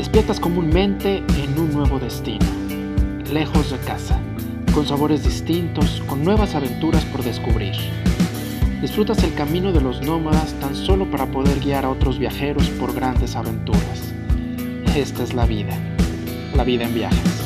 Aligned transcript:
Despiertas 0.00 0.40
comúnmente 0.40 1.18
en 1.18 1.58
un 1.58 1.74
nuevo 1.74 1.98
destino, 1.98 2.46
lejos 3.30 3.70
de 3.70 3.76
casa, 3.80 4.18
con 4.72 4.86
sabores 4.86 5.22
distintos, 5.22 6.02
con 6.06 6.24
nuevas 6.24 6.54
aventuras 6.54 7.04
por 7.04 7.22
descubrir. 7.22 7.74
Disfrutas 8.80 9.22
el 9.24 9.34
camino 9.34 9.72
de 9.72 9.82
los 9.82 10.00
nómadas 10.00 10.54
tan 10.54 10.74
solo 10.74 11.10
para 11.10 11.26
poder 11.26 11.60
guiar 11.60 11.84
a 11.84 11.90
otros 11.90 12.18
viajeros 12.18 12.70
por 12.70 12.94
grandes 12.94 13.36
aventuras. 13.36 14.14
Esta 14.96 15.22
es 15.22 15.34
la 15.34 15.44
vida, 15.44 15.76
la 16.56 16.64
vida 16.64 16.84
en 16.84 16.94
viajes. 16.94 17.42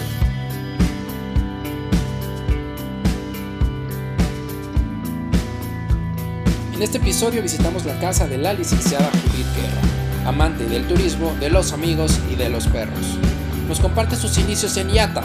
En 6.73 6.83
este 6.85 6.99
episodio 6.99 7.43
visitamos 7.43 7.85
la 7.85 7.99
casa 7.99 8.29
de 8.29 8.39
la 8.39 8.53
licenciada 8.53 9.11
Judith 9.11 9.57
Guerra, 9.57 10.04
amante 10.25 10.65
del 10.67 10.87
turismo, 10.87 11.35
de 11.39 11.51
los 11.51 11.73
amigos 11.73 12.19
y 12.33 12.37
de 12.37 12.49
los 12.49 12.67
perros. 12.67 13.19
Nos 13.69 13.81
comparte 13.81 14.17
sus 14.17 14.39
inicios 14.39 14.77
en 14.77 14.91
IATA, 14.91 15.23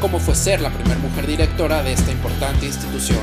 cómo 0.00 0.18
fue 0.18 0.34
ser 0.34 0.60
la 0.60 0.70
primera 0.70 0.98
mujer 0.98 1.26
directora 1.26 1.82
de 1.82 1.92
esta 1.92 2.12
importante 2.12 2.66
institución 2.66 3.20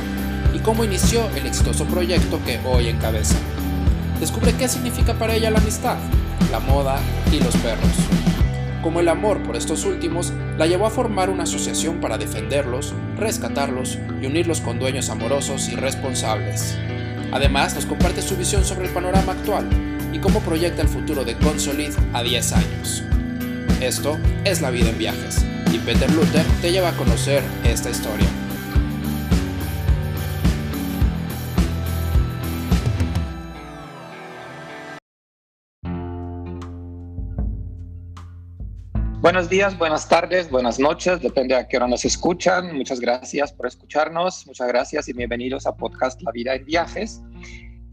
y 0.54 0.58
cómo 0.58 0.84
inició 0.84 1.28
el 1.34 1.46
exitoso 1.46 1.84
proyecto 1.86 2.40
que 2.44 2.60
hoy 2.64 2.88
encabeza. 2.88 3.36
Descubre 4.20 4.54
qué 4.54 4.68
significa 4.68 5.14
para 5.14 5.34
ella 5.34 5.50
la 5.50 5.58
amistad, 5.58 5.96
la 6.50 6.60
moda 6.60 6.98
y 7.32 7.40
los 7.40 7.56
perros. 7.56 7.90
Como 8.82 9.00
el 9.00 9.08
amor 9.08 9.42
por 9.42 9.56
estos 9.56 9.84
últimos 9.84 10.32
la 10.58 10.66
llevó 10.66 10.86
a 10.86 10.90
formar 10.90 11.30
una 11.30 11.44
asociación 11.44 12.00
para 12.00 12.18
defenderlos, 12.18 12.92
rescatarlos 13.16 13.98
y 14.20 14.26
unirlos 14.26 14.60
con 14.60 14.78
dueños 14.78 15.08
amorosos 15.08 15.68
y 15.70 15.74
responsables. 15.74 16.76
Además, 17.32 17.74
nos 17.74 17.86
comparte 17.86 18.20
su 18.20 18.36
visión 18.36 18.64
sobre 18.64 18.86
el 18.86 18.92
panorama 18.92 19.32
actual 19.32 19.93
y 20.14 20.20
cómo 20.20 20.40
proyecta 20.40 20.80
el 20.80 20.88
futuro 20.88 21.24
de 21.24 21.36
Consolid 21.36 21.92
a 22.12 22.22
10 22.22 22.52
años. 22.52 23.02
Esto 23.80 24.16
es 24.44 24.62
La 24.62 24.70
vida 24.70 24.90
en 24.90 24.96
viajes 24.96 25.44
y 25.72 25.78
Peter 25.78 26.08
Luther 26.12 26.46
te 26.62 26.70
lleva 26.70 26.90
a 26.90 26.96
conocer 26.96 27.42
esta 27.64 27.90
historia. 27.90 28.28
Buenos 39.20 39.48
días, 39.48 39.76
buenas 39.78 40.06
tardes, 40.08 40.48
buenas 40.50 40.78
noches, 40.78 41.20
depende 41.20 41.56
a 41.56 41.66
qué 41.66 41.78
hora 41.78 41.88
nos 41.88 42.04
escuchan. 42.04 42.76
Muchas 42.76 43.00
gracias 43.00 43.52
por 43.52 43.66
escucharnos, 43.66 44.46
muchas 44.46 44.68
gracias 44.68 45.08
y 45.08 45.12
bienvenidos 45.12 45.66
a 45.66 45.74
podcast 45.74 46.22
La 46.22 46.30
Vida 46.30 46.54
en 46.54 46.64
Viajes. 46.66 47.20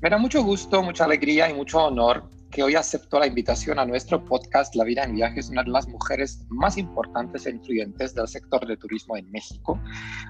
Me 0.01 0.09
da 0.09 0.17
mucho 0.17 0.43
gusto, 0.43 0.81
mucha 0.81 1.05
alegría 1.05 1.47
y 1.47 1.53
mucho 1.53 1.77
honor 1.77 2.27
que 2.49 2.63
hoy 2.63 2.73
aceptó 2.73 3.19
la 3.19 3.27
invitación 3.27 3.77
a 3.77 3.85
nuestro 3.85 4.25
podcast 4.25 4.73
La 4.73 4.83
Vida 4.83 5.03
en 5.03 5.13
Viajes, 5.13 5.51
una 5.51 5.61
de 5.61 5.69
las 5.69 5.87
mujeres 5.87 6.43
más 6.49 6.75
importantes 6.79 7.45
e 7.45 7.51
influyentes 7.51 8.15
del 8.15 8.27
sector 8.27 8.65
de 8.65 8.77
turismo 8.77 9.15
en 9.15 9.29
México, 9.29 9.79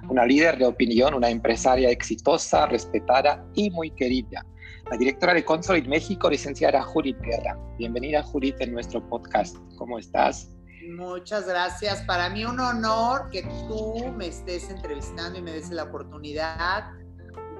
una 0.09 0.25
líder 0.25 0.58
de 0.58 0.66
opinión, 0.66 1.14
una 1.14 1.30
empresaria 1.30 1.89
exitosa, 1.89 2.66
respetada 2.66 3.45
y 3.53 3.72
muy 3.72 3.92
querida. 3.92 4.45
La 4.92 4.97
directora 4.97 5.33
de 5.33 5.45
Consolid 5.45 5.88
México, 5.88 6.30
licenciada 6.30 6.81
Judith 6.81 7.22
Guerra. 7.22 7.58
Bienvenida 7.77 8.22
Judith 8.23 8.58
en 8.59 8.73
nuestro 8.73 9.08
podcast. 9.08 9.55
¿Cómo 9.77 9.97
estás? 9.97 10.49
Muchas 10.97 11.47
gracias. 11.47 12.02
Para 12.02 12.30
mí 12.30 12.44
un 12.44 12.59
honor 12.59 13.30
que 13.31 13.44
tú 13.69 14.11
me 14.17 14.27
estés 14.27 14.69
entrevistando 14.69 15.39
y 15.39 15.42
me 15.42 15.53
des 15.53 15.69
la 15.69 15.83
oportunidad 15.83 17.00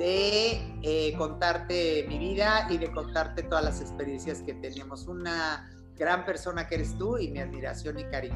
de 0.02 0.60
eh, 0.82 1.14
contarte 1.16 2.06
mi 2.08 2.18
vida 2.18 2.68
y 2.72 2.80
de 2.80 2.92
contarte 2.92 3.44
todas 3.44 3.64
las 3.64 3.82
experiencias 3.82 4.42
que 4.42 4.56
tenemos. 4.56 5.08
Una 5.08 5.70
gran 5.96 6.26
persona 6.26 6.66
que 6.66 6.76
eres 6.76 6.98
tú 6.98 7.20
y 7.20 7.30
mi 7.30 7.38
admiración 7.38 8.00
y 8.00 8.06
cariño. 8.06 8.36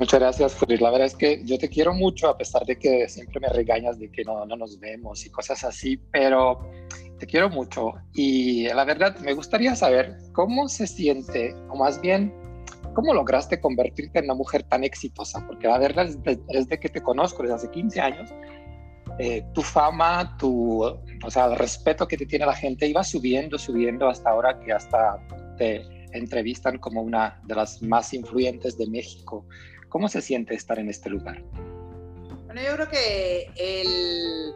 Muchas 0.00 0.18
gracias, 0.18 0.56
Judith. 0.56 0.80
La 0.80 0.90
verdad 0.90 1.06
es 1.06 1.14
que 1.14 1.44
yo 1.44 1.56
te 1.56 1.68
quiero 1.68 1.94
mucho, 1.94 2.28
a 2.28 2.36
pesar 2.36 2.64
de 2.66 2.76
que 2.76 3.08
siempre 3.08 3.38
me 3.38 3.48
regañas 3.48 3.98
de 4.00 4.10
que 4.10 4.24
no, 4.24 4.44
no 4.44 4.56
nos 4.56 4.80
vemos 4.80 5.24
y 5.24 5.30
cosas 5.30 5.62
así, 5.62 5.98
pero 6.10 6.58
te 7.20 7.26
quiero 7.26 7.48
mucho. 7.48 7.92
Y 8.12 8.64
la 8.68 8.84
verdad, 8.84 9.16
me 9.20 9.34
gustaría 9.34 9.76
saber 9.76 10.16
cómo 10.32 10.68
se 10.68 10.88
siente, 10.88 11.54
o 11.68 11.76
más 11.76 12.00
bien, 12.00 12.34
¿Cómo 12.94 13.14
lograste 13.14 13.60
convertirte 13.60 14.18
en 14.18 14.24
una 14.24 14.34
mujer 14.34 14.64
tan 14.64 14.82
exitosa? 14.82 15.46
Porque 15.46 15.68
la 15.68 15.78
verdad, 15.78 16.08
desde 16.08 16.80
que 16.80 16.88
te 16.88 17.00
conozco, 17.00 17.42
desde 17.42 17.54
hace 17.54 17.70
15 17.70 18.00
años, 18.00 18.30
eh, 19.22 19.44
tu 19.52 19.60
fama, 19.60 20.34
tu, 20.38 20.82
o 20.82 21.30
sea, 21.30 21.44
el 21.44 21.56
respeto 21.56 22.08
que 22.08 22.16
te 22.16 22.24
tiene 22.24 22.46
la 22.46 22.54
gente 22.54 22.86
iba 22.86 23.04
subiendo, 23.04 23.58
subiendo 23.58 24.08
hasta 24.08 24.30
ahora 24.30 24.58
que 24.60 24.72
hasta 24.72 25.18
te 25.58 25.84
entrevistan 26.12 26.78
como 26.78 27.02
una 27.02 27.38
de 27.44 27.54
las 27.54 27.82
más 27.82 28.14
influyentes 28.14 28.78
de 28.78 28.86
México. 28.86 29.46
¿Cómo 29.90 30.08
se 30.08 30.22
siente 30.22 30.54
estar 30.54 30.78
en 30.78 30.88
este 30.88 31.10
lugar? 31.10 31.42
Bueno, 32.46 32.62
yo 32.62 32.74
creo 32.76 32.88
que 32.88 34.54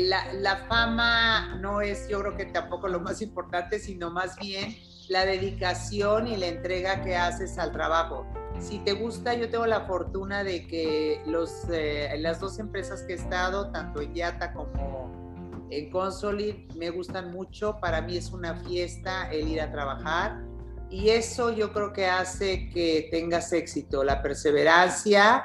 la, 0.00 0.34
la 0.34 0.56
fama 0.68 1.56
no 1.62 1.80
es, 1.80 2.06
yo 2.10 2.20
creo 2.20 2.36
que 2.36 2.44
tampoco 2.44 2.88
lo 2.88 3.00
más 3.00 3.22
importante, 3.22 3.78
sino 3.78 4.10
más 4.10 4.36
bien 4.36 4.76
la 5.08 5.24
dedicación 5.24 6.26
y 6.26 6.36
la 6.36 6.46
entrega 6.46 7.02
que 7.02 7.16
haces 7.16 7.58
al 7.58 7.72
trabajo. 7.72 8.26
Si 8.60 8.78
te 8.80 8.92
gusta, 8.92 9.34
yo 9.34 9.50
tengo 9.50 9.66
la 9.66 9.82
fortuna 9.86 10.44
de 10.44 10.66
que 10.66 11.20
los, 11.26 11.50
eh, 11.70 12.14
las 12.18 12.40
dos 12.40 12.58
empresas 12.58 13.02
que 13.02 13.14
he 13.14 13.16
estado, 13.16 13.70
tanto 13.70 14.00
en 14.00 14.14
Yata 14.14 14.52
como 14.52 15.66
en 15.70 15.90
Consolid, 15.90 16.72
me 16.76 16.90
gustan 16.90 17.32
mucho. 17.32 17.78
Para 17.80 18.02
mí 18.02 18.16
es 18.16 18.30
una 18.30 18.54
fiesta 18.56 19.30
el 19.30 19.48
ir 19.48 19.60
a 19.60 19.72
trabajar 19.72 20.42
y 20.92 21.08
eso 21.08 21.50
yo 21.50 21.72
creo 21.72 21.94
que 21.94 22.06
hace 22.06 22.68
que 22.68 23.08
tengas 23.10 23.52
éxito, 23.54 24.04
la 24.04 24.20
perseverancia, 24.20 25.44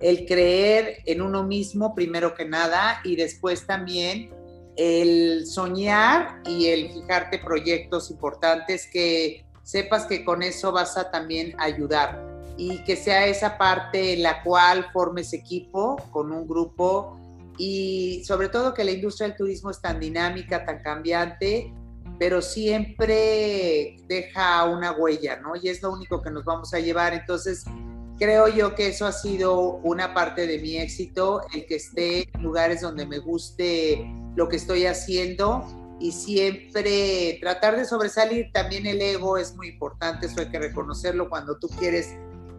el 0.00 0.24
creer 0.24 1.02
en 1.04 1.20
uno 1.20 1.44
mismo 1.44 1.94
primero 1.94 2.34
que 2.34 2.46
nada 2.46 3.00
y 3.04 3.14
después 3.16 3.66
también 3.66 4.30
el 4.78 5.44
soñar 5.46 6.40
y 6.46 6.66
el 6.68 6.92
fijarte 6.92 7.40
proyectos 7.40 8.10
importantes 8.10 8.88
que 8.90 9.44
sepas 9.64 10.06
que 10.06 10.24
con 10.24 10.42
eso 10.42 10.72
vas 10.72 10.96
a 10.96 11.10
también 11.10 11.54
ayudar 11.58 12.24
y 12.56 12.82
que 12.84 12.96
sea 12.96 13.26
esa 13.26 13.58
parte 13.58 14.14
en 14.14 14.22
la 14.22 14.42
cual 14.42 14.86
formes 14.92 15.32
equipo 15.32 15.96
con 16.10 16.32
un 16.32 16.46
grupo 16.46 17.18
y 17.58 18.22
sobre 18.24 18.48
todo 18.48 18.72
que 18.72 18.84
la 18.84 18.92
industria 18.92 19.28
del 19.28 19.36
turismo 19.36 19.70
es 19.70 19.80
tan 19.80 19.98
dinámica, 19.98 20.64
tan 20.64 20.80
cambiante, 20.80 21.72
pero 22.18 22.40
siempre 22.40 23.96
deja 24.06 24.64
una 24.64 24.92
huella, 24.92 25.40
¿no? 25.40 25.54
Y 25.60 25.68
es 25.68 25.82
lo 25.82 25.92
único 25.92 26.22
que 26.22 26.30
nos 26.30 26.44
vamos 26.44 26.72
a 26.72 26.78
llevar. 26.78 27.14
Entonces, 27.14 27.64
creo 28.18 28.48
yo 28.48 28.74
que 28.74 28.88
eso 28.88 29.06
ha 29.06 29.12
sido 29.12 29.80
una 29.82 30.12
parte 30.12 30.46
de 30.46 30.58
mi 30.58 30.76
éxito, 30.76 31.42
el 31.54 31.66
que 31.66 31.76
esté 31.76 32.28
en 32.34 32.42
lugares 32.42 32.80
donde 32.80 33.06
me 33.06 33.18
guste 33.18 34.04
lo 34.34 34.48
que 34.48 34.56
estoy 34.56 34.86
haciendo 34.86 35.64
y 36.00 36.12
siempre 36.12 37.38
tratar 37.40 37.76
de 37.76 37.84
sobresalir. 37.84 38.50
También 38.52 38.86
el 38.86 39.00
ego 39.00 39.38
es 39.38 39.54
muy 39.56 39.68
importante, 39.68 40.26
eso 40.26 40.40
hay 40.40 40.48
que 40.48 40.58
reconocerlo. 40.58 41.28
Cuando 41.28 41.58
tú 41.58 41.68
quieres 41.68 42.14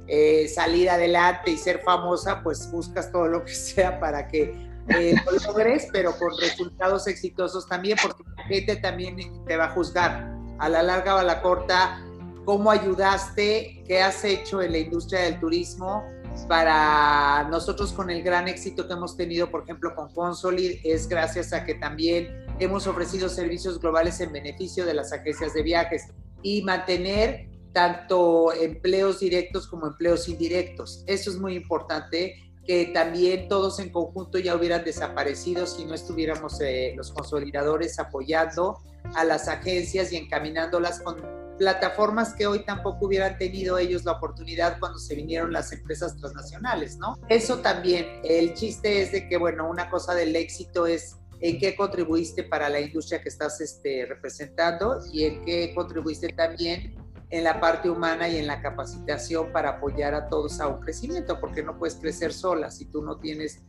eh, 0.07 0.47
salir 0.47 0.89
adelante 0.89 1.51
y 1.51 1.57
ser 1.57 1.81
famosa, 1.81 2.41
pues 2.43 2.71
buscas 2.71 3.11
todo 3.11 3.27
lo 3.27 3.43
que 3.43 3.53
sea 3.53 3.99
para 3.99 4.27
que 4.27 4.69
eh, 4.89 5.15
lo 5.25 5.31
logres, 5.47 5.87
pero 5.91 6.17
con 6.17 6.31
resultados 6.39 7.07
exitosos 7.07 7.67
también, 7.67 7.97
porque 8.01 8.23
la 8.35 8.43
gente 8.43 8.75
también 8.77 9.17
te 9.45 9.55
va 9.55 9.65
a 9.65 9.69
juzgar 9.69 10.35
a 10.57 10.67
la 10.67 10.83
larga 10.83 11.15
o 11.15 11.17
a 11.19 11.23
la 11.23 11.41
corta 11.41 12.03
cómo 12.49 12.71
ayudaste, 12.71 13.83
qué 13.85 14.01
has 14.01 14.23
hecho 14.25 14.59
en 14.63 14.71
la 14.71 14.79
industria 14.79 15.21
del 15.21 15.39
turismo 15.39 16.03
para 16.47 17.47
nosotros 17.47 17.93
con 17.93 18.09
el 18.09 18.23
gran 18.23 18.47
éxito 18.47 18.87
que 18.87 18.93
hemos 18.93 19.15
tenido, 19.15 19.51
por 19.51 19.65
ejemplo, 19.65 19.93
con 19.93 20.11
Consolid, 20.15 20.79
es 20.83 21.07
gracias 21.07 21.53
a 21.53 21.63
que 21.63 21.75
también 21.75 22.47
hemos 22.57 22.87
ofrecido 22.87 23.29
servicios 23.29 23.79
globales 23.79 24.19
en 24.19 24.31
beneficio 24.31 24.83
de 24.83 24.95
las 24.95 25.13
agencias 25.13 25.53
de 25.53 25.61
viajes 25.61 26.07
y 26.41 26.63
mantener 26.63 27.47
tanto 27.71 28.51
empleos 28.51 29.19
directos 29.19 29.67
como 29.67 29.85
empleos 29.85 30.27
indirectos. 30.27 31.03
Eso 31.05 31.29
es 31.29 31.37
muy 31.37 31.53
importante, 31.53 32.51
que 32.65 32.87
también 32.87 33.47
todos 33.47 33.79
en 33.79 33.91
conjunto 33.91 34.39
ya 34.39 34.55
hubieran 34.55 34.83
desaparecido 34.83 35.67
si 35.67 35.85
no 35.85 35.93
estuviéramos 35.93 36.59
eh, 36.61 36.93
los 36.97 37.11
consolidadores 37.11 37.99
apoyando 37.99 38.79
a 39.13 39.23
las 39.23 39.47
agencias 39.47 40.11
y 40.11 40.17
encaminándolas 40.17 40.99
con 41.01 41.38
plataformas 41.59 42.33
que 42.33 42.47
hoy 42.47 42.65
tampoco 42.65 43.05
hubieran 43.05 43.37
tenido 43.37 43.77
ellos 43.77 44.05
la 44.05 44.13
oportunidad 44.13 44.79
cuando 44.79 44.97
se 44.97 45.13
vinieron 45.13 45.51
las 45.51 45.71
empresas 45.71 46.15
transnacionales, 46.17 46.97
¿no? 46.97 47.19
Eso 47.27 47.59
también, 47.59 48.21
el 48.23 48.53
chiste 48.55 49.01
es 49.03 49.11
de 49.11 49.27
que, 49.27 49.37
bueno, 49.37 49.69
una 49.69 49.89
cosa 49.91 50.15
del 50.15 50.35
éxito 50.35 50.87
es 50.87 51.17
en 51.41 51.59
qué 51.59 51.75
contribuiste 51.75 52.43
para 52.43 52.69
la 52.69 52.79
industria 52.79 53.21
que 53.21 53.29
estás 53.29 53.61
este, 53.61 54.05
representando 54.07 54.99
y 55.11 55.25
en 55.25 55.45
qué 55.45 55.73
contribuiste 55.75 56.29
también 56.29 56.95
en 57.29 57.43
la 57.43 57.59
parte 57.59 57.89
humana 57.89 58.27
y 58.27 58.37
en 58.37 58.47
la 58.47 58.61
capacitación 58.61 59.51
para 59.51 59.71
apoyar 59.71 60.15
a 60.15 60.29
todos 60.29 60.59
a 60.59 60.67
un 60.67 60.79
crecimiento, 60.81 61.39
porque 61.39 61.61
no 61.61 61.77
puedes 61.77 61.95
crecer 61.95 62.33
sola 62.33 62.71
si 62.71 62.85
tú 62.85 63.03
no 63.03 63.17
tienes 63.19 63.61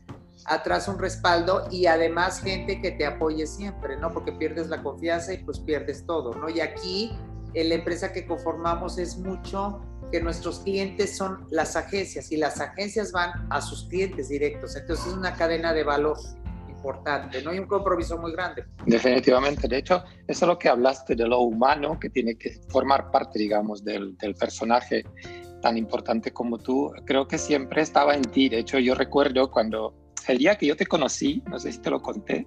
atrás 0.47 0.89
un 0.89 0.99
respaldo 0.99 1.69
y 1.71 1.87
además 1.87 2.41
gente 2.41 2.81
que 2.81 2.93
te 2.93 3.05
apoye 3.05 3.47
siempre, 3.47 3.97
¿no? 3.97 4.11
Porque 4.11 4.33
pierdes 4.33 4.69
la 4.69 4.83
confianza 4.83 5.35
y 5.35 5.39
pues 5.39 5.59
pierdes 5.59 6.07
todo, 6.07 6.35
¿no? 6.35 6.49
Y 6.49 6.61
aquí 6.61 7.13
la 7.55 7.75
empresa 7.75 8.13
que 8.13 8.27
conformamos 8.27 8.99
es 8.99 9.19
mucho 9.19 9.81
que 10.11 10.21
nuestros 10.21 10.61
clientes 10.61 11.17
son 11.17 11.47
las 11.51 11.77
agencias 11.77 12.33
y 12.33 12.37
las 12.37 12.61
agencias 12.61 13.13
van 13.13 13.47
a 13.51 13.61
sus 13.61 13.85
clientes 13.85 14.29
directos. 14.29 14.77
Entonces 14.77 15.07
es 15.07 15.13
una 15.15 15.35
cadena 15.35 15.73
de 15.73 15.85
valor 15.85 16.17
importante, 16.69 17.43
no 17.43 17.51
hay 17.51 17.59
un 17.59 17.67
compromiso 17.67 18.17
muy 18.19 18.33
grande. 18.33 18.65
Definitivamente, 18.87 19.69
de 19.69 19.79
hecho, 19.79 20.03
eso 20.27 20.45
es 20.45 20.49
lo 20.49 20.59
que 20.59 20.69
hablaste 20.69 21.15
de 21.15 21.29
lo 21.29 21.41
humano 21.41 22.01
que 22.01 22.09
tiene 22.09 22.37
que 22.37 22.59
formar 22.69 23.11
parte, 23.11 23.39
digamos, 23.39 23.85
del, 23.85 24.17
del 24.17 24.35
personaje 24.35 25.05
tan 25.61 25.77
importante 25.77 26.33
como 26.33 26.59
tú, 26.59 26.91
creo 27.05 27.29
que 27.29 27.39
siempre 27.39 27.83
estaba 27.83 28.15
en 28.15 28.23
ti. 28.23 28.49
De 28.49 28.59
hecho, 28.59 28.79
yo 28.79 28.95
recuerdo 28.95 29.51
cuando 29.51 29.95
el 30.29 30.39
día 30.39 30.57
que 30.57 30.67
yo 30.67 30.77
te 30.77 30.87
conocí, 30.87 31.43
no 31.49 31.59
sé 31.59 31.73
si 31.73 31.79
te 31.79 31.91
lo 31.91 32.01
conté, 32.01 32.47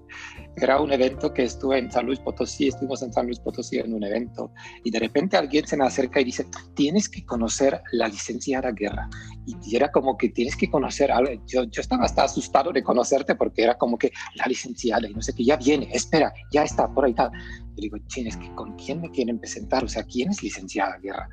era 0.58 0.80
un 0.80 0.92
evento 0.92 1.34
que 1.34 1.44
estuve 1.44 1.80
en 1.80 1.92
San 1.92 2.06
Luis 2.06 2.20
Potosí, 2.20 2.68
estuvimos 2.68 3.02
en 3.02 3.12
San 3.12 3.26
Luis 3.26 3.40
Potosí 3.40 3.78
en 3.78 3.94
un 3.94 4.04
evento, 4.04 4.52
y 4.84 4.92
de 4.92 5.00
repente 5.00 5.38
alguien 5.38 5.66
se 5.68 5.78
me 5.78 5.86
acerca 5.86 6.22
y 6.22 6.26
dice, 6.26 6.46
tienes 6.76 7.10
que 7.10 7.26
conocer 7.26 7.82
la 7.92 8.08
licenciada 8.08 8.72
Guerra. 8.72 9.10
Y 9.46 9.76
era 9.76 9.92
como 9.92 10.18
que 10.18 10.30
tienes 10.30 10.56
que 10.56 10.70
conocer, 10.70 11.12
yo, 11.48 11.64
yo 11.66 11.82
estaba 11.82 12.06
hasta 12.06 12.24
asustado 12.24 12.72
de 12.72 12.84
conocerte 12.84 13.36
porque 13.36 13.64
era 13.64 13.78
como 13.78 13.98
que 13.98 14.12
la 14.36 14.46
licenciada, 14.46 15.08
y 15.08 15.14
no 15.14 15.22
sé 15.22 15.34
qué, 15.34 15.44
ya 15.44 15.58
viene, 15.58 15.90
espera, 15.92 16.34
ya 16.52 16.64
está, 16.64 16.88
por 16.94 17.06
ahí 17.06 17.14
tal. 17.14 17.32
Y 17.76 17.82
digo, 17.82 17.98
tienes 18.14 18.38
que, 18.38 18.54
¿con 18.56 18.76
quién 18.76 19.02
me 19.02 19.10
quieren 19.12 19.40
presentar? 19.40 19.84
O 19.84 19.88
sea, 19.88 20.04
¿quién 20.04 20.30
es 20.30 20.44
licenciada 20.44 20.98
Guerra? 21.02 21.28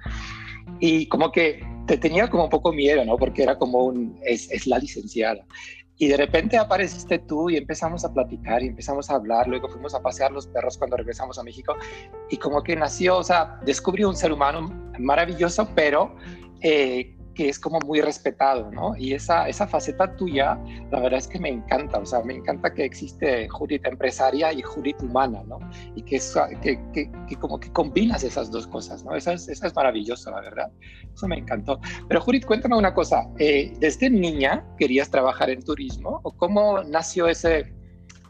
Y 0.78 1.06
como 1.06 1.31
que 1.32 1.62
te 1.87 1.98
tenía 1.98 2.28
como 2.28 2.44
un 2.44 2.50
poco 2.50 2.72
miedo, 2.72 3.04
¿no? 3.04 3.16
Porque 3.16 3.42
era 3.42 3.58
como 3.58 3.84
un, 3.84 4.19
es, 4.25 4.50
es 4.50 4.66
la 4.66 4.78
licenciada. 4.78 5.44
Y 6.02 6.08
de 6.08 6.17
repente 6.17 6.56
apareciste 6.56 7.19
tú 7.19 7.50
y 7.50 7.58
empezamos 7.58 8.06
a 8.06 8.12
platicar 8.14 8.62
y 8.62 8.69
empezamos 8.69 9.11
a 9.11 9.17
hablar, 9.17 9.47
luego 9.47 9.69
fuimos 9.69 9.94
a 9.94 10.00
pasear 10.00 10.32
los 10.32 10.47
perros 10.47 10.79
cuando 10.79 10.97
regresamos 10.97 11.38
a 11.38 11.43
México 11.43 11.76
y 12.31 12.38
como 12.38 12.62
que 12.62 12.75
nació, 12.75 13.19
o 13.19 13.23
sea, 13.23 13.61
descubrí 13.67 14.02
un 14.05 14.17
ser 14.17 14.32
humano 14.32 14.62
maravilloso, 14.99 15.69
pero 15.75 16.17
eh, 16.62 17.19
que 17.35 17.49
es 17.49 17.59
como 17.59 17.79
muy 17.81 18.00
respetado, 18.00 18.71
¿no? 18.71 18.97
Y 18.97 19.15
esa, 19.15 19.49
esa 19.49 19.67
faceta 19.67 20.17
tuya, 20.17 20.59
la 20.91 21.00
verdad 21.00 21.19
es 21.19 21.29
que 21.29 21.38
me 21.38 21.49
encanta, 21.49 21.99
o 21.99 22.06
sea, 22.06 22.23
me 22.23 22.35
encanta 22.35 22.73
que 22.73 22.85
existe 22.85 23.49
Judith 23.49 23.87
empresaria 23.87 24.53
y 24.53 24.62
Judith 24.62 25.00
humana, 25.03 25.43
¿no? 25.47 25.59
Y 25.94 26.03
que, 26.03 26.17
es, 26.17 26.37
que, 26.62 26.81
que, 26.93 27.11
que, 27.29 27.37
como 27.37 27.59
que 27.59 27.73
combinas 27.73 28.25
esas 28.25 28.50
dos 28.50 28.67
cosas, 28.67 29.05
¿no? 29.05 29.15
Eso 29.15 29.32
es, 29.32 29.49
eso 29.49 29.67
es 29.67 29.75
maravilloso, 29.75 30.31
la 30.31 30.41
verdad. 30.41 30.71
Eso 31.15 31.29
me 31.29 31.38
encantó. 31.38 31.81
Pero 32.09 32.21
Judith, 32.21 32.44
cuéntame 32.44 32.77
una 32.77 32.94
cosa, 32.94 33.29
eh, 33.38 33.73
¿desde 33.79 34.11
niña 34.11 34.65
querías 34.79 35.11
trabajar 35.11 35.50
en 35.50 35.62
turismo 35.62 36.21
o 36.23 36.33
cómo 36.33 36.83
nació 36.83 37.29
ese, 37.29 37.73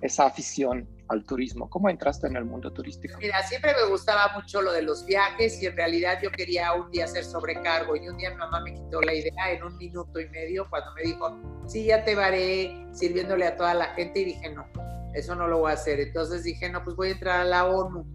esa 0.03 0.27
afición 0.27 0.89
al 1.11 1.25
turismo? 1.25 1.69
¿Cómo 1.69 1.91
entraste 1.91 2.29
en 2.29 2.37
el 2.37 2.45
mundo 2.45 2.73
turístico? 2.73 3.19
Mira, 3.19 3.43
siempre 3.43 3.75
me 3.75 3.91
gustaba 3.91 4.33
mucho 4.35 4.63
lo 4.63 4.73
de 4.73 4.83
los 4.83 5.05
viajes 5.05 5.61
y 5.63 5.67
en 5.67 5.77
realidad 5.77 6.19
yo 6.23 6.31
quería 6.31 6.73
un 6.73 6.91
día 6.91 7.05
hacer 7.05 7.25
sobrecargo 7.25 7.97
y 7.97 8.09
un 8.09 8.17
día 8.17 8.31
mi 8.31 8.37
mamá 8.37 8.61
me 8.61 8.75
quitó 8.75 9.03
la 9.03 9.13
idea 9.13 9.53
en 9.53 9.65
un 9.65 9.77
minuto 9.77 10.21
y 10.21 10.29
medio 10.29 10.69
cuando 10.71 10.95
me 10.95 11.03
dijo, 11.03 11.37
sí, 11.67 11.87
ya 11.87 12.05
te 12.05 12.15
varé 12.15 12.87
sirviéndole 12.93 13.47
a 13.47 13.57
toda 13.57 13.75
la 13.75 13.87
gente 13.95 14.21
y 14.21 14.25
dije, 14.27 14.51
no, 14.51 14.67
eso 15.13 15.35
no 15.35 15.49
lo 15.49 15.59
voy 15.59 15.73
a 15.73 15.75
hacer. 15.75 16.01
Entonces 16.01 16.45
dije, 16.45 16.71
no, 16.71 16.85
pues 16.85 16.97
voy 16.97 17.09
a 17.09 17.13
entrar 17.13 17.41
a 17.41 17.45
la 17.45 17.67
ONU. 17.67 18.07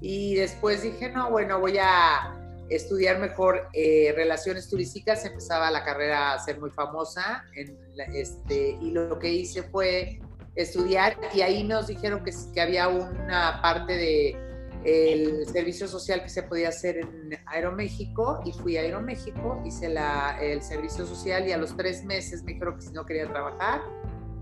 Y 0.00 0.34
después 0.34 0.82
dije, 0.82 1.10
no, 1.10 1.30
bueno, 1.30 1.60
voy 1.60 1.78
a 1.78 2.40
estudiar 2.68 3.18
mejor 3.18 3.68
eh, 3.72 4.12
relaciones 4.16 4.68
turísticas, 4.68 5.24
empezaba 5.24 5.70
la 5.70 5.84
carrera 5.84 6.32
a 6.32 6.38
ser 6.38 6.58
muy 6.58 6.70
famosa 6.70 7.44
en 7.54 7.78
este, 8.14 8.78
y 8.80 8.90
lo 8.90 9.18
que 9.18 9.32
hice 9.32 9.62
fue 9.62 10.20
estudiar 10.54 11.16
y 11.34 11.40
ahí 11.40 11.64
nos 11.64 11.88
dijeron 11.88 12.22
que, 12.24 12.32
que 12.52 12.60
había 12.60 12.88
una 12.88 13.60
parte 13.62 13.96
de 13.96 14.44
el 14.84 15.46
servicio 15.46 15.88
social 15.88 16.22
que 16.22 16.28
se 16.28 16.42
podía 16.42 16.68
hacer 16.68 16.98
en 16.98 17.38
Aeroméxico 17.46 18.42
y 18.44 18.52
fui 18.52 18.76
a 18.76 18.82
Aeroméxico, 18.82 19.62
hice 19.64 19.88
la, 19.88 20.38
el 20.40 20.62
servicio 20.62 21.06
social 21.06 21.48
y 21.48 21.52
a 21.52 21.56
los 21.56 21.74
tres 21.74 22.04
meses 22.04 22.42
me 22.44 22.52
dijeron 22.52 22.76
que 22.76 22.82
si 22.82 22.92
no 22.92 23.06
quería 23.06 23.26
trabajar 23.26 23.80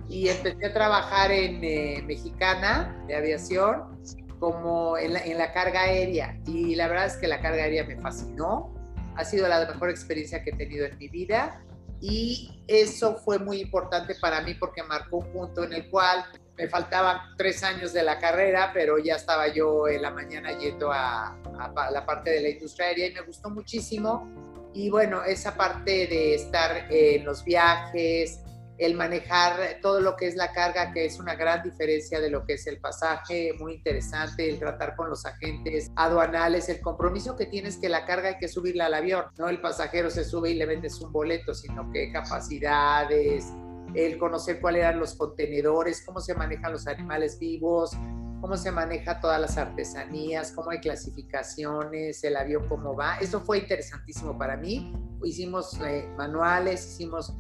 y 0.09 0.29
empecé 0.29 0.67
a 0.67 0.73
trabajar 0.73 1.31
en 1.31 1.63
eh, 1.63 2.03
Mexicana 2.05 3.05
de 3.07 3.15
aviación 3.15 4.03
como 4.41 4.99
en 4.99 5.17
en 5.17 5.39
la 5.39 5.53
carga 5.53 5.83
aérea 5.83 6.37
y 6.45 6.75
la 6.75 6.89
verdad 6.89 7.07
es 7.07 7.17
que 7.17 7.29
la 7.29 7.41
carga 7.41 7.63
aérea 7.63 7.85
me 7.85 7.97
fascinó, 7.97 8.75
ha 9.15 9.25
sido 9.25 9.47
la 9.47 9.65
mejor 9.65 9.91
experiencia 9.91 10.43
que 10.43 10.51
he 10.51 10.57
tenido 10.57 10.87
en 10.87 10.99
mi 10.99 11.07
vida 11.07 11.63
y 12.03 12.51
eso 12.67 13.15
fue 13.15 13.39
muy 13.39 13.61
importante 13.61 14.17
para 14.17 14.41
mí 14.41 14.55
porque 14.55 14.83
marcó 14.83 15.19
un 15.19 15.33
punto 15.33 15.63
en 15.63 15.73
el 15.73 15.89
cual 15.89 16.25
me 16.59 16.69
faltaban 16.69 17.37
tres 17.39 17.63
años 17.63 17.93
de 17.93 18.03
la 18.03 18.19
carrera, 18.19 18.73
pero 18.75 18.99
ya 18.99 19.15
estaba 19.15 19.47
yo 19.49 19.87
en 19.87 20.03
la 20.03 20.11
mañana 20.11 20.59
yendo 20.59 20.91
a, 20.93 21.29
a, 21.59 21.91
la 21.93 22.05
parte 22.05 22.31
de 22.31 22.41
la 22.41 22.49
industria 22.51 22.89
aérea 22.89 23.07
y 23.07 23.15
me 23.15 23.21
gustó 23.23 23.51
muchísimo. 23.51 24.29
Y 24.75 24.91
bueno, 24.91 25.23
esa 25.23 25.55
parte 25.57 26.09
de 26.09 26.35
estar 26.35 26.91
en 26.91 27.25
los 27.25 27.45
viajes, 27.45 28.42
el 28.85 28.95
manejar 28.95 29.79
todo 29.81 30.01
lo 30.01 30.17
que 30.17 30.27
es 30.27 30.37
la 30.37 30.53
carga, 30.53 30.93
que 30.93 31.05
es 31.05 31.19
una 31.19 31.35
gran 31.35 31.63
diferencia 31.63 32.21
de 32.21 32.31
lo 32.31 32.45
que 32.45 32.55
es 32.55 32.67
el 32.67 32.79
pasaje, 32.79 33.53
muy 33.59 33.75
interesante, 33.75 34.49
el 34.49 34.59
tratar 34.59 34.97
con 34.97 35.09
los 35.09 35.25
agentes 35.25 35.91
aduanales, 35.97 36.69
el 36.69 36.81
compromiso 36.81 37.37
que 37.37 37.47
tienes 37.47 37.77
que 37.77 37.89
la 37.89 38.05
carga 38.05 38.31
hay 38.31 38.39
que 38.39 38.49
subirla 38.49 38.87
al 38.87 38.95
avión, 38.95 39.25
no 39.39 39.49
el 39.49 39.61
pasajero 39.61 40.11
se 40.11 40.25
sube 40.25 40.51
y 40.51 40.55
le 40.55 40.67
vendes 40.67 41.01
un 41.01 41.13
boleto, 41.13 41.55
sino 41.55 41.91
que 41.93 42.13
capacidades, 42.13 43.53
el 43.95 44.19
conocer 44.19 44.61
cuáles 44.61 44.83
eran 44.83 44.99
los 44.99 45.15
contenedores, 45.15 46.03
cómo 46.05 46.21
se 46.21 46.35
manejan 46.35 46.73
los 46.73 46.87
animales 46.87 47.39
vivos, 47.39 47.93
cómo 48.41 48.57
se 48.57 48.73
maneja 48.73 49.21
todas 49.21 49.41
las 49.41 49.57
artesanías, 49.57 50.53
cómo 50.53 50.71
hay 50.71 50.81
clasificaciones, 50.81 52.25
el 52.25 52.37
avión 52.37 52.69
cómo 52.69 52.97
va. 52.97 53.17
Eso 53.19 53.41
fue 53.41 53.59
interesantísimo 53.59 54.37
para 54.37 54.57
mí. 54.57 54.93
Hicimos 55.23 55.79
eh, 55.81 56.09
manuales, 56.17 56.85
hicimos 56.85 57.33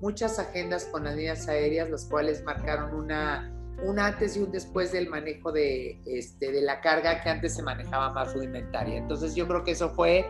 muchas 0.00 0.38
agendas 0.38 0.86
con 0.86 1.04
las 1.04 1.14
líneas 1.14 1.48
aéreas, 1.48 1.90
las 1.90 2.06
cuales 2.06 2.42
marcaron 2.42 2.94
una, 2.94 3.52
un 3.84 3.98
antes 3.98 4.36
y 4.36 4.40
un 4.40 4.50
después 4.50 4.92
del 4.92 5.08
manejo 5.08 5.52
de, 5.52 6.00
este, 6.06 6.52
de 6.52 6.62
la 6.62 6.80
carga 6.80 7.22
que 7.22 7.28
antes 7.28 7.54
se 7.54 7.62
manejaba 7.62 8.10
más 8.12 8.34
rudimentaria. 8.34 8.96
Entonces 8.96 9.34
yo 9.34 9.46
creo 9.46 9.64
que 9.64 9.72
eso 9.72 9.90
fue 9.90 10.26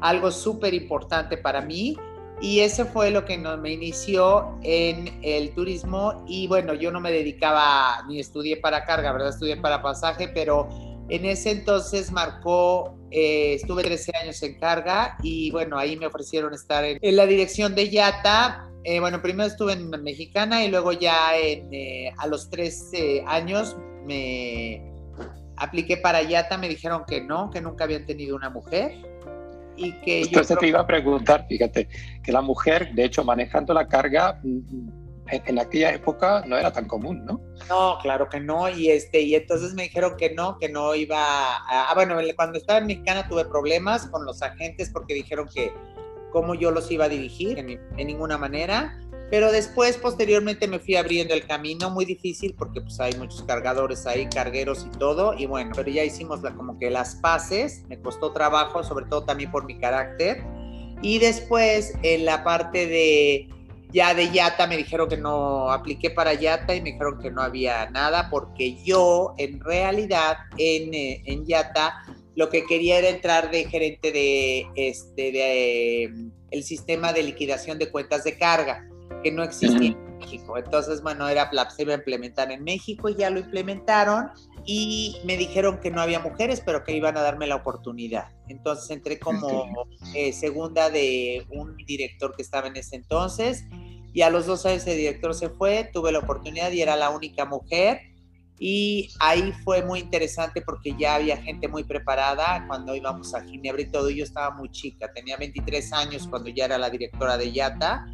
algo 0.00 0.30
súper 0.30 0.74
importante 0.74 1.36
para 1.36 1.60
mí 1.60 1.96
y 2.40 2.60
ese 2.60 2.84
fue 2.84 3.10
lo 3.10 3.24
que 3.24 3.38
me 3.38 3.72
inició 3.72 4.58
en 4.62 5.18
el 5.22 5.54
turismo 5.54 6.24
y 6.26 6.46
bueno, 6.46 6.74
yo 6.74 6.90
no 6.90 7.00
me 7.00 7.10
dedicaba 7.10 8.04
ni 8.08 8.20
estudié 8.20 8.58
para 8.58 8.84
carga, 8.84 9.12
¿verdad? 9.12 9.30
Estudié 9.30 9.56
para 9.56 9.80
pasaje, 9.80 10.28
pero 10.28 10.68
en 11.08 11.24
ese 11.24 11.52
entonces 11.52 12.10
marcó, 12.10 12.98
eh, 13.10 13.54
estuve 13.54 13.82
13 13.82 14.12
años 14.22 14.42
en 14.42 14.58
carga 14.58 15.16
y 15.22 15.50
bueno, 15.52 15.78
ahí 15.78 15.96
me 15.96 16.06
ofrecieron 16.06 16.52
estar 16.52 16.84
en, 16.84 16.98
en 17.00 17.16
la 17.16 17.26
dirección 17.26 17.74
de 17.74 17.88
Yata 17.88 18.70
eh, 18.84 19.00
bueno, 19.00 19.20
primero 19.22 19.48
estuve 19.48 19.72
en 19.72 19.90
Mexicana 20.02 20.64
y 20.64 20.70
luego 20.70 20.92
ya 20.92 21.36
eh, 21.36 22.12
a 22.18 22.26
los 22.26 22.50
tres 22.50 22.90
años 23.26 23.76
me 24.04 24.82
apliqué 25.56 25.96
para 25.96 26.22
Yata, 26.22 26.58
me 26.58 26.68
dijeron 26.68 27.04
que 27.06 27.20
no, 27.20 27.50
que 27.50 27.60
nunca 27.60 27.84
habían 27.84 28.06
tenido 28.06 28.36
una 28.36 28.50
mujer. 28.50 28.92
Y 29.76 29.92
que 30.00 30.22
Entonces 30.22 30.50
yo 30.50 30.56
te 30.56 30.68
iba 30.68 30.80
a 30.80 30.86
preguntar, 30.86 31.46
fíjate, 31.48 31.88
que 32.22 32.32
la 32.32 32.42
mujer, 32.42 32.94
de 32.94 33.04
hecho, 33.04 33.24
manejando 33.24 33.74
la 33.74 33.88
carga, 33.88 34.38
mm, 34.44 34.88
en, 35.28 35.58
aquella 35.58 35.92
época 35.92 36.44
no 36.46 36.56
era 36.56 36.72
tan 36.72 36.86
común, 36.86 37.24
¿no? 37.24 37.40
No, 37.68 37.98
claro 38.02 38.28
que 38.28 38.40
no, 38.40 38.68
y 38.68 38.90
este, 38.90 39.20
y 39.22 39.34
entonces 39.34 39.74
me 39.74 39.84
dijeron 39.84 40.16
que 40.16 40.34
no, 40.34 40.58
que 40.58 40.68
no 40.68 40.94
iba 40.94 41.18
a, 41.18 41.90
ah, 41.90 41.94
bueno, 41.94 42.16
cuando 42.36 42.58
estaba 42.58 42.78
en 42.78 42.86
Mexicana 42.86 43.26
tuve 43.28 43.44
problemas 43.46 44.06
con 44.08 44.24
los 44.24 44.42
agentes 44.42 44.90
porque 44.90 45.14
dijeron 45.14 45.48
que 45.52 45.72
cómo 46.34 46.56
yo 46.56 46.72
los 46.72 46.90
iba 46.90 47.04
a 47.04 47.08
dirigir, 47.08 47.58
en, 47.58 48.06
ninguna 48.06 48.36
manera. 48.36 49.00
Pero 49.30 49.50
después, 49.52 49.96
posteriormente, 49.96 50.68
me 50.68 50.80
fui 50.80 50.96
abriendo 50.96 51.32
el 51.32 51.46
camino, 51.46 51.88
muy 51.90 52.04
difícil 52.04 52.54
porque 52.58 52.80
pues 52.80 53.00
hay 53.00 53.14
muchos 53.16 53.42
cargadores 53.44 54.04
ahí, 54.06 54.28
cargueros 54.28 54.84
y 54.84 54.98
todo. 54.98 55.32
Y 55.34 55.46
bueno, 55.46 55.70
pero 55.74 55.90
ya 55.90 56.04
hicimos 56.04 56.42
la, 56.42 56.54
como 56.54 56.78
que 56.78 56.90
las 56.90 57.14
paces, 57.16 57.84
me 57.88 57.98
costó 58.00 58.32
trabajo, 58.32 58.82
sobre 58.82 59.06
todo 59.06 59.24
también 59.24 59.50
por 59.50 59.64
mi 59.64 59.78
carácter. 59.78 60.44
Y 61.02 61.20
después, 61.20 61.94
en 62.02 62.24
la 62.24 62.44
parte 62.44 62.86
de 62.86 63.48
ya 63.94 64.12
de 64.12 64.28
Yata, 64.32 64.66
me 64.66 64.76
dijeron 64.76 65.08
que 65.08 65.16
no 65.16 65.70
apliqué 65.70 66.10
para 66.10 66.34
Yata 66.34 66.74
y 66.74 66.82
me 66.82 66.90
dijeron 66.90 67.20
que 67.20 67.30
no 67.30 67.40
había 67.40 67.88
nada 67.90 68.28
porque 68.28 68.82
yo, 68.82 69.34
en 69.38 69.60
realidad, 69.60 70.36
en, 70.58 70.92
eh, 70.92 71.22
en 71.26 71.46
Yata, 71.46 72.02
lo 72.34 72.50
que 72.50 72.66
quería 72.66 72.98
era 72.98 73.08
entrar 73.08 73.52
de 73.52 73.64
gerente 73.66 74.10
de 74.10 74.66
este 74.74 75.30
de, 75.30 76.12
el 76.50 76.64
sistema 76.64 77.12
de 77.12 77.22
liquidación 77.22 77.78
de 77.78 77.88
cuentas 77.92 78.24
de 78.24 78.36
carga 78.36 78.84
que 79.22 79.30
no 79.30 79.44
existía 79.44 79.90
en 79.90 80.18
México. 80.18 80.58
Entonces, 80.58 81.00
bueno, 81.00 81.28
era 81.28 81.48
se 81.70 81.82
iba 81.82 81.92
a 81.92 81.96
implementar 81.96 82.50
en 82.50 82.64
México 82.64 83.08
y 83.08 83.14
ya 83.14 83.30
lo 83.30 83.38
implementaron 83.38 84.30
y 84.66 85.18
me 85.24 85.36
dijeron 85.36 85.78
que 85.78 85.90
no 85.90 86.00
había 86.00 86.20
mujeres, 86.20 86.62
pero 86.64 86.84
que 86.84 86.96
iban 86.96 87.16
a 87.16 87.22
darme 87.22 87.46
la 87.46 87.56
oportunidad. 87.56 88.30
Entonces 88.48 88.90
entré 88.90 89.18
como 89.18 89.86
eh, 90.14 90.32
segunda 90.32 90.90
de 90.90 91.46
un 91.50 91.76
director 91.76 92.34
que 92.34 92.42
estaba 92.42 92.66
en 92.68 92.76
ese 92.76 92.96
entonces 92.96 93.64
y 94.14 94.22
a 94.22 94.30
los 94.30 94.46
dos 94.46 94.64
años 94.64 94.82
ese 94.82 94.94
director 94.94 95.34
se 95.34 95.50
fue, 95.50 95.90
tuve 95.92 96.12
la 96.12 96.20
oportunidad 96.20 96.70
y 96.70 96.80
era 96.80 96.94
la 96.94 97.10
única 97.10 97.44
mujer 97.44 98.00
Y 98.60 99.10
ahí 99.18 99.52
fue 99.64 99.82
muy 99.84 99.98
interesante 99.98 100.62
porque 100.62 100.94
ya 100.96 101.16
había 101.16 101.36
gente 101.36 101.66
muy 101.66 101.82
preparada 101.82 102.64
cuando 102.68 102.94
íbamos 102.94 103.34
a 103.34 103.42
Ginebra 103.42 103.82
y 103.82 103.86
todo. 103.86 104.10
Yo 104.10 104.22
estaba 104.22 104.54
muy 104.54 104.70
chica, 104.70 105.12
tenía 105.12 105.36
23 105.36 105.92
años 105.92 106.28
cuando 106.28 106.48
ya 106.50 106.66
era 106.66 106.78
la 106.78 106.88
directora 106.88 107.36
de 107.36 107.50
Yata. 107.50 108.06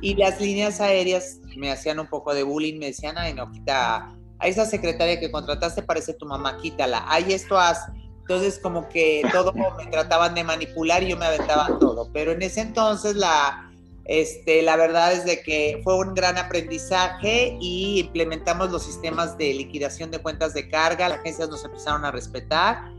Y 0.00 0.14
las 0.14 0.40
líneas 0.40 0.80
aéreas 0.80 1.40
me 1.58 1.70
hacían 1.70 2.00
un 2.00 2.06
poco 2.06 2.32
de 2.32 2.42
bullying, 2.44 2.78
me 2.78 2.86
decían, 2.86 3.18
ay, 3.18 3.34
no, 3.34 3.52
quita, 3.52 4.16
a 4.38 4.46
esa 4.46 4.64
secretaria 4.64 5.20
que 5.20 5.30
contrataste 5.30 5.82
parece 5.82 6.14
tu 6.14 6.24
mamá, 6.24 6.56
quítala, 6.56 7.04
ay, 7.08 7.34
esto 7.34 7.58
haz. 7.58 7.78
Entonces, 8.20 8.58
como 8.58 8.88
que 8.88 9.22
todo 9.30 9.52
me 9.76 9.86
trataban 9.88 10.34
de 10.34 10.44
manipular 10.44 11.02
y 11.02 11.10
yo 11.10 11.18
me 11.18 11.26
aventaba 11.26 11.78
todo. 11.78 12.10
Pero 12.14 12.32
en 12.32 12.40
ese 12.40 12.62
entonces 12.62 13.16
la, 13.16 13.71
este, 14.04 14.62
la 14.62 14.76
verdad 14.76 15.12
es 15.12 15.24
de 15.24 15.42
que 15.42 15.80
fue 15.84 15.96
un 15.96 16.14
gran 16.14 16.36
aprendizaje 16.36 17.56
y 17.60 18.00
implementamos 18.00 18.70
los 18.70 18.82
sistemas 18.82 19.38
de 19.38 19.54
liquidación 19.54 20.10
de 20.10 20.18
cuentas 20.18 20.54
de 20.54 20.68
carga, 20.68 21.08
las 21.08 21.20
agencias 21.20 21.48
nos 21.48 21.64
empezaron 21.64 22.04
a 22.04 22.10
respetar 22.10 22.90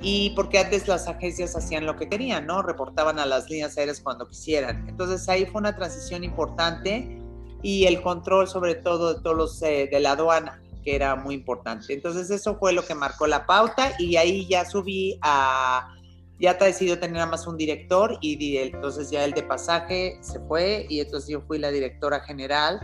y 0.00 0.30
porque 0.30 0.58
antes 0.58 0.86
las 0.88 1.08
agencias 1.08 1.56
hacían 1.56 1.86
lo 1.86 1.96
que 1.96 2.08
querían, 2.08 2.46
¿no? 2.46 2.62
Reportaban 2.62 3.18
a 3.18 3.26
las 3.26 3.48
líneas 3.50 3.76
aéreas 3.78 4.00
cuando 4.00 4.28
quisieran. 4.28 4.88
Entonces 4.88 5.28
ahí 5.28 5.46
fue 5.46 5.60
una 5.60 5.74
transición 5.74 6.24
importante 6.24 7.20
y 7.62 7.86
el 7.86 8.00
control 8.00 8.48
sobre 8.48 8.76
todo 8.76 9.14
de 9.14 9.20
todos 9.20 9.36
los 9.36 9.62
eh, 9.62 9.88
de 9.90 10.00
la 10.00 10.12
aduana, 10.12 10.60
que 10.84 10.94
era 10.94 11.16
muy 11.16 11.34
importante. 11.34 11.92
Entonces 11.92 12.30
eso 12.30 12.56
fue 12.58 12.72
lo 12.72 12.84
que 12.84 12.94
marcó 12.94 13.26
la 13.26 13.46
pauta 13.46 13.92
y 13.98 14.16
ahí 14.16 14.46
ya 14.46 14.64
subí 14.64 15.18
a 15.22 15.94
ya 16.38 16.56
te 16.56 16.66
decidió 16.66 16.98
tener 16.98 17.16
nada 17.16 17.26
más 17.26 17.46
un 17.46 17.56
director 17.56 18.18
y 18.20 18.56
entonces 18.58 19.10
ya 19.10 19.24
el 19.24 19.32
de 19.32 19.42
pasaje 19.42 20.18
se 20.20 20.38
fue 20.40 20.86
y 20.88 21.00
entonces 21.00 21.30
yo 21.30 21.40
fui 21.42 21.58
la 21.58 21.70
directora 21.70 22.20
general 22.20 22.80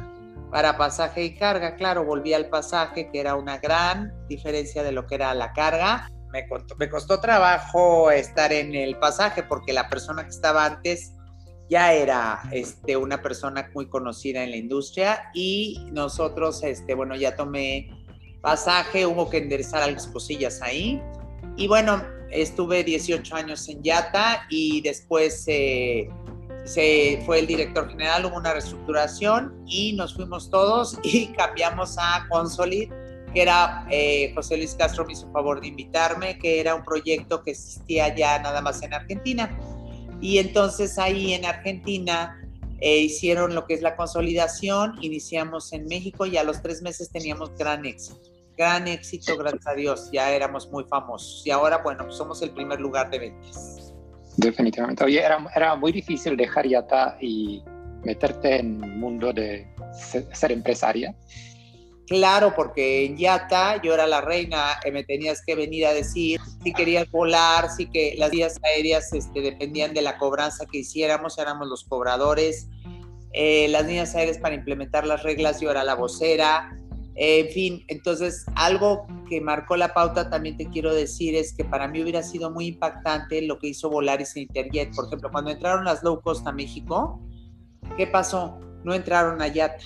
para 0.50 0.76
pasaje 0.76 1.24
y 1.24 1.34
carga. 1.36 1.76
Claro, 1.76 2.04
volví 2.04 2.32
al 2.32 2.48
pasaje, 2.48 3.10
que 3.10 3.20
era 3.20 3.36
una 3.36 3.58
gran 3.58 4.12
diferencia 4.28 4.82
de 4.82 4.92
lo 4.92 5.06
que 5.06 5.16
era 5.16 5.34
la 5.34 5.52
carga. 5.52 6.08
Me 6.32 6.48
costó, 6.48 6.76
me 6.76 6.88
costó 6.88 7.20
trabajo 7.20 8.10
estar 8.10 8.52
en 8.52 8.74
el 8.74 8.96
pasaje 8.98 9.44
porque 9.44 9.72
la 9.72 9.88
persona 9.88 10.24
que 10.24 10.30
estaba 10.30 10.64
antes 10.64 11.12
ya 11.68 11.92
era 11.92 12.42
este, 12.52 12.96
una 12.96 13.22
persona 13.22 13.70
muy 13.72 13.88
conocida 13.88 14.42
en 14.42 14.50
la 14.50 14.56
industria 14.56 15.30
y 15.32 15.88
nosotros, 15.92 16.62
este, 16.62 16.94
bueno, 16.94 17.16
ya 17.16 17.36
tomé 17.36 17.90
pasaje, 18.42 19.06
hubo 19.06 19.30
que 19.30 19.38
enderezar 19.38 19.82
algunas 19.82 20.08
cosillas 20.08 20.60
ahí. 20.60 21.00
Y 21.56 21.68
bueno, 21.68 22.02
estuve 22.34 22.84
18 22.84 23.34
años 23.34 23.68
en 23.68 23.82
Yata 23.82 24.46
y 24.50 24.80
después 24.80 25.44
se 25.44 26.08
fue 27.24 27.38
el 27.38 27.46
director 27.46 27.88
general, 27.88 28.24
hubo 28.26 28.36
una 28.36 28.52
reestructuración 28.52 29.54
y 29.66 29.92
nos 29.92 30.14
fuimos 30.14 30.50
todos 30.50 30.98
y 31.04 31.26
cambiamos 31.28 31.96
a 31.98 32.26
Consolid, 32.30 32.90
que 33.32 33.42
era 33.42 33.86
eh, 33.90 34.32
José 34.34 34.56
Luis 34.56 34.74
Castro 34.74 35.04
me 35.04 35.12
hizo 35.12 35.30
favor 35.30 35.60
de 35.60 35.68
invitarme, 35.68 36.38
que 36.38 36.60
era 36.60 36.74
un 36.74 36.84
proyecto 36.84 37.42
que 37.42 37.52
existía 37.52 38.14
ya 38.14 38.38
nada 38.38 38.60
más 38.60 38.82
en 38.82 38.94
Argentina. 38.94 39.56
Y 40.20 40.38
entonces 40.38 40.98
ahí 40.98 41.34
en 41.34 41.44
Argentina 41.44 42.40
eh, 42.80 42.98
hicieron 42.98 43.54
lo 43.54 43.66
que 43.66 43.74
es 43.74 43.82
la 43.82 43.96
consolidación, 43.96 44.96
iniciamos 45.00 45.72
en 45.72 45.86
México 45.86 46.26
y 46.26 46.36
a 46.36 46.44
los 46.44 46.62
tres 46.62 46.80
meses 46.82 47.10
teníamos 47.10 47.56
gran 47.58 47.84
éxito 47.84 48.33
gran 48.56 48.88
éxito, 48.88 49.36
gracias 49.36 49.66
a 49.66 49.74
Dios, 49.74 50.10
ya 50.12 50.30
éramos 50.30 50.70
muy 50.70 50.84
famosos 50.84 51.46
y 51.46 51.50
ahora, 51.50 51.78
bueno, 51.78 52.10
somos 52.10 52.42
el 52.42 52.50
primer 52.50 52.80
lugar 52.80 53.10
de 53.10 53.18
ventas. 53.18 53.92
Definitivamente. 54.36 55.04
Oye, 55.04 55.20
era, 55.20 55.38
era 55.54 55.76
muy 55.76 55.92
difícil 55.92 56.36
dejar 56.36 56.66
Yata 56.66 57.16
y 57.20 57.62
meterte 58.04 58.58
en 58.58 58.82
el 58.82 58.96
mundo 58.96 59.32
de 59.32 59.66
ser, 60.32 60.52
empresaria. 60.52 61.14
Claro, 62.06 62.52
porque 62.54 63.06
en 63.06 63.16
Yata 63.16 63.80
yo 63.80 63.94
era 63.94 64.06
la 64.06 64.20
reina, 64.20 64.78
eh, 64.84 64.92
me 64.92 65.04
tenías 65.04 65.42
que 65.44 65.54
venir 65.54 65.86
a 65.86 65.92
decir 65.94 66.38
si 66.62 66.72
querías 66.72 67.10
volar, 67.10 67.70
si 67.70 67.86
que 67.86 68.14
las 68.18 68.30
vías 68.30 68.60
aéreas 68.62 69.10
este, 69.12 69.40
dependían 69.40 69.94
de 69.94 70.02
la 70.02 70.18
cobranza 70.18 70.66
que 70.70 70.78
hiciéramos, 70.78 71.38
éramos 71.38 71.68
los 71.68 71.84
cobradores. 71.84 72.68
Eh, 73.36 73.66
las 73.68 73.84
líneas 73.86 74.14
aéreas 74.14 74.38
para 74.38 74.54
implementar 74.54 75.06
las 75.06 75.24
reglas, 75.24 75.60
yo 75.60 75.70
era 75.70 75.82
la 75.82 75.94
vocera, 75.94 76.78
en 77.16 77.48
fin, 77.50 77.84
entonces 77.86 78.44
algo 78.56 79.06
que 79.28 79.40
marcó 79.40 79.76
la 79.76 79.94
pauta 79.94 80.30
también 80.30 80.56
te 80.56 80.68
quiero 80.68 80.92
decir 80.92 81.36
es 81.36 81.54
que 81.54 81.64
para 81.64 81.86
mí 81.86 82.02
hubiera 82.02 82.22
sido 82.22 82.50
muy 82.50 82.66
impactante 82.66 83.40
lo 83.42 83.58
que 83.58 83.68
hizo 83.68 83.88
Volaris 83.88 84.34
en 84.36 84.42
Interjet. 84.42 84.94
Por 84.94 85.06
ejemplo, 85.06 85.30
cuando 85.30 85.50
entraron 85.50 85.84
las 85.84 86.02
low 86.02 86.20
cost 86.20 86.46
a 86.46 86.52
México, 86.52 87.20
¿qué 87.96 88.08
pasó? 88.08 88.58
No 88.82 88.94
entraron 88.94 89.40
a 89.40 89.48
Yata. 89.48 89.84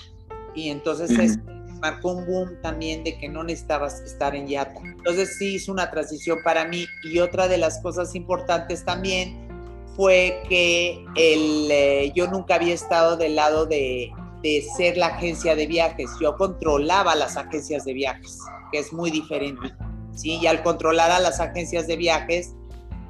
Y 0.55 0.69
entonces 0.69 1.37
marcó 1.79 2.13
un 2.13 2.25
boom 2.25 2.57
también 2.63 3.03
de 3.03 3.17
que 3.17 3.29
no 3.29 3.43
necesitabas 3.43 4.01
estar 4.01 4.35
en 4.35 4.47
Yata. 4.47 4.79
Entonces 4.83 5.37
sí 5.37 5.55
hizo 5.55 5.71
una 5.71 5.91
transición 5.91 6.39
para 6.43 6.65
mí. 6.65 6.85
Y 7.03 7.19
otra 7.19 7.47
de 7.47 7.59
las 7.59 7.79
cosas 7.81 8.15
importantes 8.15 8.83
también 8.83 9.47
fue 9.95 10.41
que 10.49 11.05
el, 11.15 11.69
eh, 11.69 12.11
yo 12.15 12.27
nunca 12.27 12.55
había 12.55 12.73
estado 12.73 13.17
del 13.17 13.35
lado 13.35 13.67
de, 13.67 14.11
de 14.41 14.65
ser 14.77 14.97
la 14.97 15.07
agencia 15.07 15.55
de 15.55 15.67
viajes. 15.67 16.09
Yo 16.21 16.35
controlaba 16.37 17.15
las 17.15 17.37
agencias 17.37 17.85
de 17.85 17.93
viajes, 17.93 18.39
que 18.71 18.79
es 18.79 18.93
muy 18.93 19.11
diferente. 19.11 19.73
¿sí? 20.15 20.37
Y 20.41 20.47
al 20.47 20.63
controlar 20.63 21.11
a 21.11 21.19
las 21.19 21.39
agencias 21.39 21.87
de 21.87 21.97
viajes, 21.97 22.55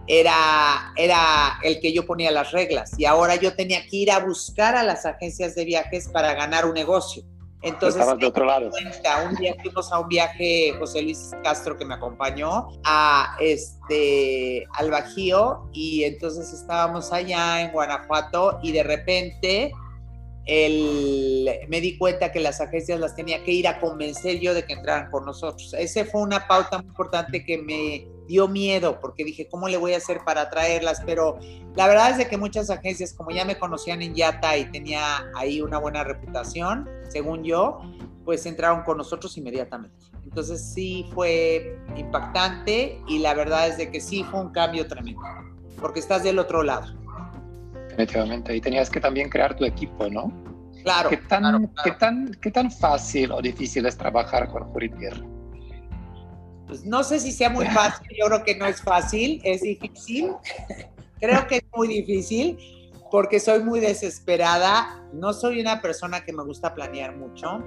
era, 0.07 0.91
era 0.95 1.59
el 1.63 1.79
que 1.79 1.93
yo 1.93 2.05
ponía 2.05 2.31
las 2.31 2.51
reglas. 2.51 2.91
Y 2.97 3.05
ahora 3.05 3.35
yo 3.35 3.55
tenía 3.55 3.85
que 3.85 3.97
ir 3.97 4.11
a 4.11 4.19
buscar 4.19 4.75
a 4.75 4.83
las 4.83 5.05
agencias 5.05 5.55
de 5.55 5.65
viajes 5.65 6.09
para 6.09 6.33
ganar 6.33 6.65
un 6.65 6.73
negocio. 6.73 7.23
Entonces, 7.61 8.05
de 8.17 8.25
otro 8.25 8.45
lado. 8.45 8.71
un 9.29 9.35
día 9.35 9.53
fuimos 9.61 9.91
a 9.91 9.99
un 9.99 10.07
viaje, 10.07 10.73
José 10.79 11.01
Luis 11.01 11.31
Castro 11.43 11.77
que 11.77 11.83
me 11.83 11.93
acompañó, 11.93 12.69
a 12.85 13.35
este, 13.41 14.65
al 14.75 14.89
Bajío, 14.89 15.69
y 15.73 16.05
entonces 16.05 16.53
estábamos 16.53 17.11
allá 17.11 17.61
en 17.61 17.71
Guanajuato, 17.73 18.59
y 18.63 18.71
de 18.71 18.83
repente 18.83 19.73
me 21.67 21.81
di 21.81 21.97
cuenta 21.97 22.31
que 22.31 22.39
las 22.39 22.59
agencias 22.59 22.99
las 22.99 23.15
tenía 23.15 23.43
que 23.43 23.51
ir 23.51 23.67
a 23.67 23.79
convencer 23.79 24.39
yo 24.39 24.53
de 24.53 24.65
que 24.65 24.73
entraran 24.73 25.11
con 25.11 25.25
nosotros. 25.25 25.75
Esa 25.77 26.05
fue 26.05 26.21
una 26.21 26.47
pauta 26.47 26.79
muy 26.79 26.87
importante 26.87 27.45
que 27.45 27.59
me 27.59 28.07
dio 28.27 28.47
miedo 28.47 28.99
porque 28.99 29.23
dije, 29.23 29.47
¿cómo 29.47 29.67
le 29.67 29.77
voy 29.77 29.93
a 29.93 29.97
hacer 29.97 30.21
para 30.25 30.41
atraerlas? 30.41 31.01
Pero 31.05 31.37
la 31.75 31.87
verdad 31.87 32.11
es 32.11 32.17
de 32.17 32.27
que 32.27 32.37
muchas 32.37 32.69
agencias, 32.71 33.13
como 33.13 33.29
ya 33.29 33.45
me 33.45 33.59
conocían 33.59 34.01
en 34.01 34.15
Yata 34.15 34.57
y 34.57 34.65
tenía 34.71 35.29
ahí 35.35 35.61
una 35.61 35.77
buena 35.77 36.03
reputación, 36.03 36.89
según 37.09 37.43
yo, 37.43 37.81
pues 38.25 38.45
entraron 38.47 38.81
con 38.83 38.97
nosotros 38.97 39.37
inmediatamente. 39.37 39.95
Entonces 40.23 40.73
sí 40.73 41.07
fue 41.13 41.77
impactante 41.95 42.99
y 43.07 43.19
la 43.19 43.35
verdad 43.35 43.67
es 43.67 43.77
de 43.77 43.91
que 43.91 44.01
sí 44.01 44.23
fue 44.23 44.39
un 44.41 44.49
cambio 44.51 44.87
tremendo, 44.87 45.21
porque 45.79 45.99
estás 45.99 46.23
del 46.23 46.39
otro 46.39 46.63
lado 46.63 46.99
definitivamente. 47.99 48.55
Y 48.55 48.61
tenías 48.61 48.89
que 48.89 48.99
también 48.99 49.29
crear 49.29 49.55
tu 49.55 49.65
equipo, 49.65 50.09
¿no? 50.09 50.31
Claro. 50.83 51.09
¿Qué 51.09 51.17
tan, 51.17 51.71
¿qué 51.83 51.91
tan, 51.91 52.31
qué 52.41 52.51
tan 52.51 52.71
fácil 52.71 53.31
o 53.31 53.41
difícil 53.41 53.85
es 53.85 53.97
trabajar 53.97 54.47
con 54.49 54.63
Juritier? 54.63 55.13
Pues 56.67 56.85
no 56.85 57.03
sé 57.03 57.19
si 57.19 57.31
sea 57.31 57.49
muy 57.49 57.65
fácil, 57.79 58.07
yo 58.17 58.27
creo 58.27 58.43
que 58.43 58.55
no 58.55 58.65
es 58.65 58.81
fácil, 58.81 59.41
es 59.43 59.61
difícil. 59.61 60.31
creo 61.19 61.47
que 61.47 61.57
es 61.57 61.65
muy 61.75 61.87
difícil 61.87 62.57
porque 63.11 63.39
soy 63.39 63.63
muy 63.63 63.79
desesperada, 63.79 65.03
no 65.13 65.33
soy 65.33 65.59
una 65.59 65.81
persona 65.81 66.23
que 66.23 66.31
me 66.31 66.43
gusta 66.43 66.73
planear 66.75 67.17
mucho. 67.17 67.63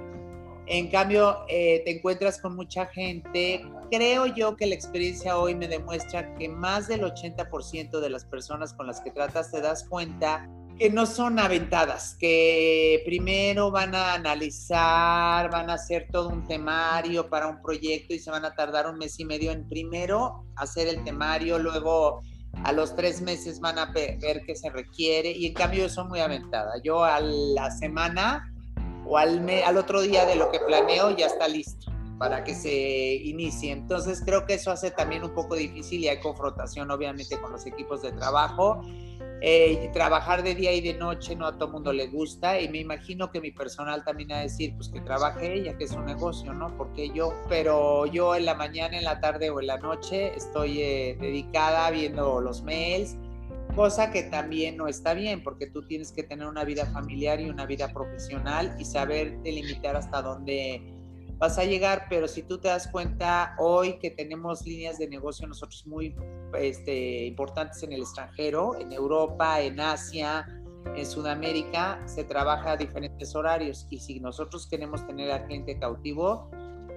En 0.66 0.88
cambio, 0.88 1.44
eh, 1.48 1.82
te 1.84 1.96
encuentras 1.96 2.40
con 2.40 2.54
mucha 2.54 2.86
gente 2.86 3.64
creo 3.92 4.24
yo 4.24 4.56
que 4.56 4.66
la 4.66 4.74
experiencia 4.74 5.36
hoy 5.36 5.54
me 5.54 5.68
demuestra 5.68 6.34
que 6.36 6.48
más 6.48 6.88
del 6.88 7.02
80% 7.02 8.00
de 8.00 8.08
las 8.08 8.24
personas 8.24 8.72
con 8.72 8.86
las 8.86 9.02
que 9.02 9.10
tratas 9.10 9.50
te 9.50 9.60
das 9.60 9.86
cuenta 9.86 10.48
que 10.78 10.88
no 10.88 11.04
son 11.04 11.38
aventadas, 11.38 12.16
que 12.18 13.02
primero 13.04 13.70
van 13.70 13.94
a 13.94 14.14
analizar, 14.14 15.50
van 15.50 15.68
a 15.68 15.74
hacer 15.74 16.08
todo 16.10 16.30
un 16.30 16.46
temario 16.46 17.28
para 17.28 17.48
un 17.48 17.60
proyecto 17.60 18.14
y 18.14 18.18
se 18.18 18.30
van 18.30 18.46
a 18.46 18.54
tardar 18.54 18.86
un 18.86 18.96
mes 18.96 19.20
y 19.20 19.26
medio 19.26 19.52
en 19.52 19.68
primero 19.68 20.46
hacer 20.56 20.88
el 20.88 21.04
temario, 21.04 21.58
luego 21.58 22.22
a 22.64 22.72
los 22.72 22.96
tres 22.96 23.20
meses 23.20 23.60
van 23.60 23.78
a 23.78 23.92
ver 23.92 24.42
qué 24.46 24.56
se 24.56 24.70
requiere 24.70 25.32
y 25.32 25.48
en 25.48 25.52
cambio 25.52 25.82
yo 25.82 25.90
soy 25.90 26.08
muy 26.08 26.20
aventada. 26.20 26.72
Yo 26.82 27.04
a 27.04 27.20
la 27.20 27.70
semana 27.70 28.50
o 29.06 29.18
al, 29.18 29.46
al 29.50 29.76
otro 29.76 30.00
día 30.00 30.24
de 30.24 30.36
lo 30.36 30.50
que 30.50 30.60
planeo 30.60 31.14
ya 31.14 31.26
está 31.26 31.46
listo 31.46 31.92
para 32.22 32.44
que 32.44 32.54
se 32.54 33.14
inicie. 33.14 33.72
Entonces 33.72 34.22
creo 34.24 34.46
que 34.46 34.54
eso 34.54 34.70
hace 34.70 34.92
también 34.92 35.24
un 35.24 35.34
poco 35.34 35.56
difícil 35.56 36.04
y 36.04 36.06
hay 36.06 36.20
confrontación 36.20 36.88
obviamente 36.92 37.36
con 37.40 37.50
los 37.50 37.66
equipos 37.66 38.00
de 38.00 38.12
trabajo. 38.12 38.80
Eh, 39.40 39.90
trabajar 39.92 40.44
de 40.44 40.54
día 40.54 40.72
y 40.72 40.80
de 40.80 40.94
noche 40.94 41.34
no 41.34 41.48
a 41.48 41.58
todo 41.58 41.72
mundo 41.72 41.92
le 41.92 42.06
gusta 42.06 42.60
y 42.60 42.68
me 42.68 42.78
imagino 42.78 43.32
que 43.32 43.40
mi 43.40 43.50
personal 43.50 44.04
también 44.04 44.28
va 44.30 44.36
a 44.36 44.42
decir 44.42 44.72
pues 44.76 44.88
que 44.88 45.00
trabaje 45.00 45.52
ella, 45.52 45.76
que 45.76 45.82
es 45.82 45.90
un 45.94 46.06
negocio, 46.06 46.54
¿no? 46.54 46.76
Porque 46.76 47.10
yo, 47.10 47.34
pero 47.48 48.06
yo 48.06 48.36
en 48.36 48.44
la 48.44 48.54
mañana, 48.54 48.96
en 48.96 49.02
la 49.02 49.18
tarde 49.18 49.50
o 49.50 49.58
en 49.58 49.66
la 49.66 49.78
noche 49.78 50.32
estoy 50.36 50.80
eh, 50.80 51.18
dedicada 51.20 51.90
viendo 51.90 52.40
los 52.40 52.62
mails, 52.62 53.16
cosa 53.74 54.12
que 54.12 54.22
también 54.22 54.76
no 54.76 54.86
está 54.86 55.14
bien 55.14 55.42
porque 55.42 55.66
tú 55.66 55.82
tienes 55.88 56.12
que 56.12 56.22
tener 56.22 56.46
una 56.46 56.62
vida 56.62 56.86
familiar 56.86 57.40
y 57.40 57.50
una 57.50 57.66
vida 57.66 57.92
profesional 57.92 58.76
y 58.78 58.84
saber 58.84 59.42
delimitar 59.42 59.96
hasta 59.96 60.22
dónde 60.22 60.91
vas 61.42 61.58
a 61.58 61.64
llegar, 61.64 62.06
pero 62.08 62.28
si 62.28 62.44
tú 62.44 62.58
te 62.58 62.68
das 62.68 62.86
cuenta 62.86 63.56
hoy 63.58 63.98
que 63.98 64.12
tenemos 64.12 64.64
líneas 64.64 64.96
de 64.98 65.08
negocio 65.08 65.44
nosotros 65.48 65.84
muy 65.88 66.14
este, 66.56 67.26
importantes 67.26 67.82
en 67.82 67.92
el 67.92 68.02
extranjero, 68.02 68.78
en 68.78 68.92
Europa, 68.92 69.60
en 69.60 69.80
Asia, 69.80 70.46
en 70.94 71.04
Sudamérica, 71.04 72.00
se 72.06 72.22
trabaja 72.22 72.70
a 72.70 72.76
diferentes 72.76 73.34
horarios. 73.34 73.88
Y 73.90 73.98
si 73.98 74.20
nosotros 74.20 74.68
queremos 74.68 75.04
tener 75.04 75.32
al 75.32 75.44
cliente 75.46 75.76
cautivo, 75.80 76.48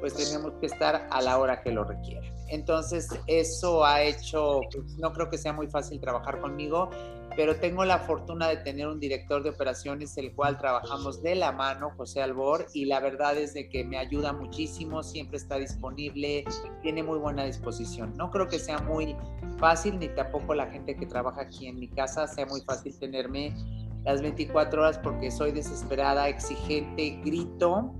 pues 0.05 0.13
tenemos 0.13 0.53
que 0.59 0.67
estar 0.67 1.07
a 1.09 1.19
la 1.19 1.39
hora 1.39 1.63
que 1.63 1.71
lo 1.71 1.83
requiera. 1.83 2.27
Entonces, 2.49 3.09
eso 3.25 3.83
ha 3.83 4.03
hecho, 4.03 4.61
pues, 4.71 4.99
no 4.99 5.11
creo 5.11 5.31
que 5.31 5.39
sea 5.39 5.51
muy 5.51 5.65
fácil 5.65 5.99
trabajar 5.99 6.39
conmigo, 6.41 6.91
pero 7.35 7.55
tengo 7.55 7.83
la 7.85 7.97
fortuna 7.97 8.47
de 8.49 8.57
tener 8.57 8.87
un 8.87 8.99
director 8.99 9.41
de 9.41 9.49
operaciones, 9.49 10.15
el 10.19 10.35
cual 10.35 10.59
trabajamos 10.59 11.23
de 11.23 11.33
la 11.33 11.51
mano, 11.51 11.89
José 11.97 12.21
Albor, 12.21 12.67
y 12.71 12.85
la 12.85 12.99
verdad 12.99 13.35
es 13.35 13.55
de 13.55 13.67
que 13.67 13.83
me 13.83 13.97
ayuda 13.97 14.31
muchísimo, 14.31 15.01
siempre 15.01 15.37
está 15.37 15.57
disponible, 15.57 16.45
tiene 16.83 17.01
muy 17.01 17.17
buena 17.17 17.43
disposición. 17.43 18.13
No 18.15 18.29
creo 18.29 18.47
que 18.47 18.59
sea 18.59 18.77
muy 18.77 19.15
fácil, 19.57 19.97
ni 19.97 20.09
tampoco 20.09 20.53
la 20.53 20.67
gente 20.67 20.95
que 20.95 21.07
trabaja 21.07 21.41
aquí 21.41 21.65
en 21.65 21.79
mi 21.79 21.87
casa 21.87 22.27
sea 22.27 22.45
muy 22.45 22.61
fácil 22.61 22.95
tenerme 22.99 23.55
las 24.03 24.21
24 24.21 24.83
horas 24.83 24.99
porque 24.99 25.31
soy 25.31 25.51
desesperada, 25.51 26.29
exigente, 26.29 27.19
grito 27.25 27.91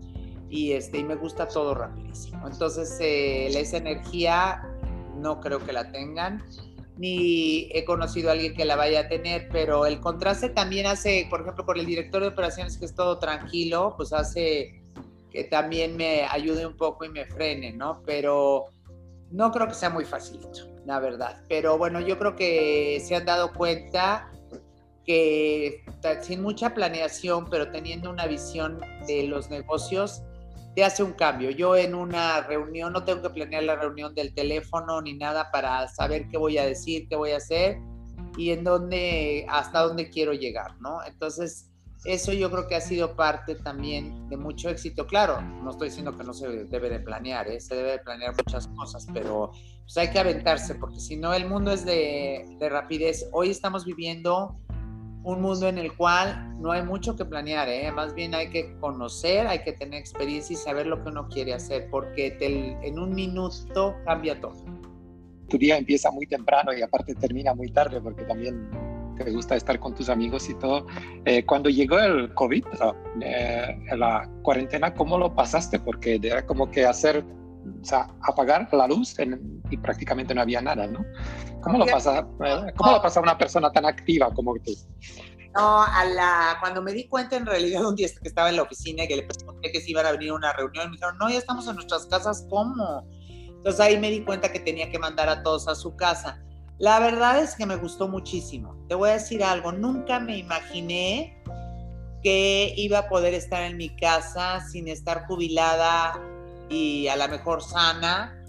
y, 0.50 0.74
este, 0.74 1.00
y 1.00 1.04
me 1.04 1.16
gusta 1.16 1.48
todo 1.48 1.74
rapidísimo. 1.74 2.48
Entonces, 2.48 2.98
eh, 3.00 3.48
esa 3.48 3.78
energía 3.78 4.64
no 5.16 5.40
creo 5.40 5.60
que 5.66 5.74
la 5.74 5.92
tengan 5.92 6.44
ni 6.98 7.70
he 7.74 7.84
conocido 7.84 8.30
a 8.30 8.34
alguien 8.34 8.56
que 8.56 8.66
la 8.66 8.76
vaya 8.76 9.02
a 9.02 9.08
tener, 9.08 9.50
pero 9.52 9.86
el 9.86 10.00
contraste 10.00 10.50
también 10.50 10.88
hace, 10.88 11.28
por 11.30 11.42
ejemplo, 11.42 11.66
con 11.66 11.78
el 11.78 11.86
director 11.86 12.22
de 12.22 12.30
operaciones 12.30 12.78
que 12.78 12.86
es 12.86 12.96
todo 12.96 13.20
tranquilo, 13.20 13.94
pues 13.98 14.14
hace 14.14 14.82
que 15.30 15.44
también 15.44 15.98
me 15.98 16.24
ayude 16.24 16.66
un 16.66 16.78
poco 16.78 17.04
y 17.04 17.10
me 17.10 17.26
frene, 17.26 17.74
¿no? 17.74 18.02
Pero 18.06 18.68
no 19.32 19.52
creo 19.52 19.68
que 19.68 19.74
sea 19.74 19.90
muy 19.90 20.06
facilito, 20.06 20.74
la 20.86 21.00
verdad. 21.00 21.44
Pero 21.50 21.78
bueno, 21.78 22.00
yo 22.00 22.18
creo 22.18 22.38
que 22.38 23.04
se 23.06 23.16
han 23.16 23.26
dado 23.26 23.52
cuenta 23.52 24.32
que 25.06 25.84
sin 26.22 26.42
mucha 26.42 26.74
planeación, 26.74 27.50
pero 27.50 27.70
teniendo 27.70 28.10
una 28.10 28.28
visión 28.28 28.80
de 29.06 29.24
los 29.24 29.50
negocios, 29.50 30.24
te 30.76 30.84
hace 30.84 31.02
un 31.02 31.14
cambio. 31.14 31.52
Yo 31.52 31.76
en 31.76 31.96
una 31.96 32.42
reunión 32.42 32.92
no 32.92 33.04
tengo 33.04 33.22
que 33.22 33.30
planear 33.30 33.64
la 33.64 33.76
reunión 33.78 34.14
del 34.14 34.34
teléfono 34.34 35.02
ni 35.02 35.14
nada 35.14 35.50
para 35.52 35.88
saber 35.88 36.28
qué 36.28 36.38
voy 36.38 36.58
a 36.58 36.66
decir, 36.66 37.08
qué 37.08 37.16
voy 37.16 37.32
a 37.32 37.38
hacer 37.38 37.80
y 38.38 38.54
dónde, 38.58 39.46
hasta 39.50 39.80
dónde 39.80 40.10
quiero 40.10 40.34
llegar, 40.34 40.76
¿no? 40.82 41.04
Entonces, 41.06 41.72
eso 42.04 42.34
yo 42.34 42.52
creo 42.52 42.68
que 42.68 42.76
ha 42.76 42.82
sido 42.82 43.16
parte 43.16 43.56
también 43.56 44.28
de 44.30 44.36
mucho 44.36 44.70
éxito. 44.70 45.08
Claro, 45.08 45.42
no 45.42 45.72
estoy 45.72 45.88
diciendo 45.88 46.16
que 46.18 46.26
no 46.26 46.34
se 46.34 46.66
debe 46.66 46.90
de 46.90 47.00
planear, 47.00 47.48
¿eh? 47.48 47.62
se 47.62 47.76
debe 47.76 47.92
de 47.92 48.00
planear 48.00 48.36
muchas 48.36 48.68
cosas, 48.68 49.08
pero 49.14 49.52
pues 49.84 49.98
hay 49.98 50.12
que 50.12 50.20
aventarse 50.20 50.76
porque 50.76 51.00
si 51.00 51.16
no 51.16 51.34
el 51.34 51.48
mundo 51.48 51.72
es 51.72 51.86
de 51.86 52.68
rapidez. 52.70 53.28
Hoy 53.32 53.50
estamos 53.50 53.86
viviendo 53.86 54.60
un 55.26 55.42
mundo 55.42 55.68
en 55.68 55.80
el 55.80 55.92
cual 55.94 56.56
no 56.62 56.72
hay 56.72 56.84
mucho 56.84 57.16
que 57.16 57.26
planear, 57.26 57.68
¿eh? 57.68 57.92
más 57.92 58.14
bien 58.14 58.36
hay 58.36 58.50
que 58.52 58.78
conocer, 58.80 59.48
hay 59.48 59.64
que 59.64 59.74
tener 59.74 60.00
experiencia 60.00 60.54
y 60.54 60.58
saber 60.58 60.86
lo 60.86 61.04
que 61.04 61.10
uno 61.10 61.28
quiere 61.28 61.54
hacer, 61.54 61.88
porque 61.90 62.38
en 62.40 63.00
un 63.00 63.14
minuto 63.14 63.96
cambia 64.06 64.40
todo. 64.40 64.64
Tu 65.50 65.58
día 65.58 65.78
empieza 65.78 66.12
muy 66.12 66.28
temprano 66.28 66.74
y 66.74 66.82
aparte 66.84 67.16
termina 67.16 67.56
muy 67.56 67.72
tarde, 67.72 68.00
porque 68.02 68.24
también 68.24 68.70
te 69.18 69.32
gusta 69.32 69.56
estar 69.56 69.80
con 69.80 69.96
tus 69.96 70.10
amigos 70.10 70.48
y 70.48 70.54
todo. 70.56 70.86
Eh, 71.26 71.44
cuando 71.44 71.70
llegó 71.70 71.98
el 71.98 72.32
COVID, 72.36 72.66
eh, 73.22 73.80
la 73.98 74.30
cuarentena, 74.44 74.94
¿cómo 74.94 75.18
lo 75.18 75.34
pasaste? 75.34 75.80
Porque 75.80 76.20
era 76.22 76.46
como 76.46 76.70
que 76.70 76.86
hacer, 76.86 77.26
o 77.82 77.86
sea, 77.86 78.08
apagar 78.22 78.68
la 78.72 78.88
luz 78.88 79.16
y 79.70 79.78
prácticamente 79.78 80.34
no 80.34 80.42
había 80.42 80.62
nada, 80.62 80.88
¿no? 80.88 81.06
¿Cómo 81.62 81.80
lo 81.80 81.86
pasa, 81.86 82.28
cómo 82.78 82.92
lo 82.92 83.02
pasa 83.02 83.20
una 83.20 83.38
persona 83.38 83.72
tan 83.72 83.86
activa 83.86 84.32
como 84.34 84.56
tú? 84.56 84.72
No, 85.56 85.82
a 85.84 86.06
la, 86.06 86.58
cuando 86.60 86.82
me 86.82 86.92
di 86.92 87.08
cuenta 87.08 87.38
en 87.38 87.46
realidad 87.46 87.86
un 87.86 87.96
día 87.96 88.08
que 88.08 88.28
estaba 88.28 88.50
en 88.50 88.58
la 88.58 88.64
oficina 88.64 89.06
y 89.06 89.08
que 89.08 89.16
le 89.16 89.24
pregunté 89.24 89.72
que 89.72 89.80
si 89.80 89.92
iban 89.92 90.06
a 90.06 90.12
venir 90.12 90.32
a 90.32 90.34
una 90.36 90.54
reunión, 90.54 90.88
me 90.88 90.92
dijeron, 90.94 91.18
no, 91.18 91.30
ya 91.30 91.38
estamos 91.38 91.68
en 91.68 91.76
nuestras 91.76 92.06
casas, 92.08 92.46
¿cómo? 92.50 93.08
Entonces 93.48 93.80
ahí 93.80 93.98
me 93.98 94.12
di 94.12 94.24
cuenta 94.24 94.52
que 94.52 94.60
tenía 94.60 94.92
que 94.92 95.00
mandar 95.00 95.30
a 95.30 95.44
todos 95.44 95.68
a 95.68 95.76
su 95.76 95.96
casa. 95.96 96.44
La 96.78 97.00
verdad 97.00 97.40
es 97.42 97.56
que 97.56 97.66
me 97.66 97.78
gustó 97.78 98.10
muchísimo. 98.10 98.76
Te 98.90 98.96
voy 98.96 99.12
a 99.12 99.14
decir 99.14 99.44
algo, 99.44 99.72
nunca 99.72 100.20
me 100.20 100.38
imaginé 100.38 101.42
que 102.22 102.74
iba 102.76 103.00
a 103.00 103.08
poder 103.08 103.34
estar 103.34 103.64
en 103.64 103.78
mi 103.78 103.96
casa 103.96 104.60
sin 104.70 104.90
estar 104.90 105.26
jubilada 105.26 106.20
y 106.70 107.08
a 107.08 107.16
lo 107.16 107.28
mejor 107.28 107.64
sana 107.64 108.42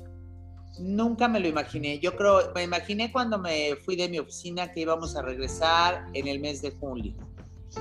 Nunca 0.78 1.26
me 1.28 1.40
lo 1.40 1.48
imaginé. 1.48 1.98
Yo 2.00 2.16
creo, 2.16 2.52
me 2.54 2.64
imaginé 2.64 3.10
cuando 3.10 3.38
me 3.38 3.76
fui 3.76 3.96
de 3.96 4.08
mi 4.08 4.18
oficina 4.18 4.72
que 4.72 4.80
íbamos 4.80 5.16
a 5.16 5.22
regresar 5.22 6.06
en 6.12 6.28
el 6.28 6.38
mes 6.40 6.60
de 6.60 6.72
julio. 6.72 7.14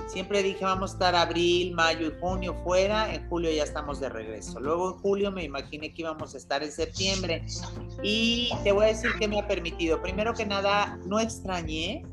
Siempre 0.07 0.43
dije 0.43 0.63
vamos 0.65 0.91
a 0.91 0.93
estar 0.93 1.15
abril, 1.15 1.73
mayo 1.73 2.07
y 2.07 2.19
junio 2.19 2.55
fuera, 2.63 3.13
en 3.13 3.29
julio 3.29 3.51
ya 3.51 3.63
estamos 3.63 3.99
de 3.99 4.09
regreso. 4.09 4.59
Luego 4.59 4.93
en 4.93 4.97
julio 4.99 5.31
me 5.31 5.43
imaginé 5.43 5.93
que 5.93 6.01
íbamos 6.01 6.33
a 6.33 6.37
estar 6.37 6.63
en 6.63 6.71
septiembre. 6.71 7.45
Y 8.01 8.49
te 8.63 8.71
voy 8.71 8.85
a 8.85 8.87
decir 8.87 9.11
que 9.19 9.27
me 9.27 9.39
ha 9.39 9.47
permitido, 9.47 10.01
primero 10.01 10.33
que 10.33 10.45
nada, 10.45 10.97
no 11.05 11.19
extrañé, 11.19 12.03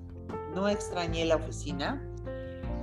no 0.55 0.69
extrañé 0.69 1.25
la 1.25 1.37
oficina 1.37 2.09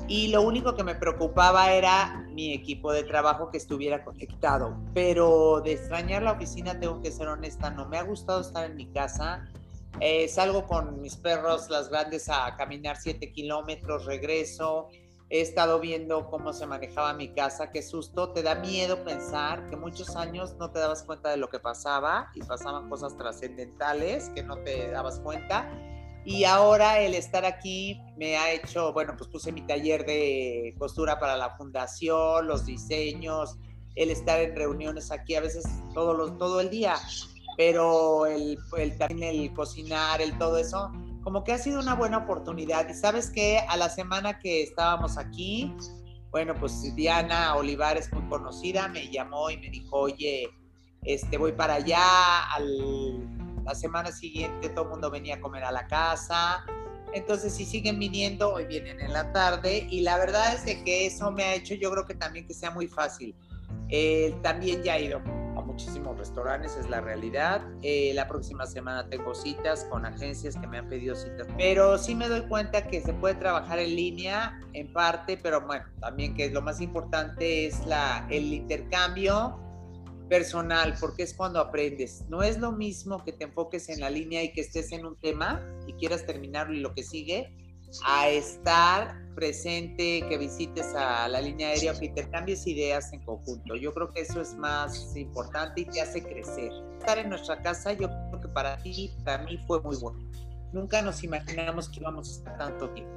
y 0.09 0.29
lo 0.29 0.41
único 0.41 0.75
que 0.75 0.83
me 0.83 0.95
preocupaba 0.95 1.71
era 1.71 2.25
mi 2.31 2.51
equipo 2.51 2.91
de 2.91 3.03
trabajo 3.03 3.51
que 3.51 3.57
estuviera 3.57 4.03
conectado. 4.03 4.75
Pero 4.95 5.61
de 5.63 5.73
extrañar 5.73 6.23
la 6.23 6.31
oficina, 6.31 6.79
tengo 6.79 6.99
que 6.99 7.11
ser 7.11 7.27
honesta, 7.27 7.69
no 7.69 7.87
me 7.87 7.99
ha 7.99 8.01
gustado 8.01 8.41
estar 8.41 8.65
en 8.65 8.75
mi 8.75 8.87
casa. 8.87 9.47
Eh, 9.99 10.27
salgo 10.27 10.65
con 10.65 10.99
mis 10.99 11.15
perros, 11.15 11.69
las 11.69 11.89
grandes, 11.89 12.27
a 12.27 12.55
caminar 12.57 12.97
7 12.97 13.31
kilómetros, 13.31 14.05
regreso. 14.05 14.87
He 15.29 15.41
estado 15.41 15.79
viendo 15.79 16.27
cómo 16.31 16.53
se 16.53 16.65
manejaba 16.65 17.13
mi 17.13 17.29
casa, 17.35 17.69
qué 17.69 17.83
susto, 17.83 18.31
te 18.31 18.41
da 18.41 18.55
miedo 18.55 19.03
pensar 19.03 19.69
que 19.69 19.75
muchos 19.75 20.15
años 20.15 20.55
no 20.55 20.71
te 20.71 20.79
dabas 20.79 21.03
cuenta 21.03 21.29
de 21.29 21.37
lo 21.37 21.49
que 21.49 21.59
pasaba 21.59 22.31
y 22.33 22.41
pasaban 22.41 22.89
cosas 22.89 23.15
trascendentales 23.15 24.29
que 24.29 24.41
no 24.41 24.57
te 24.57 24.89
dabas 24.89 25.19
cuenta 25.19 25.69
y 26.29 26.43
ahora 26.43 26.99
el 26.99 27.15
estar 27.15 27.43
aquí 27.43 27.99
me 28.15 28.37
ha 28.37 28.51
hecho, 28.51 28.93
bueno, 28.93 29.15
pues 29.17 29.27
puse 29.31 29.51
mi 29.51 29.65
taller 29.65 30.05
de 30.05 30.75
costura 30.77 31.19
para 31.19 31.35
la 31.35 31.57
fundación, 31.57 32.45
los 32.45 32.67
diseños, 32.67 33.57
el 33.95 34.11
estar 34.11 34.39
en 34.39 34.55
reuniones 34.55 35.11
aquí 35.11 35.33
a 35.33 35.41
veces 35.41 35.65
todo, 35.95 36.13
los, 36.13 36.37
todo 36.37 36.61
el 36.61 36.69
día, 36.69 36.93
pero 37.57 38.27
el, 38.27 38.59
el, 38.77 38.95
también 38.99 39.23
el 39.23 39.53
cocinar, 39.55 40.21
el 40.21 40.37
todo 40.37 40.59
eso, 40.59 40.91
como 41.23 41.43
que 41.43 41.51
ha 41.53 41.57
sido 41.57 41.79
una 41.79 41.95
buena 41.95 42.19
oportunidad. 42.19 42.87
Y 42.87 42.93
sabes 42.93 43.31
que 43.31 43.57
a 43.67 43.75
la 43.75 43.89
semana 43.89 44.37
que 44.37 44.61
estábamos 44.61 45.17
aquí, 45.17 45.73
bueno, 46.29 46.53
pues 46.53 46.95
Diana 46.95 47.55
Olivares, 47.55 48.13
muy 48.13 48.29
conocida, 48.29 48.87
me 48.87 49.09
llamó 49.09 49.49
y 49.49 49.57
me 49.57 49.71
dijo, 49.71 49.97
oye, 49.97 50.47
este, 51.01 51.39
voy 51.39 51.53
para 51.53 51.73
allá 51.75 52.53
al 52.53 53.48
la 53.69 53.75
semana 53.75 54.11
siguiente 54.11 54.67
todo 54.69 54.85
el 54.85 54.89
mundo 54.89 55.11
venía 55.11 55.35
a 55.35 55.39
comer 55.39 55.63
a 55.63 55.71
la 55.71 55.85
casa. 55.85 56.65
Entonces, 57.13 57.53
si 57.53 57.65
siguen 57.65 57.99
viniendo, 57.99 58.51
hoy 58.51 58.65
vienen 58.65 58.99
en 58.99 59.13
la 59.13 59.31
tarde. 59.31 59.87
Y 59.91 60.01
la 60.01 60.17
verdad 60.17 60.55
es 60.55 60.65
de 60.65 60.83
que 60.83 61.05
eso 61.05 61.31
me 61.31 61.43
ha 61.43 61.53
hecho, 61.53 61.75
yo 61.75 61.91
creo 61.91 62.05
que 62.05 62.15
también 62.15 62.47
que 62.47 62.55
sea 62.55 62.71
muy 62.71 62.87
fácil. 62.87 63.35
Eh, 63.89 64.35
también 64.41 64.81
ya 64.81 64.97
he 64.97 65.05
ido 65.05 65.19
a 65.19 65.61
muchísimos 65.61 66.17
restaurantes, 66.17 66.77
es 66.77 66.89
la 66.89 66.99
realidad. 66.99 67.61
Eh, 67.83 68.11
la 68.15 68.27
próxima 68.27 68.65
semana 68.65 69.07
tengo 69.07 69.35
citas 69.35 69.85
con 69.85 70.03
agencias 70.03 70.55
que 70.57 70.65
me 70.65 70.79
han 70.79 70.89
pedido 70.89 71.15
citas. 71.15 71.47
Pero 71.55 71.99
sí 71.99 72.15
me 72.15 72.27
doy 72.27 72.41
cuenta 72.47 72.87
que 72.87 73.01
se 73.01 73.13
puede 73.13 73.35
trabajar 73.35 73.77
en 73.77 73.95
línea 73.95 74.59
en 74.73 74.91
parte, 74.91 75.37
pero 75.37 75.61
bueno, 75.61 75.85
también 75.99 76.33
que 76.33 76.49
lo 76.49 76.63
más 76.63 76.81
importante 76.81 77.67
es 77.67 77.85
la, 77.85 78.25
el 78.31 78.51
intercambio 78.51 79.68
personal, 80.29 80.95
porque 80.99 81.23
es 81.23 81.33
cuando 81.33 81.59
aprendes. 81.59 82.23
No 82.29 82.43
es 82.43 82.57
lo 82.59 82.71
mismo 82.71 83.23
que 83.23 83.33
te 83.33 83.45
enfoques 83.45 83.89
en 83.89 83.99
la 83.99 84.09
línea 84.09 84.43
y 84.43 84.53
que 84.53 84.61
estés 84.61 84.91
en 84.91 85.05
un 85.05 85.19
tema 85.19 85.61
y 85.87 85.93
quieras 85.93 86.25
terminarlo 86.25 86.73
y 86.73 86.79
lo 86.79 86.93
que 86.93 87.03
sigue, 87.03 87.55
a 88.05 88.29
estar 88.29 89.15
presente, 89.33 90.23
que 90.29 90.37
visites 90.37 90.93
a 90.95 91.27
la 91.27 91.41
línea 91.41 91.69
aérea 91.69 91.93
o 91.93 91.99
que 91.99 92.05
intercambies 92.05 92.67
ideas 92.67 93.11
en 93.13 93.25
conjunto. 93.25 93.75
Yo 93.75 93.93
creo 93.93 94.11
que 94.13 94.21
eso 94.21 94.41
es 94.41 94.53
más 94.55 95.15
importante 95.15 95.81
y 95.81 95.85
te 95.85 96.01
hace 96.01 96.21
crecer. 96.21 96.71
Estar 96.99 97.17
en 97.17 97.29
nuestra 97.29 97.61
casa, 97.61 97.93
yo 97.93 98.07
creo 98.07 98.41
que 98.41 98.47
para 98.49 98.77
ti, 98.77 99.11
para 99.25 99.43
mí 99.43 99.57
fue 99.65 99.81
muy 99.81 99.97
bueno. 99.97 100.19
Nunca 100.71 101.01
nos 101.01 101.23
imaginamos 101.23 101.89
que 101.89 101.99
íbamos 101.99 102.29
a 102.29 102.31
estar 102.31 102.57
tanto 102.57 102.89
tiempo. 102.91 103.13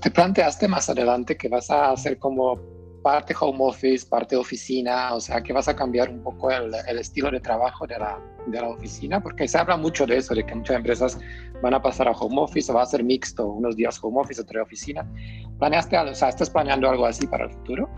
¿Te 0.00 0.10
planteaste 0.10 0.68
más 0.68 0.88
adelante 0.88 1.36
que 1.36 1.48
vas 1.48 1.70
a 1.70 1.90
hacer 1.90 2.18
como 2.18 2.79
parte 3.02 3.34
home 3.38 3.58
office, 3.60 4.06
parte 4.06 4.36
oficina, 4.36 5.14
o 5.14 5.20
sea 5.20 5.42
que 5.42 5.52
vas 5.52 5.68
a 5.68 5.76
cambiar 5.76 6.10
un 6.10 6.22
poco 6.22 6.50
el, 6.50 6.74
estilo 6.98 7.30
de 7.30 7.40
trabajo 7.40 7.86
de 7.86 7.98
la, 7.98 8.18
de 8.46 8.60
la, 8.60 8.68
oficina, 8.68 9.22
porque 9.22 9.48
se 9.48 9.58
habla 9.58 9.76
mucho 9.76 10.06
de 10.06 10.18
eso, 10.18 10.34
de 10.34 10.44
que 10.44 10.54
muchas 10.54 10.76
empresas 10.76 11.18
van 11.62 11.74
a 11.74 11.82
pasar 11.82 12.08
a 12.08 12.12
home 12.12 12.40
office 12.40 12.70
o 12.70 12.74
va 12.74 12.82
a 12.82 12.86
ser 12.86 13.02
mixto, 13.02 13.46
unos 13.46 13.76
días 13.76 13.98
home 14.02 14.20
office, 14.20 14.40
otra 14.40 14.62
oficina. 14.62 15.06
¿Planeaste? 15.58 15.98
O 15.98 16.14
sea, 16.14 16.28
¿estás 16.28 16.50
planeando 16.50 16.88
algo 16.88 17.06
así 17.06 17.26
para 17.26 17.44
el 17.44 17.50
futuro? 17.50 17.88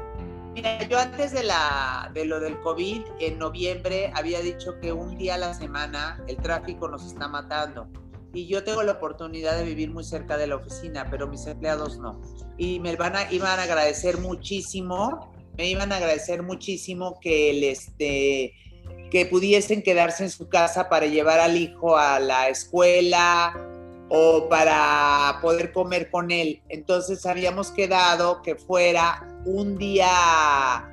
Mira, 0.55 0.87
yo 0.87 0.99
antes 0.99 1.33
de, 1.33 1.45
la, 1.45 2.11
de 2.13 2.27
lo 2.27 2.39
del 2.39 2.61
COVID, 2.61 3.03
en 3.21 3.39
noviembre, 3.39 4.13
había 4.15 4.41
dicho 4.41 4.79
que 4.81 4.93
un 4.93 5.17
día 5.17 5.37
a 5.37 5.39
la 5.39 5.55
semana 5.55 6.23
el 6.27 6.37
tráfico 6.37 6.89
nos 6.89 7.07
está 7.07 7.27
matando. 7.27 7.89
Y 8.35 8.47
yo 8.47 8.65
tengo 8.65 8.83
la 8.83 8.93
oportunidad 8.93 9.59
de 9.59 9.65
vivir 9.65 9.91
muy 9.91 10.05
cerca 10.05 10.37
de 10.37 10.47
la 10.47 10.57
oficina, 10.57 11.07
pero 11.11 11.29
mis 11.29 11.47
empleados 11.47 11.99
no. 11.99 12.21
Y 12.57 12.81
me 12.81 12.97
van 12.97 13.17
a, 13.17 13.31
iban 13.33 13.59
a 13.59 13.65
agradecer 13.65 14.19
muchísimo, 14.19 15.33
me 15.57 15.69
iban 15.69 15.93
a 15.93 15.97
agradecer 15.97 16.43
muchísimo 16.43 17.19
que, 17.21 17.51
el, 17.51 17.65
este, 17.65 18.55
que 19.11 19.27
pudiesen 19.27 19.83
quedarse 19.83 20.25
en 20.25 20.31
su 20.31 20.49
casa 20.49 20.89
para 20.89 21.07
llevar 21.07 21.41
al 21.41 21.57
hijo 21.57 21.97
a 21.97 22.19
la 22.21 22.49
escuela, 22.49 23.55
o 24.15 24.47
para 24.47 25.39
poder 25.41 25.73
comer 25.73 26.11
con 26.11 26.31
él. 26.31 26.63
Entonces 26.69 27.25
habíamos 27.25 27.71
quedado 27.71 28.43
que 28.43 28.57
fuera 28.57 29.27
un 29.47 29.79
día 29.79 30.87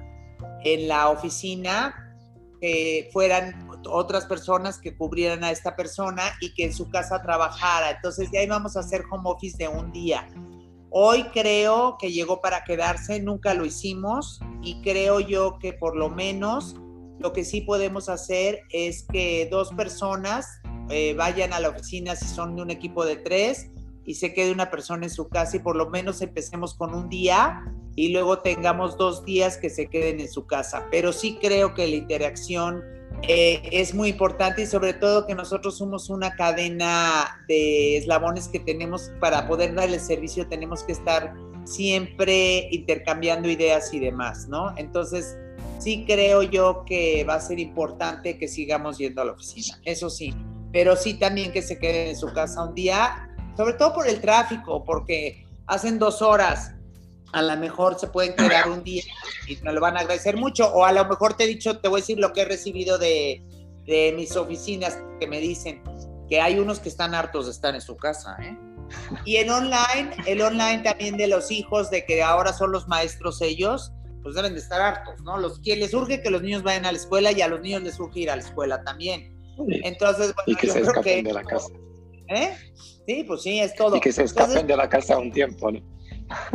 en 0.64 0.88
la 0.88 1.10
oficina, 1.10 2.16
que 2.62 3.10
fueran 3.12 3.69
otras 3.88 4.26
personas 4.26 4.78
que 4.78 4.96
cubrieran 4.96 5.44
a 5.44 5.52
esta 5.52 5.76
persona 5.76 6.24
y 6.42 6.54
que 6.54 6.66
en 6.66 6.74
su 6.74 6.90
casa 6.90 7.22
trabajara. 7.22 7.92
Entonces 7.92 8.30
ya 8.32 8.44
íbamos 8.44 8.76
a 8.76 8.82
hacer 8.82 9.04
home 9.10 9.30
office 9.30 9.58
de 9.58 9.68
un 9.68 9.92
día. 9.92 10.28
Hoy 10.92 11.24
creo 11.34 11.98
que 12.00 12.12
llegó 12.12 12.42
para 12.42 12.64
quedarse, 12.64 13.22
nunca 13.22 13.54
lo 13.54 13.66
hicimos 13.66 14.40
y 14.62 14.82
creo 14.82 15.20
yo 15.20 15.60
que 15.60 15.74
por 15.74 15.96
lo 15.96 16.10
menos 16.10 16.76
lo 17.20 17.32
que 17.32 17.46
sí 17.46 17.62
podemos 17.62 18.10
hacer 18.10 18.62
es 18.70 19.04
que 19.04 19.48
dos 19.52 19.72
personas 19.74 20.48
eh, 20.90 21.14
vayan 21.14 21.54
a 21.54 21.60
la 21.60 21.70
oficina 21.70 22.16
si 22.16 22.26
son 22.26 22.56
de 22.56 22.64
un 22.64 22.72
equipo 22.72 23.06
de 23.06 23.18
tres 23.18 23.70
y 24.06 24.16
se 24.16 24.34
quede 24.34 24.52
una 24.52 24.72
persona 24.72 25.06
en 25.06 25.12
su 25.12 25.30
casa 25.30 25.58
y 25.58 25.60
por 25.60 25.76
lo 25.76 25.90
menos 25.90 26.22
empecemos 26.22 26.74
con 26.74 26.96
un 26.96 27.10
día 27.10 27.64
y 27.96 28.10
luego 28.10 28.40
tengamos 28.40 28.98
dos 28.98 29.24
días 29.26 29.58
que 29.58 29.70
se 29.70 29.88
queden 29.88 30.20
en 30.20 30.30
su 30.32 30.48
casa. 30.48 30.88
Pero 30.90 31.14
sí 31.14 31.38
creo 31.40 31.76
que 31.76 31.88
la 31.88 31.98
interacción 31.98 32.82
eh, 33.24 33.62
es 33.72 33.94
muy 33.94 34.10
importante 34.10 34.64
y 34.64 34.66
sobre 34.66 34.94
todo 34.94 35.28
que 35.28 35.36
nosotros 35.36 35.78
somos 35.78 36.10
una 36.10 36.36
cadena 36.36 37.44
de 37.48 37.98
eslabones 37.98 38.48
que 38.48 38.60
tenemos 38.60 39.12
para 39.20 39.48
poder 39.48 39.76
darle 39.76 39.96
el 39.96 40.02
servicio, 40.02 40.48
tenemos 40.48 40.84
que 40.84 40.94
estar 40.94 41.34
siempre 41.66 42.70
intercambiando 42.72 43.50
ideas 43.50 43.94
y 43.94 44.00
demás, 44.00 44.48
¿no? 44.48 44.74
Entonces, 44.78 45.38
sí 45.80 46.06
creo 46.08 46.44
yo 46.44 46.84
que 46.86 47.24
va 47.24 47.36
a 47.36 47.42
ser 47.42 47.60
importante 47.60 48.38
que 48.38 48.48
sigamos 48.48 48.98
yendo 48.98 49.22
a 49.22 49.26
la 49.26 49.32
oficina, 49.34 49.80
eso 49.86 50.10
sí 50.10 50.34
pero 50.72 50.96
sí 50.96 51.16
también 51.16 51.52
que 51.52 51.62
se 51.62 51.80
queden 51.80 52.10
en 52.10 52.16
su 52.16 52.32
casa 52.34 52.64
un 52.64 52.76
día, 52.76 53.30
sobre 53.58 53.74
todo 53.74 53.94
por 53.94 54.08
el 54.08 54.22
tráfico, 54.22 54.84
porque 54.84 55.46
hacen 55.68 56.00
dos 56.00 56.22
horas, 56.22 56.74
a 57.32 57.42
lo 57.42 57.58
mejor 57.58 58.00
se 58.00 58.08
pueden 58.08 58.36
quedar 58.36 58.70
un 58.70 58.84
día 58.84 59.04
y 59.48 59.58
me 59.58 59.74
lo 59.74 59.82
van 59.82 59.98
a 59.98 60.02
agradecer 60.02 60.38
mucho, 60.38 60.72
o 60.74 60.86
a 60.86 60.92
lo 60.92 61.06
mejor 61.06 61.36
te 61.36 61.44
he 61.44 61.48
dicho, 61.48 61.80
te 61.80 61.88
voy 61.88 62.00
a 62.00 62.02
decir 62.02 62.20
lo 62.20 62.34
que 62.34 62.42
he 62.42 62.46
recibido 62.46 62.98
de, 62.98 63.44
de 63.86 64.14
mis 64.16 64.36
oficinas 64.36 65.00
que 65.20 65.28
me 65.28 65.40
dicen 65.40 65.84
que 66.30 66.40
hay 66.40 66.60
unos 66.60 66.80
que 66.80 66.90
están 66.90 67.16
hartos 67.16 67.46
de 67.46 67.52
estar 67.52 67.74
en 67.74 67.82
su 67.82 67.98
casa, 67.98 68.38
¿eh? 68.42 68.58
Y 69.26 69.38
en 69.38 69.50
online, 69.50 70.16
el 70.26 70.42
online 70.42 70.80
también 70.84 71.18
de 71.18 71.28
los 71.28 71.52
hijos, 71.52 71.90
de 71.90 72.06
que 72.06 72.24
ahora 72.24 72.54
son 72.54 72.72
los 72.72 72.88
maestros 72.88 73.42
ellos, 73.42 73.92
pues 74.24 74.36
deben 74.36 74.54
de 74.54 74.60
estar 74.60 74.82
hartos, 74.82 75.22
¿no? 75.24 75.38
Los 75.38 75.60
que 75.60 75.76
les 75.76 75.94
urge 75.94 76.22
que 76.22 76.30
los 76.30 76.42
niños 76.42 76.64
vayan 76.64 76.86
a 76.86 76.92
la 76.92 76.98
escuela 76.98 77.32
y 77.32 77.42
a 77.42 77.48
los 77.48 77.62
niños 77.62 77.84
les 77.84 78.00
urge 78.00 78.22
ir 78.22 78.32
a 78.32 78.36
la 78.36 78.42
escuela 78.42 78.84
también. 78.84 79.36
Entonces, 79.84 80.34
bueno, 80.36 80.44
y 80.48 80.56
que 80.56 80.68
se 80.68 80.80
escapen 80.80 81.24
de 81.24 81.34
la 81.34 81.44
casa. 81.44 81.70
¿Eh? 82.28 82.56
Sí, 83.08 83.24
pues 83.28 83.42
sí, 83.42 83.60
es 83.60 83.76
todo. 83.76 83.96
Y 83.96 84.00
que 84.00 84.12
se 84.12 84.24
escapen 84.24 84.68
de 84.68 84.78
la 84.78 84.88
casa 84.88 85.18
un 85.18 85.32
tiempo, 85.32 85.72
¿no? 85.72 85.82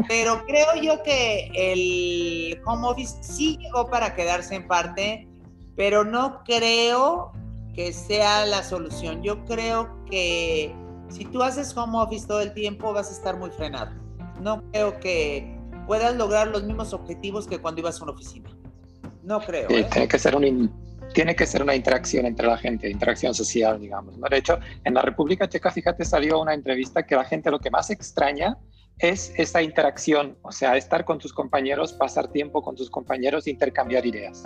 Pero 0.09 0.45
creo 0.47 0.75
yo 0.81 1.03
que 1.03 1.51
el 1.55 2.61
home 2.65 2.89
office 2.89 3.17
sí 3.23 3.59
llegó 3.59 3.91
para 3.91 4.15
quedarse 4.15 4.55
en 4.55 4.67
parte, 4.67 5.29
pero 5.77 6.05
no 6.05 6.43
creo 6.45 7.33
que 7.75 7.93
sea 7.93 8.47
la 8.47 8.63
solución. 8.63 9.23
Yo 9.23 9.45
creo 9.45 10.05
que 10.11 10.75
si 11.09 11.25
tú 11.25 11.43
haces 11.43 11.77
home 11.77 11.99
office 11.99 12.27
todo 12.27 12.41
el 12.41 12.53
tiempo 12.55 12.93
vas 12.93 13.09
a 13.11 13.13
estar 13.13 13.37
muy 13.37 13.51
frenado. 13.51 13.93
No 14.41 14.63
creo 14.71 14.99
que 15.01 15.59
puedas 15.87 16.15
lograr 16.17 16.49
los 16.49 16.65
mismos 16.65 16.93
objetivos 16.93 17.47
que 17.47 17.59
cuando 17.59 17.81
ibas 17.81 18.01
a 18.01 18.05
una 18.05 18.13
oficina. 18.13 18.51
No 19.23 19.41
creo. 19.41 19.69
¿eh? 19.71 19.87
Tiene 19.91 20.09
que 20.09 20.19
ser 20.19 20.37
un 20.37 20.73
tiene 21.13 21.37
que 21.37 21.47
ser 21.47 21.63
una 21.63 21.75
interacción 21.77 22.27
entre 22.27 22.47
la 22.47 22.57
gente, 22.57 22.91
interacción 22.91 23.35
social, 23.35 23.79
digamos. 23.79 24.17
¿no? 24.19 24.27
De 24.29 24.39
hecho, 24.39 24.59
en 24.83 24.95
la 24.95 25.03
República 25.03 25.49
Checa, 25.49 25.71
fíjate, 25.71 26.05
salió 26.05 26.41
una 26.41 26.55
entrevista 26.55 27.05
que 27.05 27.15
la 27.15 27.25
gente 27.25 27.51
lo 27.51 27.61
que 27.61 27.71
más 27.71 27.91
extraña 27.91 28.57
es 28.99 29.33
esa 29.37 29.63
interacción, 29.63 30.39
o 30.43 30.53
sea, 30.53 30.77
estar 30.77 31.05
con 31.05 31.19
tus 31.19 31.33
compañeros, 31.33 31.93
pasar 31.93 32.29
tiempo 32.29 32.63
con 32.63 32.77
tus 32.77 32.91
compañeros, 32.91 33.47
intercambiar 33.47 34.07
ideas. 34.07 34.45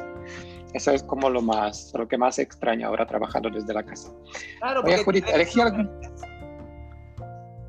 Eso 0.72 0.90
es 0.92 1.02
como 1.02 1.30
lo 1.30 1.42
más, 1.42 1.92
lo 1.94 2.08
que 2.08 2.18
más 2.18 2.38
extraña 2.38 2.88
ahora 2.88 3.06
trabajando 3.06 3.50
desde 3.50 3.72
la 3.72 3.82
casa. 3.82 4.10
Claro, 4.58 4.82
Oye, 4.84 5.02
Judith, 5.04 5.26
elegí, 5.28 5.60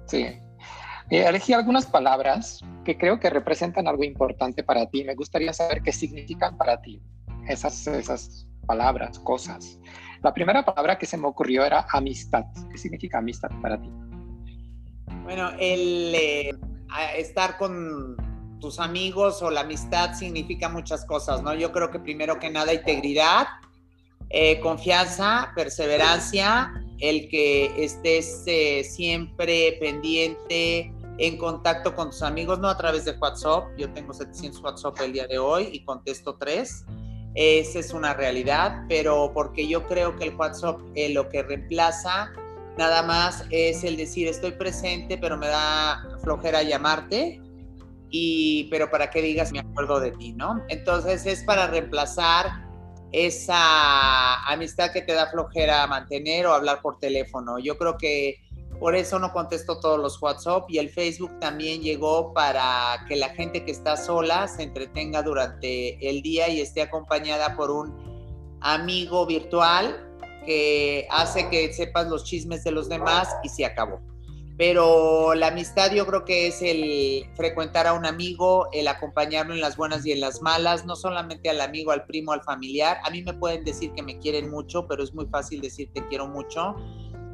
sí. 0.08 0.24
Eh, 1.12 1.26
elegí 1.26 1.54
algunas 1.54 1.86
palabras 1.86 2.62
que 2.86 2.98
creo 2.98 3.20
que 3.20 3.30
representan 3.30 3.88
algo 3.88 4.04
importante 4.04 4.64
para 4.64 4.86
ti. 4.90 5.04
Me 5.04 5.16
gustaría 5.16 5.54
saber 5.54 5.82
qué 5.82 5.92
significan 5.92 6.58
para 6.58 6.82
ti 6.82 7.02
esas, 7.48 7.88
esas 7.88 8.48
palabras, 8.66 9.20
cosas. 9.20 9.80
La 10.22 10.34
primera 10.34 10.64
palabra 10.64 10.98
que 10.98 11.06
se 11.06 11.18
me 11.18 11.28
ocurrió 11.28 11.66
era 11.66 11.88
amistad. 11.92 12.46
¿Qué 12.72 12.78
significa 12.78 13.20
amistad 13.20 13.50
para 13.62 13.82
ti? 13.82 13.90
Bueno, 15.24 15.52
el 15.60 16.14
eh, 16.16 16.52
estar 17.16 17.58
con 17.58 18.18
tus 18.60 18.80
amigos 18.80 19.42
o 19.42 19.50
la 19.50 19.62
amistad 19.62 20.14
significa 20.14 20.70
muchas 20.70 21.06
cosas, 21.06 21.42
¿no? 21.42 21.54
Yo 21.54 21.72
creo 21.72 21.92
que 21.92 22.00
primero 22.00 22.40
que 22.40 22.50
nada 22.50 22.74
integridad, 22.74 23.48
eh, 24.30 24.60
confianza, 24.60 25.52
perseverancia, 25.56 26.74
el 27.00 27.30
que 27.30 27.84
estés 27.84 28.44
eh, 28.46 28.84
siempre 28.84 29.78
pendiente, 29.80 30.94
en 31.20 31.38
contacto 31.38 31.96
con 31.96 32.12
tus 32.12 32.22
amigos, 32.22 32.60
no 32.60 32.70
a 32.70 32.78
través 32.78 33.06
de 33.06 33.12
WhatsApp. 33.12 33.66
Yo 33.78 33.92
tengo 33.92 34.14
700 34.14 34.62
WhatsApp 34.62 35.00
el 35.02 35.14
día 35.14 35.28
de 35.28 35.38
hoy 35.38 35.70
y 35.74 35.84
contesto 35.84 36.36
tres. 36.40 36.86
Esa 37.36 37.80
es 37.80 37.94
una 37.94 38.14
realidad, 38.14 38.86
pero 38.88 39.32
porque 39.34 39.68
yo 39.68 39.86
creo 39.86 40.16
que 40.16 40.26
el 40.26 40.36
WhatsApp 40.36 40.80
eh, 40.96 41.10
lo 41.10 41.30
que 41.30 41.44
reemplaza 41.44 42.32
nada 42.80 43.04
más 43.04 43.46
es 43.50 43.84
el 43.84 43.98
decir 43.98 44.28
estoy 44.28 44.54
presente, 44.54 45.18
pero 45.18 45.38
me 45.38 45.48
da 45.48 46.02
flojera 46.24 46.64
llamarte, 46.64 47.42
y 48.10 48.70
pero 48.72 48.90
para 48.90 49.10
que 49.10 49.22
digas 49.22 49.52
me 49.52 49.60
acuerdo 49.60 50.00
de 50.00 50.12
ti, 50.14 50.32
¿no? 50.32 50.64
Entonces 50.70 51.26
es 51.26 51.44
para 51.44 51.68
reemplazar 51.68 52.68
esa 53.12 54.44
amistad 54.46 54.92
que 54.92 55.02
te 55.02 55.14
da 55.14 55.30
flojera 55.30 55.86
mantener 55.88 56.48
o 56.48 56.54
hablar 56.54 56.82
por 56.82 57.00
teléfono. 57.00 57.60
Yo 57.60 57.78
creo 57.78 57.98
que 57.98 58.38
por 58.80 58.96
eso 58.96 59.20
no 59.20 59.34
contesto 59.34 59.80
todos 59.82 60.00
los 60.00 60.22
WhatsApp 60.22 60.64
y 60.70 60.78
el 60.78 60.90
Facebook 60.90 61.38
también 61.42 61.82
llegó 61.82 62.34
para 62.34 63.04
que 63.10 63.18
la 63.18 63.30
gente 63.30 63.66
que 63.66 63.72
está 63.72 63.98
sola 63.98 64.48
se 64.48 64.64
entretenga 64.64 65.22
durante 65.22 66.10
el 66.10 66.22
día 66.22 66.48
y 66.48 66.62
esté 66.62 66.82
acompañada 66.82 67.58
por 67.58 67.72
un 67.72 68.58
amigo 68.62 69.26
virtual 69.26 70.09
que 70.50 71.08
hace 71.12 71.48
que 71.50 71.72
sepas 71.72 72.08
los 72.08 72.24
chismes 72.24 72.64
de 72.64 72.72
los 72.72 72.90
demás 72.90 73.30
y 73.44 73.50
se 73.50 73.66
acabó. 73.66 74.02
Pero 74.58 75.36
la 75.36 75.48
amistad 75.48 75.94
yo 75.94 76.08
creo 76.08 76.26
que 76.26 76.48
es 76.48 76.64
el 76.64 77.30
frecuentar 77.36 77.86
a 77.86 77.94
un 77.94 78.06
amigo, 78.06 78.68
el 78.74 78.88
acompañarlo 78.88 79.54
en 79.54 79.62
las 79.62 79.78
buenas 79.78 80.04
y 80.08 80.12
en 80.12 80.20
las 80.20 80.42
malas, 80.42 80.86
no 80.88 80.96
solamente 80.96 81.52
al 81.52 81.62
amigo, 81.62 81.92
al 81.92 82.06
primo, 82.06 82.32
al 82.32 82.42
familiar. 82.42 82.98
A 83.06 83.12
mí 83.12 83.22
me 83.22 83.36
pueden 83.36 83.64
decir 83.64 83.94
que 83.94 84.02
me 84.02 84.18
quieren 84.18 84.50
mucho, 84.50 84.88
pero 84.88 85.04
es 85.04 85.14
muy 85.14 85.28
fácil 85.28 85.62
decir 85.62 85.92
te 85.94 86.06
quiero 86.08 86.28
mucho 86.28 86.76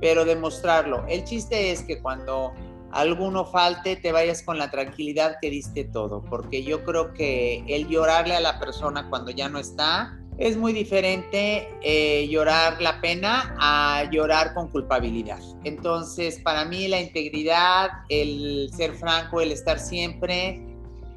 pero 0.02 0.26
demostrarlo. 0.26 1.06
El 1.08 1.24
chiste 1.24 1.72
es 1.72 1.84
que 1.84 2.02
cuando 2.02 2.54
alguno 2.92 3.46
falte, 3.46 3.96
te 3.96 4.12
vayas 4.12 4.44
con 4.44 4.58
la 4.58 4.70
tranquilidad 4.70 5.38
que 5.42 5.50
diste 5.50 5.84
todo, 5.86 6.24
porque 6.24 6.64
yo 6.64 6.84
creo 6.84 7.14
que 7.14 7.64
el 7.68 7.88
llorarle 7.88 8.36
a 8.36 8.40
la 8.40 8.60
persona 8.60 9.10
cuando 9.10 9.32
ya 9.32 9.50
no 9.50 9.60
está 9.60 10.20
es 10.38 10.58
muy 10.58 10.74
diferente 10.74 11.70
eh, 11.82 12.28
llorar 12.28 12.82
la 12.82 13.00
pena 13.00 13.56
a 13.60 14.10
llorar 14.12 14.54
con 14.54 14.70
culpabilidad. 14.70 15.40
Entonces, 15.64 16.40
para 16.42 16.66
mí 16.66 16.88
la 16.88 17.00
integridad, 17.00 17.90
el 18.10 18.70
ser 18.76 18.94
franco, 18.96 19.40
el 19.40 19.52
estar 19.52 19.80
siempre, 19.80 20.62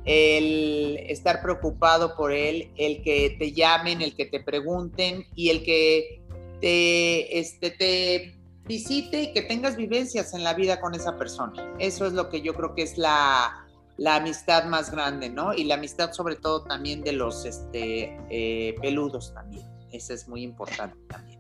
el 0.04 1.04
estar 1.08 1.42
preocupado 1.42 2.16
por 2.16 2.32
él, 2.32 2.70
el 2.76 3.02
que 3.02 3.36
te 3.38 3.52
llamen, 3.52 4.02
el 4.02 4.14
que 4.14 4.26
te 4.26 4.40
pregunten 4.40 5.26
y 5.34 5.50
el 5.50 5.64
que 5.64 6.22
te, 6.60 7.38
este, 7.38 7.70
te 7.70 8.34
visite 8.66 9.22
y 9.22 9.32
que 9.32 9.42
tengas 9.42 9.76
vivencias 9.76 10.32
en 10.34 10.44
la 10.44 10.54
vida 10.54 10.80
con 10.80 10.94
esa 10.94 11.16
persona. 11.18 11.74
Eso 11.78 12.06
es 12.06 12.12
lo 12.12 12.28
que 12.28 12.40
yo 12.40 12.54
creo 12.54 12.74
que 12.74 12.82
es 12.82 12.96
la, 12.98 13.67
amistad 14.06 14.64
más 14.64 14.90
grande, 14.90 15.28
¿no? 15.28 15.52
Y 15.52 15.64
la 15.64 15.74
amistad 15.74 16.12
sobre 16.12 16.36
todo 16.36 16.64
también 16.64 17.02
de 17.02 17.12
los 17.12 17.44
este, 17.44 18.16
eh, 18.30 18.74
peludos 18.80 19.34
también. 19.34 19.66
Esa 19.92 20.14
es 20.14 20.28
muy 20.28 20.42
importante 20.42 20.96
también. 21.08 21.38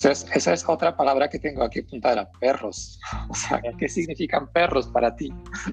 Esa 0.00 0.54
es, 0.54 0.64
otra 0.66 0.96
palabra 0.96 1.28
que 1.28 1.38
tengo 1.38 1.62
aquí 1.62 1.80
apuntada, 1.80 2.30
perros. 2.40 2.98
O 3.28 3.34
sea, 3.34 3.60
¿qué 3.78 3.88
significan 3.88 4.50
perros 4.50 4.88
para 4.88 5.14
ti? 5.14 5.30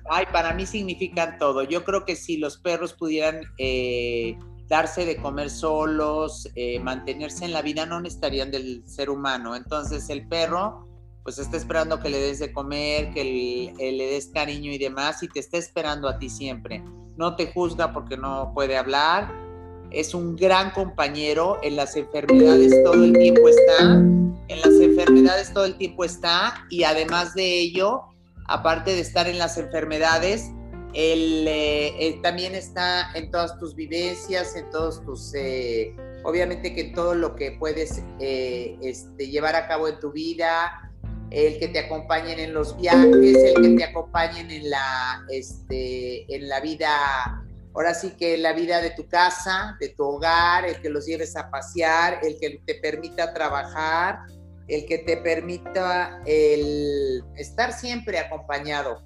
Ay, 0.10 0.26
para 0.32 0.54
mí 0.54 0.65
significan 0.65 1.38
todo. 1.38 1.63
Yo 1.63 1.84
creo 1.86 2.04
que 2.04 2.15
si 2.15 2.38
los 2.38 2.58
perros 2.58 2.93
pudieran 2.93 3.41
eh, 3.58 4.38
darse 4.67 5.06
de 5.06 5.15
comer 5.15 5.50
solos, 5.50 6.50
eh, 6.56 6.80
mantenerse 6.80 7.45
en 7.45 7.54
la 7.54 7.62
vida, 7.62 7.86
no 7.86 8.02
necesitarían 8.02 8.52
del 8.52 8.84
ser 8.86 9.10
humano. 9.10 9.56
Entonces 9.56 10.10
el 10.10 10.28
perro 10.28 10.86
pues 11.27 11.39
está 11.39 11.57
esperando 11.57 11.99
que 11.99 12.07
le 12.07 12.19
des 12.19 12.39
de 12.39 12.53
comer, 12.53 13.11
que 13.13 13.21
le 13.77 14.07
des 14.07 14.27
cariño 14.27 14.71
y 14.71 14.77
demás, 14.77 15.21
y 15.23 15.27
te 15.27 15.41
está 15.41 15.57
esperando 15.57 16.07
a 16.07 16.17
ti 16.17 16.29
siempre. 16.29 16.81
No 17.17 17.35
te 17.35 17.51
juzga 17.51 17.91
porque 17.91 18.15
no 18.15 18.53
puede 18.53 18.77
hablar. 18.77 19.29
Es 19.91 20.13
un 20.13 20.37
gran 20.37 20.71
compañero. 20.71 21.57
En 21.63 21.75
las 21.75 21.97
enfermedades 21.97 22.81
todo 22.81 23.03
el 23.03 23.11
tiempo 23.11 23.49
está. 23.49 23.77
En 23.81 24.61
las 24.61 24.79
enfermedades 24.79 25.53
todo 25.53 25.65
el 25.65 25.77
tiempo 25.77 26.05
está. 26.05 26.65
Y 26.69 26.83
además 26.85 27.33
de 27.33 27.59
ello, 27.59 28.03
aparte 28.47 28.91
de 28.91 29.01
estar 29.01 29.27
en 29.27 29.37
las 29.37 29.57
enfermedades, 29.57 30.53
él, 30.93 31.45
eh, 31.45 32.19
también 32.23 32.55
está 32.55 33.11
en 33.15 33.31
todas 33.31 33.59
tus 33.59 33.75
vivencias, 33.75 34.55
en 34.55 34.69
todos 34.69 35.03
tus... 35.03 35.33
Eh, 35.35 35.93
obviamente 36.23 36.73
que 36.73 36.85
todo 36.85 37.15
lo 37.15 37.35
que 37.35 37.51
puedes 37.51 38.01
eh, 38.21 38.77
este, 38.81 39.27
llevar 39.27 39.55
a 39.55 39.67
cabo 39.67 39.89
en 39.89 39.99
tu 39.99 40.13
vida, 40.13 40.87
el 41.31 41.59
que 41.59 41.67
te 41.67 41.79
acompañen 41.79 42.39
en 42.39 42.53
los 42.53 42.77
viajes, 42.77 43.13
el 43.13 43.61
que 43.61 43.69
te 43.77 43.83
acompañen 43.83 44.49
en 44.49 44.69
la, 44.69 45.25
este, 45.29 46.33
en 46.33 46.47
la 46.47 46.59
vida, 46.61 47.43
ahora 47.73 47.93
sí 47.93 48.11
que 48.11 48.37
la 48.37 48.53
vida 48.53 48.81
de 48.81 48.91
tu 48.91 49.07
casa, 49.07 49.75
de 49.79 49.89
tu 49.89 50.03
hogar, 50.03 50.65
el 50.65 50.81
que 50.81 50.89
los 50.89 51.05
lleves 51.05 51.35
a 51.35 51.49
pasear, 51.49 52.19
el 52.23 52.39
que 52.39 52.61
te 52.65 52.75
permita 52.75 53.33
trabajar, 53.33 54.19
el 54.67 54.85
que 54.85 54.99
te 54.99 55.17
permita 55.17 56.21
el 56.25 57.23
estar 57.35 57.73
siempre 57.73 58.19
acompañado. 58.19 59.03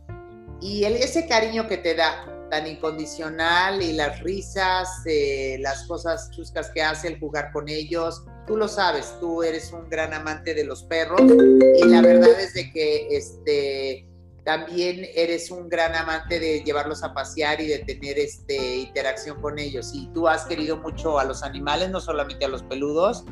Y 0.62 0.84
el, 0.84 0.96
ese 0.96 1.28
cariño 1.28 1.68
que 1.68 1.78
te 1.78 1.96
da, 1.96 2.28
tan 2.52 2.68
incondicional, 2.68 3.82
y 3.82 3.94
las 3.94 4.20
risas, 4.22 4.88
eh, 5.06 5.58
las 5.60 5.88
cosas 5.88 6.30
chuscas 6.32 6.70
que 6.70 6.84
hace, 6.84 7.08
el 7.08 7.20
jugar 7.20 7.52
con 7.52 7.68
ellos, 7.68 8.24
tú 8.48 8.58
lo 8.58 8.68
sabes, 8.68 9.16
tú 9.20 9.44
eres 9.44 9.72
un 9.72 9.90
gran 9.90 10.14
amante 10.14 10.54
de 10.54 10.64
los 10.64 10.84
perros 10.84 11.22
y 11.22 11.88
la 11.88 12.02
verdad 12.02 12.40
es 12.40 12.54
de 12.54 12.72
que 12.72 13.08
este 13.12 14.08
también 14.44 15.06
eres 15.14 15.52
un 15.52 15.70
gran 15.70 15.94
amante 15.94 16.40
de 16.40 16.64
llevarlos 16.64 17.04
a 17.04 17.14
pasear 17.14 17.62
y 17.62 17.68
de 17.68 17.80
tener 17.80 18.18
este 18.18 18.78
interacción 18.78 19.40
con 19.40 19.60
ellos 19.60 19.92
y 19.94 20.08
tú 20.14 20.28
has 20.28 20.46
querido 20.46 20.78
mucho 20.78 21.20
a 21.20 21.26
los 21.26 21.44
animales, 21.44 21.92
no 21.92 22.00
solamente 22.00 22.46
a 22.46 22.48
los 22.48 22.64
peludos. 22.64 23.24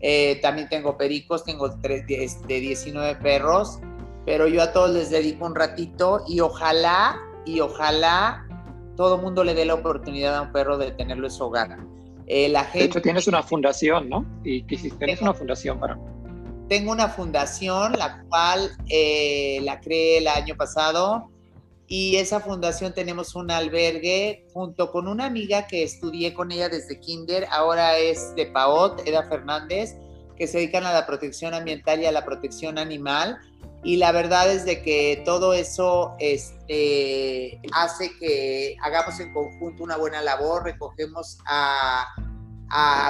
Eh, 0.00 0.38
también 0.42 0.68
tengo 0.68 0.96
pericos, 0.96 1.44
tengo 1.44 1.78
tres, 1.80 2.04
este, 2.08 2.60
19 2.60 3.16
perros, 3.16 3.80
pero 4.24 4.46
yo 4.46 4.62
a 4.62 4.72
todos 4.72 4.90
les 4.90 5.10
dedico 5.10 5.46
un 5.46 5.54
ratito 5.54 6.22
y 6.28 6.40
ojalá, 6.40 7.18
y 7.44 7.60
ojalá 7.60 8.46
todo 8.96 9.18
mundo 9.18 9.42
le 9.42 9.54
dé 9.54 9.64
la 9.64 9.74
oportunidad 9.74 10.36
a 10.36 10.42
un 10.42 10.52
perro 10.52 10.78
de 10.78 10.92
tenerlo 10.92 11.26
en 11.26 11.32
su 11.32 11.44
hogar. 11.44 11.78
Eh, 12.26 12.48
la 12.48 12.64
gente, 12.64 12.78
de 12.78 12.84
hecho, 12.86 13.02
tienes 13.02 13.28
una 13.28 13.42
fundación, 13.42 14.08
¿no? 14.08 14.26
Y 14.44 14.62
tienes 14.62 15.20
una 15.22 15.32
fundación 15.32 15.78
para... 15.78 15.98
Tengo 16.68 16.90
una 16.90 17.08
fundación, 17.08 17.92
la 17.92 18.24
cual 18.28 18.70
eh, 18.88 19.60
la 19.62 19.80
creé 19.80 20.18
el 20.18 20.28
año 20.28 20.56
pasado. 20.56 21.30
Y 21.88 22.16
esa 22.16 22.40
fundación 22.40 22.92
tenemos 22.94 23.36
un 23.36 23.50
albergue 23.52 24.44
junto 24.52 24.90
con 24.90 25.06
una 25.06 25.26
amiga 25.26 25.68
que 25.68 25.84
estudié 25.84 26.34
con 26.34 26.50
ella 26.50 26.68
desde 26.68 26.98
kinder, 26.98 27.46
ahora 27.52 27.96
es 27.96 28.34
de 28.34 28.46
PAOT, 28.46 29.06
Eda 29.06 29.22
Fernández, 29.28 29.96
que 30.36 30.48
se 30.48 30.58
dedican 30.58 30.84
a 30.84 30.92
la 30.92 31.06
protección 31.06 31.54
ambiental 31.54 32.00
y 32.02 32.06
a 32.06 32.12
la 32.12 32.24
protección 32.24 32.78
animal. 32.78 33.38
Y 33.82 33.96
la 33.96 34.10
verdad 34.12 34.50
es 34.50 34.64
de 34.64 34.82
que 34.82 35.22
todo 35.24 35.52
eso 35.52 36.16
este, 36.18 37.60
hace 37.72 38.16
que 38.18 38.76
hagamos 38.82 39.20
en 39.20 39.32
conjunto 39.32 39.84
una 39.84 39.96
buena 39.96 40.22
labor, 40.22 40.64
recogemos 40.64 41.38
a, 41.46 42.06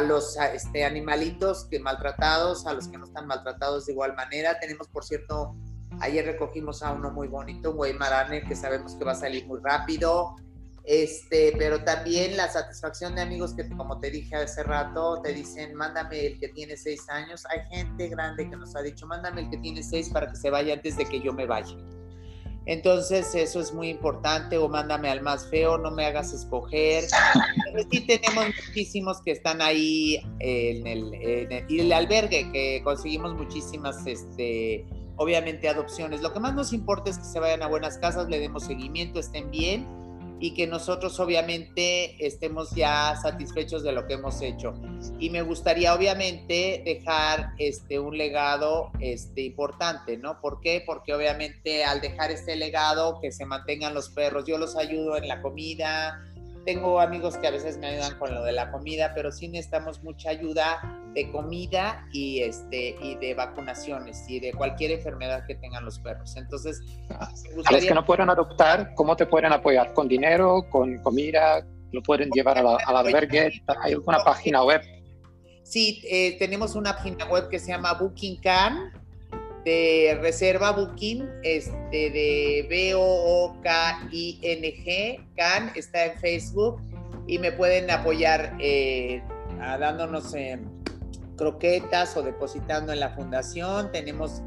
los 0.07 0.37
este, 0.37 0.85
animalitos 0.85 1.67
que 1.71 1.81
maltratados, 1.81 2.67
a 2.67 2.75
los 2.75 2.89
que 2.89 2.99
no 2.99 3.07
están 3.07 3.27
maltratados 3.27 3.87
de 3.87 3.93
igual 3.93 4.15
manera. 4.15 4.61
Tenemos, 4.61 4.87
por 4.89 5.05
cierto, 5.05 5.57
ayer 6.01 6.27
recogimos 6.27 6.83
a 6.83 6.93
uno 6.93 7.11
muy 7.11 7.29
bonito, 7.29 7.71
un 7.71 7.77
Guaymarane, 7.77 8.43
que 8.43 8.55
sabemos 8.55 8.95
que 8.97 9.05
va 9.05 9.13
a 9.13 9.17
salir 9.17 9.47
muy 9.47 9.61
rápido. 9.63 10.37
Este, 10.87 11.53
pero 11.59 11.83
también 11.83 12.37
la 12.37 12.49
satisfacción 12.49 13.17
de 13.17 13.23
amigos 13.23 13.55
que, 13.55 13.69
como 13.71 13.99
te 13.99 14.09
dije 14.09 14.37
hace 14.37 14.63
rato, 14.63 15.21
te 15.21 15.33
dicen, 15.33 15.75
mándame 15.75 16.27
el 16.27 16.39
que 16.39 16.49
tiene 16.49 16.77
seis 16.77 17.09
años. 17.09 17.43
Hay 17.51 17.67
gente 17.77 18.09
grande 18.09 18.49
que 18.49 18.57
nos 18.57 18.77
ha 18.77 18.83
dicho, 18.83 19.05
mándame 19.05 19.43
el 19.43 19.51
que 19.51 19.59
tiene 19.59 19.83
seis 19.83 20.11
para 20.11 20.31
que 20.31 20.37
se 20.37 20.49
vaya 20.49 20.75
antes 20.75 20.97
de 20.97 21.05
que 21.05 21.21
yo 21.21 21.33
me 21.33 21.45
vaya. 21.45 21.77
Entonces, 22.67 23.35
eso 23.35 23.59
es 23.59 23.73
muy 23.75 23.89
importante, 23.89 24.59
o 24.59 24.69
mándame 24.69 25.11
al 25.11 25.23
más 25.23 25.49
feo, 25.51 25.77
no 25.77 25.91
me 25.91 26.07
hagas 26.07 26.33
escoger. 26.33 27.05
sí 27.91 28.07
tenemos 28.07 28.47
muchísimos 28.69 29.21
que 29.23 29.33
están 29.33 29.61
ahí 29.61 30.21
en 30.39 30.87
el 30.87 31.93
albergue, 31.93 32.53
que 32.53 32.81
conseguimos 32.85 33.35
muchísimas, 33.35 34.07
este, 34.07 34.87
obviamente, 35.17 35.69
adopciones. 35.69 36.23
Lo 36.23 36.33
que 36.33 36.39
más 36.39 36.55
nos 36.55 36.73
importa 36.73 37.11
es 37.11 37.19
que 37.19 37.25
se 37.25 37.41
vayan 37.41 37.65
a 37.65 37.67
buenas 37.67 37.99
casas, 37.99 38.29
le 38.29 38.39
demos 38.39 38.65
seguimiento, 38.65 39.19
estén 39.19 39.51
bien 39.51 40.06
y 40.39 40.53
que 40.55 40.67
nosotros 40.67 41.19
obviamente 41.19 42.25
estemos 42.27 42.73
ya 42.75 43.17
satisfechos 43.17 43.83
de 43.83 43.93
lo 43.93 44.07
que 44.07 44.15
hemos 44.15 44.43
hecho. 44.43 44.75
Y 45.19 45.31
me 45.31 45.43
gustaría 45.43 45.95
obviamente 45.95 46.83
dejar 46.85 47.53
este, 47.59 47.99
un 47.99 48.19
legado 48.19 48.91
este, 49.01 49.43
importante, 49.43 50.19
¿no? 50.19 50.41
¿Por 50.41 50.61
qué? 50.61 50.83
Porque 50.85 51.15
obviamente 51.15 51.85
al 51.85 52.01
dejar 52.01 52.31
este 52.31 52.57
legado, 52.57 53.19
que 53.21 53.33
se 53.33 53.47
mantengan 53.47 53.95
los 53.95 54.11
perros, 54.11 54.45
yo 54.47 54.59
los 54.59 54.77
ayudo 54.77 55.17
en 55.17 55.27
la 55.27 55.41
comida, 55.41 56.23
tengo 56.67 57.01
amigos 57.01 57.37
que 57.39 57.47
a 57.47 57.53
veces 57.53 57.79
me 57.79 57.87
ayudan 57.87 58.19
con 58.19 58.35
lo 58.35 58.43
de 58.43 58.53
la 58.53 58.73
comida, 58.73 59.13
pero 59.15 59.33
sí 59.33 59.49
necesitamos 59.49 60.03
mucha 60.03 60.31
ayuda 60.31 60.96
de 61.17 61.33
comida 61.33 62.07
y, 62.13 62.43
este, 62.43 62.95
y 63.01 63.17
de 63.17 63.33
vacunaciones 63.33 64.29
y 64.29 64.39
de 64.39 64.53
cualquier 64.53 64.91
enfermedad 64.91 65.47
que 65.47 65.55
tengan 65.55 65.83
los 65.83 65.99
perros. 65.99 66.37
Entonces, 66.37 66.83
gustaría... 67.55 67.79
los 67.79 67.87
que 67.89 67.95
no 67.95 68.05
pueden 68.05 68.29
adoptar, 68.29 68.93
¿cómo 68.95 69.17
te 69.17 69.25
pueden 69.25 69.51
apoyar? 69.51 69.95
¿Con 69.95 70.09
dinero? 70.09 70.67
¿Con 70.69 70.99
comida? 70.99 71.67
¿Lo 71.93 72.03
pueden 72.03 72.29
llevar 72.31 72.59
al 72.59 72.77
albergue? 72.97 73.63
¿Hay 73.83 73.95
alguna 73.95 74.19
página 74.23 74.63
web? 74.63 74.83
Sí, 75.63 76.03
eh, 76.05 76.37
tenemos 76.39 76.75
una 76.75 76.95
página 76.95 77.25
web 77.25 77.49
que 77.49 77.59
se 77.59 77.69
llama 77.69 77.95
Booking 77.95 78.39
Can, 78.43 78.93
de 79.65 80.19
reserva 80.21 80.73
Booking, 80.73 81.27
este, 81.43 82.11
de 82.11 82.67
B-O-O-K-I-N-G, 82.69 83.65
Can, 85.35 85.73
está 85.75 86.05
en 86.05 86.21
Facebook 86.21 86.83
y 87.27 87.39
me 87.39 87.53
pueden 87.53 87.91
apoyar 87.91 88.55
eh, 88.61 89.23
dándonos 89.59 90.35
croquetas 91.37 92.17
o 92.17 92.23
depositando 92.23 92.93
en 92.93 93.01
la 93.01 93.11
fundación. 93.11 93.93
Tenemos 93.93 94.43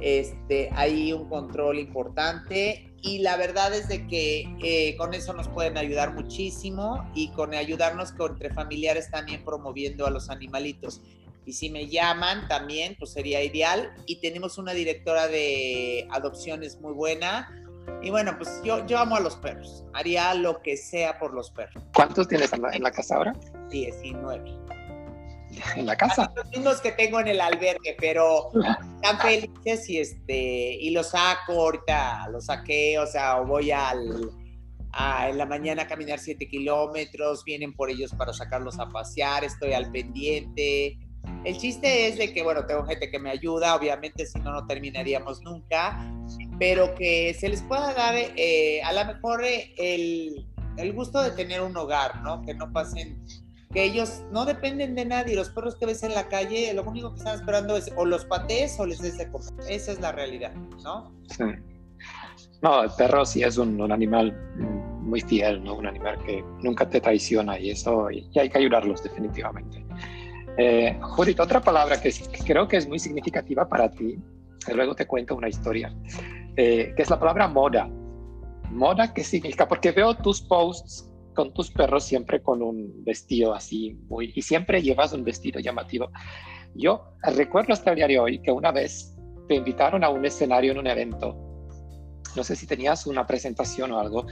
este, 0.00 0.70
ahí 0.74 1.12
un 1.12 1.28
control 1.28 1.78
importante 1.78 2.88
y 3.00 3.18
la 3.18 3.36
verdad 3.36 3.74
es 3.74 3.88
de 3.88 4.06
que 4.06 4.48
eh, 4.62 4.96
con 4.96 5.14
eso 5.14 5.32
nos 5.32 5.48
pueden 5.48 5.78
ayudar 5.78 6.14
muchísimo 6.14 7.08
y 7.14 7.30
con 7.32 7.54
ayudarnos 7.54 8.12
con, 8.12 8.32
entre 8.32 8.52
familiares 8.52 9.10
también 9.10 9.44
promoviendo 9.44 10.06
a 10.06 10.10
los 10.10 10.30
animalitos. 10.30 11.00
Y 11.44 11.52
si 11.52 11.70
me 11.70 11.88
llaman 11.88 12.46
también, 12.48 12.96
pues 12.98 13.12
sería 13.12 13.42
ideal. 13.42 13.92
Y 14.06 14.16
tenemos 14.20 14.58
una 14.58 14.72
directora 14.72 15.28
de 15.28 16.06
adopciones 16.10 16.78
muy 16.80 16.92
buena. 16.92 17.48
Y 18.02 18.10
bueno, 18.10 18.36
pues 18.36 18.60
yo, 18.62 18.86
yo 18.86 18.98
amo 18.98 19.16
a 19.16 19.20
los 19.20 19.36
perros. 19.36 19.84
Haría 19.94 20.34
lo 20.34 20.60
que 20.60 20.76
sea 20.76 21.18
por 21.18 21.32
los 21.32 21.50
perros. 21.50 21.82
¿Cuántos 21.94 22.28
tienes 22.28 22.52
en 22.52 22.62
la, 22.62 22.72
en 22.72 22.82
la 22.82 22.90
casa 22.90 23.16
ahora? 23.16 23.32
19 23.70 24.67
en 25.76 25.86
la 25.86 25.96
casa. 25.96 26.32
Los 26.34 26.48
mismos 26.50 26.80
que 26.80 26.92
tengo 26.92 27.20
en 27.20 27.28
el 27.28 27.40
albergue, 27.40 27.96
pero 27.98 28.50
están 28.96 29.18
felices 29.20 29.88
y 29.88 29.98
este 29.98 30.74
y 30.74 30.90
los 30.90 31.10
saco 31.10 31.52
ahorita, 31.52 32.28
los 32.30 32.46
saqué, 32.46 32.98
o 32.98 33.06
sea, 33.06 33.40
voy 33.40 33.70
al 33.70 34.30
a, 34.92 35.28
en 35.28 35.38
la 35.38 35.46
mañana 35.46 35.82
a 35.82 35.86
caminar 35.86 36.18
7 36.18 36.48
kilómetros, 36.48 37.44
vienen 37.44 37.74
por 37.74 37.90
ellos 37.90 38.12
para 38.16 38.32
sacarlos 38.32 38.78
a 38.78 38.88
pasear, 38.88 39.44
estoy 39.44 39.72
al 39.72 39.90
pendiente. 39.90 40.98
El 41.44 41.58
chiste 41.58 42.08
es 42.08 42.16
de 42.16 42.32
que, 42.32 42.42
bueno, 42.42 42.64
tengo 42.66 42.84
gente 42.84 43.10
que 43.10 43.18
me 43.18 43.30
ayuda, 43.30 43.74
obviamente 43.74 44.24
si 44.26 44.38
no, 44.40 44.52
no 44.52 44.66
terminaríamos 44.66 45.42
nunca, 45.42 45.98
pero 46.58 46.94
que 46.94 47.34
se 47.34 47.48
les 47.48 47.62
pueda 47.62 47.92
dar 47.92 48.14
eh, 48.16 48.80
a 48.82 48.92
lo 48.92 49.04
mejor 49.04 49.44
eh, 49.44 49.74
el, 49.76 50.46
el 50.78 50.92
gusto 50.92 51.22
de 51.22 51.32
tener 51.32 51.60
un 51.60 51.76
hogar, 51.76 52.22
¿no? 52.22 52.42
Que 52.42 52.54
no 52.54 52.72
pasen 52.72 53.22
que 53.72 53.84
ellos 53.84 54.22
no 54.30 54.44
dependen 54.44 54.94
de 54.94 55.04
nadie. 55.04 55.36
Los 55.36 55.50
perros 55.50 55.76
que 55.76 55.86
ves 55.86 56.02
en 56.02 56.14
la 56.14 56.28
calle, 56.28 56.72
lo 56.74 56.82
único 56.84 57.12
que 57.12 57.18
están 57.18 57.34
esperando 57.34 57.76
es 57.76 57.92
o 57.96 58.04
los 58.04 58.24
patees 58.24 58.78
o 58.80 58.86
les 58.86 59.00
des 59.00 59.18
de 59.18 59.30
comer. 59.30 59.48
Esa 59.68 59.92
es 59.92 60.00
la 60.00 60.12
realidad, 60.12 60.54
¿no? 60.82 61.12
Sí. 61.28 61.44
No, 62.62 62.82
el 62.82 62.90
perro 62.96 63.24
sí 63.24 63.42
es 63.42 63.56
un, 63.58 63.80
animal 63.92 64.36
muy 65.00 65.20
fiel, 65.20 65.62
¿no? 65.62 65.74
Un 65.74 65.86
animal 65.86 66.18
que 66.24 66.42
nunca 66.62 66.88
te 66.88 67.00
traiciona 67.00 67.58
y 67.58 67.70
eso, 67.70 68.10
y 68.10 68.28
hay 68.38 68.48
que 68.48 68.58
ayudarlos 68.58 69.02
definitivamente. 69.02 69.84
Eh, 70.56 70.98
Judith, 71.00 71.38
otra 71.38 71.60
palabra 71.60 72.00
que, 72.00 72.12
creo 72.44 72.66
que 72.66 72.78
es 72.78 72.88
muy 72.88 72.98
significativa 72.98 73.68
para 73.68 73.88
ti, 73.90 74.18
que 74.66 74.74
luego 74.74 74.94
te 74.94 75.06
cuento 75.06 75.36
una 75.36 75.48
historia, 75.48 75.94
eh, 76.56 76.92
que 76.96 77.02
es 77.02 77.10
la 77.10 77.18
palabra 77.18 77.46
moda. 77.46 77.88
Moda, 78.70 79.14
¿qué 79.14 79.22
significa? 79.22 79.68
Porque 79.68 79.92
veo 79.92 80.14
tus 80.14 80.42
posts 80.42 81.07
con 81.38 81.54
tus 81.54 81.70
perros 81.70 82.02
siempre 82.02 82.42
con 82.42 82.60
un 82.62 83.04
vestido 83.04 83.54
así 83.54 83.96
muy 84.08 84.32
y 84.34 84.42
siempre 84.42 84.82
llevas 84.82 85.12
un 85.12 85.22
vestido 85.22 85.60
llamativo. 85.60 86.10
Yo 86.74 87.12
recuerdo 87.22 87.72
hasta 87.74 87.90
el 87.90 87.96
día 87.96 88.08
de 88.08 88.18
hoy 88.18 88.42
que 88.42 88.50
una 88.50 88.72
vez 88.72 89.16
te 89.46 89.54
invitaron 89.54 90.02
a 90.02 90.08
un 90.08 90.24
escenario 90.24 90.72
en 90.72 90.78
un 90.78 90.88
evento. 90.88 91.36
No 92.34 92.42
sé 92.42 92.56
si 92.56 92.66
tenías 92.66 93.06
una 93.06 93.24
presentación 93.24 93.92
o 93.92 94.00
algo. 94.00 94.26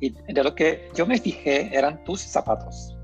Y 0.00 0.10
de 0.10 0.42
lo 0.42 0.56
que 0.56 0.88
yo 0.92 1.06
me 1.06 1.20
fijé 1.20 1.70
eran 1.72 2.02
tus 2.02 2.20
zapatos, 2.20 2.96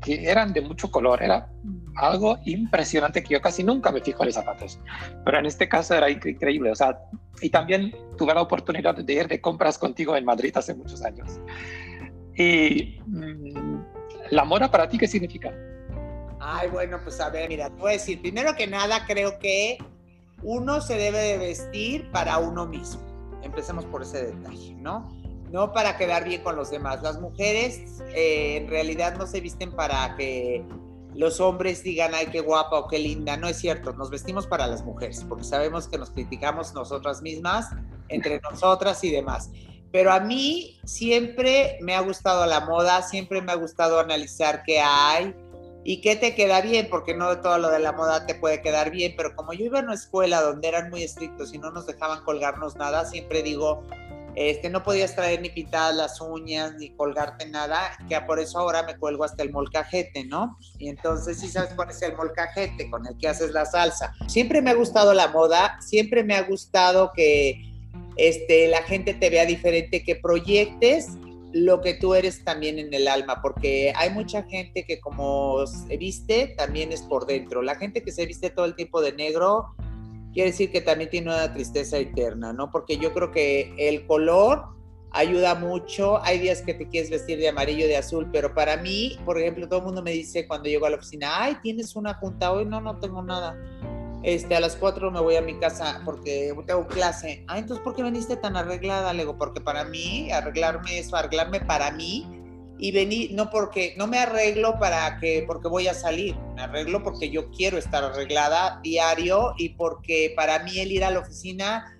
que 0.00 0.24
eran 0.24 0.54
de 0.54 0.62
mucho 0.62 0.90
color. 0.90 1.22
Era 1.22 1.50
algo 1.96 2.38
impresionante 2.46 3.22
que 3.22 3.34
yo 3.34 3.42
casi 3.42 3.62
nunca 3.62 3.92
me 3.92 4.00
fijo 4.00 4.22
en 4.22 4.28
los 4.28 4.36
zapatos. 4.36 4.80
Pero 5.22 5.38
en 5.38 5.44
este 5.44 5.68
caso 5.68 5.94
era 5.94 6.08
increíble. 6.08 6.70
O 6.70 6.74
sea, 6.74 6.98
y 7.42 7.50
también 7.50 7.94
tuve 8.16 8.32
la 8.32 8.40
oportunidad 8.40 8.94
de 8.94 9.12
ir 9.12 9.28
de 9.28 9.38
compras 9.38 9.76
contigo 9.76 10.16
en 10.16 10.24
Madrid 10.24 10.56
hace 10.56 10.74
muchos 10.74 11.04
años. 11.04 11.38
Y 12.36 13.00
mm, 13.06 13.80
la 14.30 14.44
moda 14.44 14.70
para 14.70 14.88
ti, 14.88 14.98
¿qué 14.98 15.06
significa? 15.06 15.52
Ay, 16.40 16.68
bueno, 16.70 16.98
pues 17.02 17.20
a 17.20 17.28
ver, 17.28 17.48
mira, 17.48 17.68
te 17.68 17.80
voy 17.80 17.90
a 17.90 17.92
decir, 17.92 18.20
primero 18.20 18.54
que 18.54 18.66
nada, 18.66 19.04
creo 19.06 19.38
que 19.38 19.78
uno 20.42 20.80
se 20.80 20.96
debe 20.96 21.18
de 21.18 21.38
vestir 21.38 22.10
para 22.10 22.38
uno 22.38 22.66
mismo. 22.66 23.02
Empecemos 23.42 23.84
por 23.86 24.02
ese 24.02 24.26
detalle, 24.26 24.74
¿no? 24.74 25.08
No 25.50 25.72
para 25.72 25.96
quedar 25.96 26.24
bien 26.24 26.42
con 26.42 26.56
los 26.56 26.70
demás. 26.70 27.02
Las 27.02 27.20
mujeres 27.20 28.00
eh, 28.14 28.56
en 28.56 28.68
realidad 28.68 29.16
no 29.18 29.26
se 29.26 29.40
visten 29.40 29.72
para 29.72 30.14
que 30.16 30.64
los 31.14 31.40
hombres 31.40 31.82
digan, 31.82 32.12
ay, 32.14 32.28
qué 32.30 32.40
guapa 32.40 32.78
o 32.78 32.88
qué 32.88 32.98
linda. 32.98 33.36
No 33.36 33.48
es 33.48 33.58
cierto, 33.58 33.92
nos 33.92 34.10
vestimos 34.10 34.46
para 34.46 34.66
las 34.66 34.84
mujeres, 34.84 35.24
porque 35.28 35.44
sabemos 35.44 35.88
que 35.88 35.98
nos 35.98 36.10
criticamos 36.10 36.72
nosotras 36.72 37.20
mismas, 37.20 37.68
entre 38.08 38.40
nosotras 38.40 39.02
y 39.04 39.10
demás. 39.10 39.50
Pero 39.92 40.12
a 40.12 40.20
mí 40.20 40.78
siempre 40.84 41.78
me 41.80 41.94
ha 41.94 42.00
gustado 42.00 42.46
la 42.46 42.60
moda, 42.60 43.02
siempre 43.02 43.42
me 43.42 43.52
ha 43.52 43.56
gustado 43.56 43.98
analizar 43.98 44.62
qué 44.64 44.80
hay, 44.80 45.34
y 45.84 46.00
qué 46.00 46.16
te 46.16 46.34
queda 46.34 46.60
bien, 46.60 46.88
porque 46.90 47.14
no 47.14 47.40
todo 47.40 47.58
lo 47.58 47.70
de 47.70 47.78
la 47.78 47.92
moda 47.92 48.26
te 48.26 48.34
puede 48.34 48.60
quedar 48.60 48.90
bien, 48.90 49.14
pero 49.16 49.34
como 49.34 49.52
yo 49.52 49.64
iba 49.64 49.80
a 49.80 49.82
una 49.82 49.94
escuela 49.94 50.42
donde 50.42 50.68
eran 50.68 50.90
muy 50.90 51.02
estrictos 51.02 51.54
y 51.54 51.58
no 51.58 51.70
nos 51.70 51.86
dejaban 51.86 52.22
colgarnos 52.24 52.76
nada, 52.76 53.06
siempre 53.06 53.42
digo, 53.42 53.82
este, 54.36 54.68
no 54.68 54.82
podías 54.82 55.16
traer 55.16 55.40
ni 55.40 55.48
pintadas 55.48 55.96
las 55.96 56.20
uñas, 56.20 56.74
ni 56.74 56.90
colgarte 56.90 57.48
nada, 57.48 57.80
que 58.08 58.20
por 58.20 58.38
eso 58.38 58.58
ahora 58.58 58.82
me 58.82 58.96
cuelgo 58.96 59.24
hasta 59.24 59.42
el 59.42 59.50
molcajete, 59.50 60.24
¿no? 60.24 60.58
Y 60.78 60.88
entonces 60.88 61.40
sí 61.40 61.48
sabes 61.48 61.72
cuál 61.74 61.90
es 61.90 62.00
el 62.02 62.14
molcajete 62.14 62.90
con 62.90 63.06
el 63.06 63.16
que 63.18 63.28
haces 63.28 63.52
la 63.52 63.64
salsa. 63.64 64.14
Siempre 64.28 64.62
me 64.62 64.70
ha 64.70 64.74
gustado 64.74 65.14
la 65.14 65.28
moda, 65.28 65.78
siempre 65.80 66.22
me 66.22 66.36
ha 66.36 66.42
gustado 66.42 67.12
que 67.14 67.69
este, 68.20 68.68
la 68.68 68.82
gente 68.82 69.14
te 69.14 69.30
vea 69.30 69.46
diferente, 69.46 70.04
que 70.04 70.14
proyectes 70.14 71.08
lo 71.54 71.80
que 71.80 71.94
tú 71.94 72.14
eres 72.14 72.44
también 72.44 72.78
en 72.78 72.92
el 72.92 73.08
alma, 73.08 73.40
porque 73.40 73.94
hay 73.96 74.10
mucha 74.10 74.42
gente 74.42 74.84
que 74.84 75.00
como 75.00 75.66
se 75.66 75.96
viste, 75.96 76.54
también 76.56 76.92
es 76.92 77.00
por 77.00 77.26
dentro. 77.26 77.62
La 77.62 77.76
gente 77.76 78.02
que 78.02 78.12
se 78.12 78.26
viste 78.26 78.50
todo 78.50 78.66
el 78.66 78.76
tiempo 78.76 79.00
de 79.00 79.14
negro, 79.14 79.74
quiere 80.34 80.50
decir 80.50 80.70
que 80.70 80.82
también 80.82 81.08
tiene 81.08 81.28
una 81.28 81.52
tristeza 81.54 81.96
eterna, 81.96 82.52
¿no? 82.52 82.70
Porque 82.70 82.98
yo 82.98 83.14
creo 83.14 83.32
que 83.32 83.74
el 83.78 84.06
color 84.06 84.66
ayuda 85.12 85.54
mucho. 85.54 86.22
Hay 86.22 86.40
días 86.40 86.60
que 86.60 86.74
te 86.74 86.86
quieres 86.86 87.08
vestir 87.08 87.38
de 87.38 87.48
amarillo, 87.48 87.86
de 87.86 87.96
azul, 87.96 88.28
pero 88.30 88.54
para 88.54 88.76
mí, 88.76 89.18
por 89.24 89.40
ejemplo, 89.40 89.66
todo 89.66 89.78
el 89.78 89.86
mundo 89.86 90.02
me 90.02 90.12
dice 90.12 90.46
cuando 90.46 90.68
llego 90.68 90.84
a 90.84 90.90
la 90.90 90.96
oficina, 90.96 91.42
ay, 91.42 91.56
tienes 91.62 91.96
una 91.96 92.12
junta 92.14 92.52
hoy, 92.52 92.66
no, 92.66 92.82
no 92.82 93.00
tengo 93.00 93.22
nada 93.22 93.58
este, 94.22 94.54
a 94.54 94.60
las 94.60 94.76
4 94.76 95.10
me 95.10 95.20
voy 95.20 95.36
a 95.36 95.42
mi 95.42 95.58
casa 95.58 96.02
porque 96.04 96.54
tengo 96.66 96.86
clase. 96.86 97.44
Ah, 97.48 97.58
entonces, 97.58 97.82
¿por 97.82 97.94
qué 97.94 98.02
veniste 98.02 98.36
tan 98.36 98.56
arreglada? 98.56 99.12
Le 99.12 99.22
digo, 99.22 99.38
porque 99.38 99.60
para 99.60 99.84
mí, 99.84 100.30
arreglarme 100.30 100.98
eso, 100.98 101.16
arreglarme 101.16 101.60
para 101.60 101.90
mí 101.90 102.26
y 102.78 102.92
venir, 102.92 103.32
no 103.32 103.50
porque, 103.50 103.94
no 103.96 104.06
me 104.06 104.18
arreglo 104.18 104.78
para 104.78 105.18
que, 105.18 105.44
porque 105.46 105.68
voy 105.68 105.88
a 105.88 105.94
salir, 105.94 106.36
me 106.54 106.62
arreglo 106.62 107.02
porque 107.02 107.30
yo 107.30 107.50
quiero 107.50 107.78
estar 107.78 108.04
arreglada 108.04 108.80
diario 108.82 109.54
y 109.58 109.70
porque 109.70 110.32
para 110.34 110.60
mí 110.60 110.78
el 110.80 110.92
ir 110.92 111.04
a 111.04 111.10
la 111.10 111.20
oficina 111.20 111.98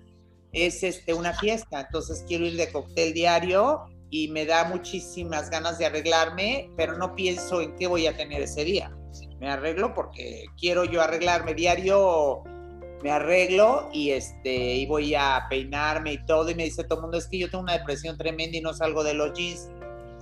es 0.53 0.83
este, 0.83 1.13
una 1.13 1.33
fiesta, 1.33 1.81
entonces 1.81 2.25
quiero 2.27 2.45
ir 2.45 2.57
de 2.57 2.71
cóctel 2.71 3.13
diario 3.13 3.85
y 4.09 4.27
me 4.29 4.45
da 4.45 4.65
muchísimas 4.65 5.49
ganas 5.49 5.77
de 5.77 5.85
arreglarme, 5.85 6.69
pero 6.75 6.97
no 6.97 7.15
pienso 7.15 7.61
en 7.61 7.75
qué 7.75 7.87
voy 7.87 8.07
a 8.07 8.17
tener 8.17 8.41
ese 8.41 8.65
día 8.65 8.91
me 9.41 9.49
arreglo 9.49 9.95
porque 9.95 10.45
quiero 10.55 10.85
yo 10.85 11.01
arreglarme 11.01 11.55
diario, 11.55 12.43
me 13.01 13.09
arreglo 13.09 13.89
y 13.91 14.11
este 14.11 14.75
y 14.75 14.85
voy 14.85 15.15
a 15.15 15.47
peinarme 15.49 16.13
y 16.13 16.25
todo 16.25 16.51
y 16.51 16.55
me 16.55 16.63
dice 16.63 16.83
todo 16.83 16.99
el 16.99 17.01
mundo 17.01 17.17
es 17.17 17.27
que 17.27 17.39
yo 17.39 17.49
tengo 17.49 17.63
una 17.63 17.73
depresión 17.73 18.15
tremenda 18.19 18.55
y 18.55 18.61
no 18.61 18.71
salgo 18.71 19.03
de 19.03 19.15
los 19.15 19.33
jeans. 19.33 19.67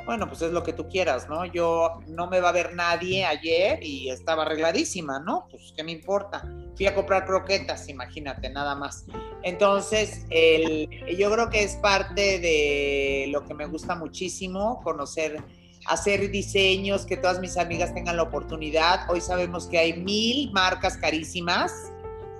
Bueno, 0.05 0.25
pues 0.27 0.41
es 0.41 0.53
lo 0.53 0.63
que 0.63 0.71
tú 0.71 0.87
quieras, 0.87 1.27
¿no? 1.27 1.45
Yo 1.45 1.99
no 2.07 2.27
me 2.27 2.39
va 2.39 2.49
a 2.49 2.53
ver 2.53 2.73
nadie 2.73 3.25
ayer 3.25 3.83
y 3.83 4.09
estaba 4.09 4.43
arregladísima, 4.43 5.19
¿no? 5.19 5.47
Pues 5.51 5.73
qué 5.75 5.83
me 5.83 5.91
importa. 5.91 6.49
Fui 6.75 6.87
a 6.87 6.95
comprar 6.95 7.25
croquetas, 7.25 7.89
imagínate, 7.89 8.49
nada 8.49 8.73
más. 8.73 9.05
Entonces, 9.43 10.25
el, 10.29 10.89
yo 11.15 11.29
creo 11.29 11.49
que 11.49 11.61
es 11.61 11.75
parte 11.75 12.39
de 12.39 13.27
lo 13.29 13.45
que 13.45 13.53
me 13.53 13.65
gusta 13.67 13.95
muchísimo, 13.95 14.81
conocer 14.81 15.43
hacer 15.89 16.29
diseños, 16.29 17.05
que 17.05 17.17
todas 17.17 17.39
mis 17.39 17.57
amigas 17.57 17.93
tengan 17.95 18.15
la 18.15 18.23
oportunidad. 18.23 19.09
Hoy 19.09 19.21
sabemos 19.21 19.65
que 19.65 19.79
hay 19.79 19.93
mil 19.93 20.51
marcas 20.51 20.95
carísimas 20.97 21.91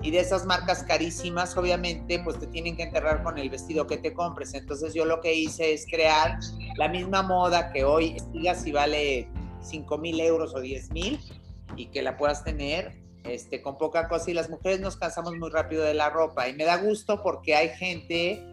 y 0.02 0.12
de 0.12 0.20
esas 0.20 0.46
marcas 0.46 0.84
carísimas, 0.84 1.56
obviamente, 1.56 2.20
pues 2.20 2.38
te 2.38 2.46
tienen 2.46 2.76
que 2.76 2.84
enterrar 2.84 3.24
con 3.24 3.38
el 3.38 3.50
vestido 3.50 3.88
que 3.88 3.98
te 3.98 4.14
compres. 4.14 4.54
Entonces 4.54 4.94
yo 4.94 5.04
lo 5.04 5.20
que 5.20 5.34
hice 5.34 5.74
es 5.74 5.84
crear 5.84 6.38
la 6.76 6.88
misma 6.88 7.22
moda 7.22 7.72
que 7.72 7.84
hoy 7.84 8.16
digas 8.32 8.62
si 8.62 8.70
vale 8.70 9.28
5 9.62 9.98
mil 9.98 10.20
euros 10.20 10.54
o 10.54 10.60
10 10.60 10.92
mil 10.92 11.18
y 11.76 11.86
que 11.86 12.02
la 12.02 12.16
puedas 12.16 12.44
tener 12.44 12.92
este, 13.24 13.60
con 13.62 13.76
poca 13.78 14.08
cosa. 14.08 14.30
Y 14.30 14.34
las 14.34 14.48
mujeres 14.48 14.78
nos 14.78 14.96
cansamos 14.96 15.36
muy 15.36 15.50
rápido 15.50 15.82
de 15.82 15.94
la 15.94 16.08
ropa 16.08 16.48
y 16.48 16.54
me 16.54 16.64
da 16.64 16.76
gusto 16.76 17.20
porque 17.20 17.56
hay 17.56 17.70
gente 17.70 18.46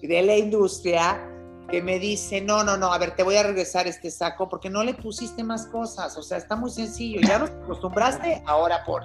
de 0.00 0.22
la 0.22 0.36
industria 0.36 1.28
que 1.72 1.80
me 1.80 1.98
dice, 1.98 2.42
no, 2.42 2.62
no, 2.62 2.76
no, 2.76 2.92
a 2.92 2.98
ver, 2.98 3.16
te 3.16 3.22
voy 3.22 3.36
a 3.36 3.42
regresar 3.42 3.86
este 3.86 4.10
saco 4.10 4.46
porque 4.46 4.68
no 4.68 4.84
le 4.84 4.92
pusiste 4.92 5.42
más 5.42 5.64
cosas, 5.68 6.14
o 6.18 6.22
sea, 6.22 6.36
está 6.36 6.54
muy 6.54 6.70
sencillo, 6.70 7.18
ya 7.26 7.38
nos 7.38 7.48
acostumbraste, 7.48 8.42
ahora 8.46 8.84
por. 8.84 9.02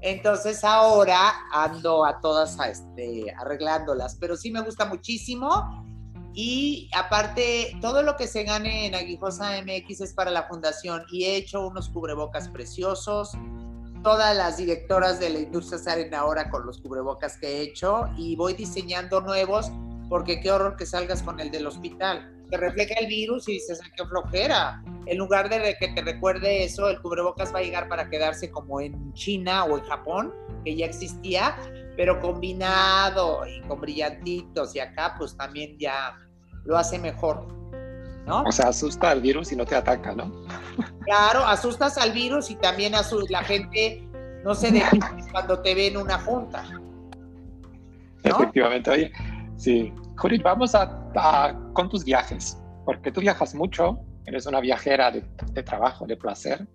Entonces 0.00 0.64
ahora 0.64 1.34
ando 1.52 2.06
a 2.06 2.18
todas 2.22 2.56
este, 2.58 3.30
arreglándolas, 3.38 4.16
pero 4.16 4.34
sí 4.34 4.50
me 4.50 4.62
gusta 4.62 4.86
muchísimo 4.86 5.84
y 6.32 6.88
aparte 6.96 7.76
todo 7.82 8.02
lo 8.02 8.16
que 8.16 8.26
se 8.28 8.44
gane 8.44 8.86
en 8.86 8.94
Aguijosa 8.94 9.50
MX 9.60 10.00
es 10.00 10.14
para 10.14 10.30
la 10.30 10.44
fundación 10.44 11.02
y 11.12 11.24
he 11.24 11.36
hecho 11.36 11.66
unos 11.66 11.90
cubrebocas 11.90 12.48
preciosos, 12.48 13.32
todas 14.02 14.34
las 14.34 14.56
directoras 14.56 15.20
de 15.20 15.28
la 15.28 15.40
industria 15.40 15.78
salen 15.78 16.14
ahora 16.14 16.48
con 16.48 16.64
los 16.64 16.80
cubrebocas 16.80 17.36
que 17.36 17.46
he 17.46 17.60
hecho 17.60 18.08
y 18.16 18.36
voy 18.36 18.54
diseñando 18.54 19.20
nuevos 19.20 19.70
porque 20.08 20.40
qué 20.40 20.50
horror 20.50 20.76
que 20.76 20.86
salgas 20.86 21.22
con 21.22 21.40
el 21.40 21.50
del 21.50 21.66
hospital. 21.66 22.32
Te 22.50 22.56
refleja 22.56 22.94
el 23.00 23.08
virus 23.08 23.48
y 23.48 23.54
dices, 23.54 23.80
qué 23.96 24.04
flojera. 24.04 24.82
En 25.06 25.18
lugar 25.18 25.48
de 25.48 25.76
que 25.78 25.88
te 25.88 26.02
recuerde 26.02 26.64
eso, 26.64 26.88
el 26.88 27.00
cubrebocas 27.00 27.52
va 27.52 27.58
a 27.58 27.62
llegar 27.62 27.88
para 27.88 28.08
quedarse 28.08 28.50
como 28.50 28.80
en 28.80 29.12
China 29.14 29.64
o 29.64 29.78
en 29.78 29.84
Japón, 29.84 30.32
que 30.64 30.76
ya 30.76 30.86
existía, 30.86 31.56
pero 31.96 32.20
combinado 32.20 33.46
y 33.46 33.60
con 33.62 33.80
brillantitos. 33.80 34.76
Y 34.76 34.80
acá 34.80 35.16
pues 35.18 35.36
también 35.36 35.76
ya 35.78 36.16
lo 36.64 36.76
hace 36.76 36.98
mejor. 36.98 37.46
¿No? 38.26 38.42
O 38.42 38.52
sea, 38.52 38.68
asusta 38.68 39.10
al 39.10 39.20
virus 39.20 39.52
y 39.52 39.56
no 39.56 39.64
te 39.64 39.76
ataca, 39.76 40.14
¿no? 40.14 40.32
Claro, 41.06 41.46
asustas 41.46 41.98
al 41.98 42.10
virus 42.10 42.50
y 42.50 42.56
también 42.56 42.96
asustas 42.96 43.30
la 43.30 43.44
gente 43.44 44.02
no 44.42 44.56
se 44.56 44.72
deja 44.72 44.90
cuando 45.32 45.60
te 45.60 45.72
ve 45.72 45.86
en 45.86 45.96
una 45.96 46.18
junta. 46.18 46.64
Efectivamente, 48.24 48.90
oye, 48.90 49.12
Sí, 49.56 49.92
Judith, 50.16 50.42
vamos 50.42 50.74
a, 50.74 51.58
con 51.72 51.88
tus 51.88 52.04
viajes, 52.04 52.58
porque 52.84 53.10
tú 53.10 53.20
viajas 53.20 53.54
mucho, 53.54 53.98
eres 54.26 54.46
una 54.46 54.60
viajera 54.60 55.10
de, 55.10 55.62
trabajo, 55.62 56.06
de 56.06 56.16
placer. 56.16 56.66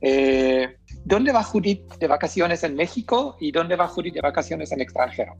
Eh, 0.00 0.76
¿Dónde 1.04 1.32
va 1.32 1.42
Judith 1.42 1.94
de 1.98 2.06
vacaciones 2.06 2.64
en 2.64 2.74
México 2.74 3.36
y 3.40 3.50
dónde 3.52 3.76
va 3.76 3.88
Judith 3.88 4.14
de 4.14 4.20
vacaciones 4.20 4.72
en 4.72 4.80
extranjero? 4.80 5.36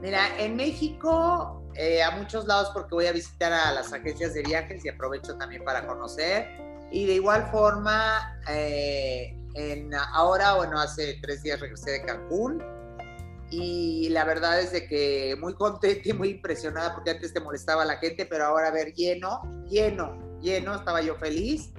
Mira, 0.00 0.38
en 0.38 0.56
México 0.56 1.62
eh, 1.74 2.02
a 2.02 2.10
muchos 2.12 2.46
lados 2.46 2.70
porque 2.72 2.94
voy 2.94 3.06
a 3.06 3.12
visitar 3.12 3.52
a 3.52 3.72
las 3.72 3.92
agencias 3.92 4.34
de 4.34 4.42
viajes 4.42 4.84
y 4.84 4.88
aprovecho 4.88 5.36
también 5.36 5.64
para 5.64 5.86
conocer. 5.86 6.48
Y 6.92 7.06
de 7.06 7.14
igual 7.14 7.48
forma, 7.50 8.38
eh, 8.48 9.36
en, 9.54 9.94
ahora, 9.94 10.54
bueno, 10.54 10.78
hace 10.78 11.18
tres 11.20 11.42
días 11.42 11.60
regresé 11.60 11.92
de 11.92 12.02
Cancún 12.02 12.62
y 13.50 14.08
la 14.10 14.24
verdad 14.24 14.60
es 14.60 14.72
de 14.72 14.86
que 14.86 15.36
muy 15.40 15.54
contenta 15.54 16.08
y 16.08 16.12
muy 16.12 16.28
impresionada 16.30 16.94
porque 16.94 17.10
antes 17.10 17.32
te 17.32 17.40
molestaba 17.40 17.84
la 17.84 17.96
gente, 17.96 18.24
pero 18.26 18.44
ahora 18.46 18.68
a 18.68 18.70
ver 18.70 18.94
lleno, 18.94 19.42
lleno, 19.68 20.16
lleno, 20.40 20.76
estaba 20.76 21.02
yo 21.02 21.16
feliz. 21.16 21.72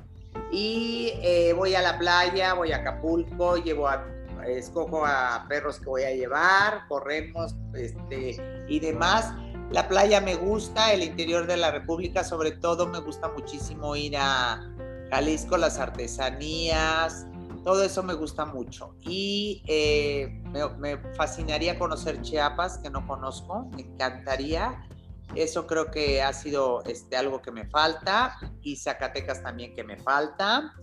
Y 0.52 1.14
eh, 1.22 1.54
voy 1.54 1.76
a 1.76 1.82
la 1.82 1.98
playa, 1.98 2.54
voy 2.54 2.74
a 2.74 2.78
Acapulco, 2.78 3.56
llevo 3.56 3.88
a, 3.88 4.06
escojo 4.48 5.06
a 5.06 5.46
perros 5.48 5.80
que 5.80 5.86
voy 5.86 6.04
a 6.04 6.12
llevar, 6.12 6.88
corremos 6.90 7.56
este, 7.74 8.66
y 8.68 8.80
demás. 8.80 9.34
La 9.72 9.88
playa 9.88 10.20
me 10.20 10.36
gusta, 10.36 10.92
el 10.92 11.04
interior 11.04 11.48
de 11.48 11.56
la 11.56 11.72
República, 11.72 12.26
sobre 12.26 12.52
todo 12.52 12.88
me 12.88 13.00
gusta 13.00 13.30
muchísimo 13.30 13.96
ir 13.96 14.18
a 14.18 14.62
Jalisco, 15.10 15.56
las 15.56 15.80
artesanías, 15.80 17.28
todo 17.64 17.84
eso 17.84 18.04
me 18.04 18.14
gusta 18.14 18.46
mucho. 18.46 18.96
Y 19.02 19.64
eh, 19.68 20.42
me, 20.80 20.98
fascinaría 21.16 21.78
conocer 21.78 22.22
Chiapas, 22.22 22.80
que 22.80 22.90
no 22.90 23.06
conozco, 23.06 23.70
me 23.76 23.82
encantaría. 23.82 24.88
Eso 25.36 25.66
creo 25.66 25.92
que 25.92 26.22
ha 26.22 26.34
sido 26.34 26.84
este, 26.86 27.16
algo 27.16 27.42
que 27.42 27.52
me 27.52 27.68
falta. 27.70 28.38
Y 28.62 28.76
Zacatecas 28.76 29.44
también 29.44 29.76
que 29.76 29.84
me 29.84 29.98
falta. 29.98 30.74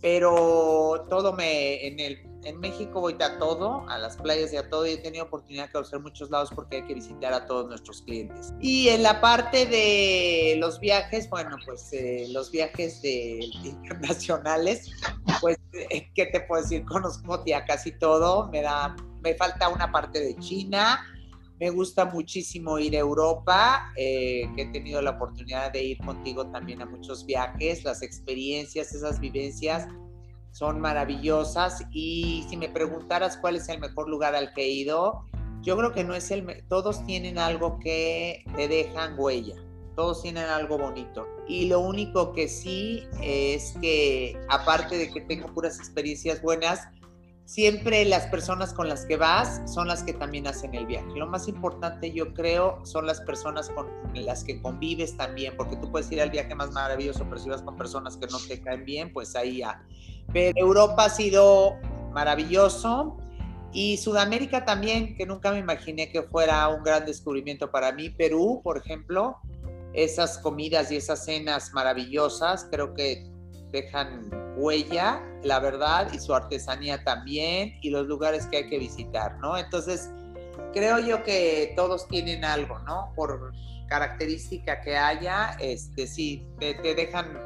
Pero 0.00 1.06
todo 1.08 1.32
me, 1.32 1.86
en 1.86 1.98
el 1.98 2.35
en 2.46 2.60
México 2.60 3.00
voy 3.00 3.16
a 3.20 3.38
todo, 3.38 3.84
a 3.88 3.98
las 3.98 4.16
playas 4.16 4.52
y 4.52 4.56
a 4.56 4.70
todo, 4.70 4.86
y 4.86 4.92
he 4.92 4.98
tenido 4.98 5.24
oportunidad 5.24 5.66
de 5.66 5.72
conocer 5.72 5.98
muchos 5.98 6.30
lados 6.30 6.50
porque 6.54 6.76
hay 6.76 6.82
que 6.84 6.94
visitar 6.94 7.32
a 7.32 7.44
todos 7.44 7.66
nuestros 7.66 8.02
clientes. 8.02 8.54
Y 8.60 8.88
en 8.88 9.02
la 9.02 9.20
parte 9.20 9.66
de 9.66 10.56
los 10.58 10.78
viajes, 10.78 11.28
bueno, 11.28 11.56
pues 11.66 11.92
eh, 11.92 12.26
los 12.30 12.52
viajes 12.52 13.02
de, 13.02 13.40
internacionales, 13.64 14.92
pues, 15.40 15.58
eh, 15.72 16.08
¿qué 16.14 16.26
te 16.26 16.40
puedo 16.40 16.62
decir? 16.62 16.84
Conozco 16.84 17.44
ya 17.44 17.64
casi 17.64 17.90
todo, 17.90 18.48
me 18.48 18.62
da, 18.62 18.94
me 19.22 19.34
falta 19.34 19.68
una 19.68 19.90
parte 19.90 20.20
de 20.20 20.36
China, 20.36 21.04
me 21.58 21.70
gusta 21.70 22.04
muchísimo 22.04 22.78
ir 22.78 22.94
a 22.94 23.00
Europa, 23.00 23.92
eh, 23.96 24.48
que 24.54 24.62
he 24.62 24.66
tenido 24.66 25.02
la 25.02 25.12
oportunidad 25.12 25.72
de 25.72 25.82
ir 25.82 25.98
contigo 25.98 26.46
también 26.46 26.80
a 26.80 26.86
muchos 26.86 27.26
viajes, 27.26 27.82
las 27.82 28.02
experiencias, 28.02 28.94
esas 28.94 29.18
vivencias 29.18 29.88
son 30.56 30.80
maravillosas 30.80 31.84
y 31.90 32.46
si 32.48 32.56
me 32.56 32.70
preguntaras 32.70 33.36
cuál 33.36 33.56
es 33.56 33.68
el 33.68 33.78
mejor 33.78 34.08
lugar 34.08 34.34
al 34.34 34.54
que 34.54 34.62
he 34.62 34.70
ido, 34.70 35.26
yo 35.60 35.76
creo 35.76 35.92
que 35.92 36.02
no 36.02 36.14
es 36.14 36.30
el, 36.30 36.64
todos 36.66 37.04
tienen 37.04 37.36
algo 37.38 37.78
que 37.78 38.42
te 38.56 38.66
dejan 38.66 39.18
huella, 39.18 39.56
todos 39.96 40.22
tienen 40.22 40.44
algo 40.44 40.78
bonito. 40.78 41.26
Y 41.46 41.66
lo 41.66 41.80
único 41.80 42.32
que 42.32 42.48
sí 42.48 43.02
es 43.20 43.74
que, 43.82 44.40
aparte 44.48 44.96
de 44.96 45.10
que 45.10 45.20
tengo 45.20 45.52
puras 45.52 45.78
experiencias 45.78 46.40
buenas, 46.40 46.88
siempre 47.44 48.06
las 48.06 48.26
personas 48.28 48.72
con 48.72 48.88
las 48.88 49.04
que 49.04 49.18
vas 49.18 49.60
son 49.70 49.88
las 49.88 50.04
que 50.04 50.14
también 50.14 50.46
hacen 50.46 50.74
el 50.74 50.86
viaje. 50.86 51.06
Lo 51.16 51.26
más 51.26 51.48
importante, 51.48 52.12
yo 52.12 52.32
creo, 52.32 52.80
son 52.86 53.06
las 53.06 53.20
personas 53.20 53.68
con 53.68 53.88
las 54.14 54.42
que 54.42 54.62
convives 54.62 55.18
también, 55.18 55.54
porque 55.54 55.76
tú 55.76 55.92
puedes 55.92 56.10
ir 56.10 56.22
al 56.22 56.30
viaje 56.30 56.54
más 56.54 56.70
maravilloso, 56.70 57.26
pero 57.28 57.36
si 57.36 57.50
vas 57.50 57.60
con 57.60 57.76
personas 57.76 58.16
que 58.16 58.26
no 58.28 58.38
te 58.38 58.58
caen 58.62 58.86
bien, 58.86 59.12
pues 59.12 59.36
ahí 59.36 59.58
ya 59.58 59.84
pero 60.32 60.58
Europa 60.58 61.04
ha 61.06 61.10
sido 61.10 61.76
maravilloso 62.12 63.16
y 63.72 63.98
Sudamérica 63.98 64.64
también, 64.64 65.16
que 65.16 65.26
nunca 65.26 65.50
me 65.52 65.58
imaginé 65.58 66.10
que 66.10 66.22
fuera 66.22 66.68
un 66.68 66.82
gran 66.82 67.04
descubrimiento 67.04 67.70
para 67.70 67.92
mí. 67.92 68.08
Perú, 68.08 68.60
por 68.64 68.78
ejemplo, 68.78 69.36
esas 69.92 70.38
comidas 70.38 70.90
y 70.90 70.96
esas 70.96 71.24
cenas 71.24 71.72
maravillosas, 71.74 72.66
creo 72.70 72.94
que 72.94 73.30
dejan 73.72 74.30
huella, 74.56 75.22
la 75.42 75.60
verdad, 75.60 76.10
y 76.12 76.18
su 76.18 76.34
artesanía 76.34 77.04
también, 77.04 77.78
y 77.82 77.90
los 77.90 78.06
lugares 78.06 78.46
que 78.46 78.58
hay 78.58 78.68
que 78.68 78.78
visitar, 78.78 79.38
¿no? 79.40 79.58
Entonces, 79.58 80.10
creo 80.72 80.98
yo 80.98 81.22
que 81.22 81.74
todos 81.76 82.08
tienen 82.08 82.44
algo, 82.44 82.78
¿no? 82.80 83.12
Por 83.14 83.52
característica 83.88 84.80
que 84.80 84.96
haya, 84.96 85.56
este, 85.60 86.06
sí, 86.06 86.46
te, 86.58 86.74
te 86.74 86.94
dejan 86.94 87.38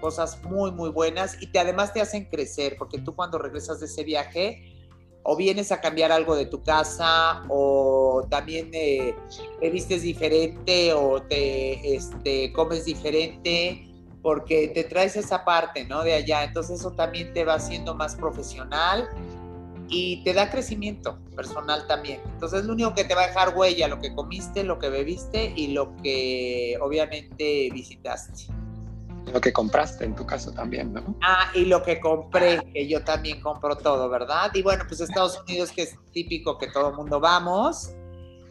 cosas 0.00 0.42
muy, 0.42 0.70
muy 0.72 0.90
buenas 0.90 1.36
y 1.40 1.48
te, 1.48 1.58
además 1.58 1.92
te 1.92 2.00
hacen 2.00 2.24
crecer, 2.24 2.76
porque 2.78 2.98
tú 2.98 3.14
cuando 3.14 3.38
regresas 3.38 3.80
de 3.80 3.86
ese 3.86 4.04
viaje, 4.04 4.72
o 5.28 5.36
vienes 5.36 5.72
a 5.72 5.80
cambiar 5.80 6.12
algo 6.12 6.36
de 6.36 6.46
tu 6.46 6.62
casa, 6.62 7.42
o 7.48 8.24
también 8.30 8.70
eh, 8.72 9.14
te 9.60 9.70
vistes 9.70 10.02
diferente, 10.02 10.92
o 10.92 11.20
te 11.20 11.96
este, 11.96 12.52
comes 12.52 12.84
diferente, 12.84 13.90
porque 14.22 14.68
te 14.68 14.84
traes 14.84 15.16
esa 15.16 15.44
parte, 15.44 15.84
¿no? 15.84 16.04
De 16.04 16.14
allá. 16.14 16.44
Entonces 16.44 16.78
eso 16.78 16.92
también 16.92 17.32
te 17.32 17.44
va 17.44 17.54
haciendo 17.54 17.94
más 17.94 18.14
profesional 18.14 19.08
y 19.88 20.22
te 20.24 20.32
da 20.32 20.50
crecimiento 20.50 21.18
personal 21.34 21.86
también. 21.86 22.20
Entonces 22.32 22.60
es 22.60 22.66
lo 22.66 22.72
único 22.72 22.94
que 22.94 23.04
te 23.04 23.14
va 23.14 23.24
a 23.24 23.26
dejar 23.28 23.56
huella, 23.56 23.88
lo 23.88 24.00
que 24.00 24.14
comiste, 24.14 24.64
lo 24.64 24.78
que 24.78 24.88
bebiste 24.88 25.52
y 25.56 25.68
lo 25.68 25.96
que 25.96 26.78
obviamente 26.80 27.68
visitaste. 27.72 28.46
Lo 29.32 29.40
que 29.40 29.52
compraste 29.52 30.04
en 30.04 30.14
tu 30.14 30.24
caso 30.24 30.52
también, 30.52 30.92
¿no? 30.92 31.16
Ah, 31.22 31.50
y 31.54 31.64
lo 31.64 31.82
que 31.82 32.00
compré, 32.00 32.60
que 32.72 32.86
yo 32.86 33.02
también 33.04 33.40
compro 33.40 33.76
todo, 33.76 34.08
¿verdad? 34.08 34.50
Y 34.54 34.62
bueno, 34.62 34.84
pues 34.86 35.00
Estados 35.00 35.40
Unidos, 35.46 35.72
que 35.72 35.82
es 35.82 35.96
típico 36.12 36.58
que 36.58 36.68
todo 36.68 36.90
el 36.90 36.96
mundo 36.96 37.20
vamos. 37.20 37.90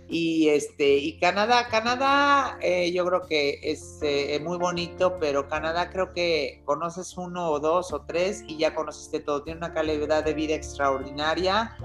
Y 0.07 0.49
este, 0.49 0.97
y 0.97 1.17
Canadá, 1.17 1.67
Canadá 1.67 2.59
eh, 2.61 2.91
yo 2.91 3.05
creo 3.05 3.26
que 3.26 3.59
es 3.63 3.99
eh, 4.03 4.39
muy 4.43 4.57
bonito, 4.57 5.17
pero 5.19 5.47
Canadá 5.47 5.89
creo 5.89 6.13
que 6.13 6.61
conoces 6.65 7.17
uno 7.17 7.49
o 7.49 7.59
dos 7.59 7.91
o 7.91 8.01
tres 8.01 8.43
y 8.47 8.57
ya 8.57 8.76
conociste 8.76 9.19
todo. 9.19 9.41
Tiene 9.41 9.57
una 9.57 9.73
calidad 9.73 10.23
de 10.23 10.34
vida 10.36 10.53
extraordinaria. 10.53 11.76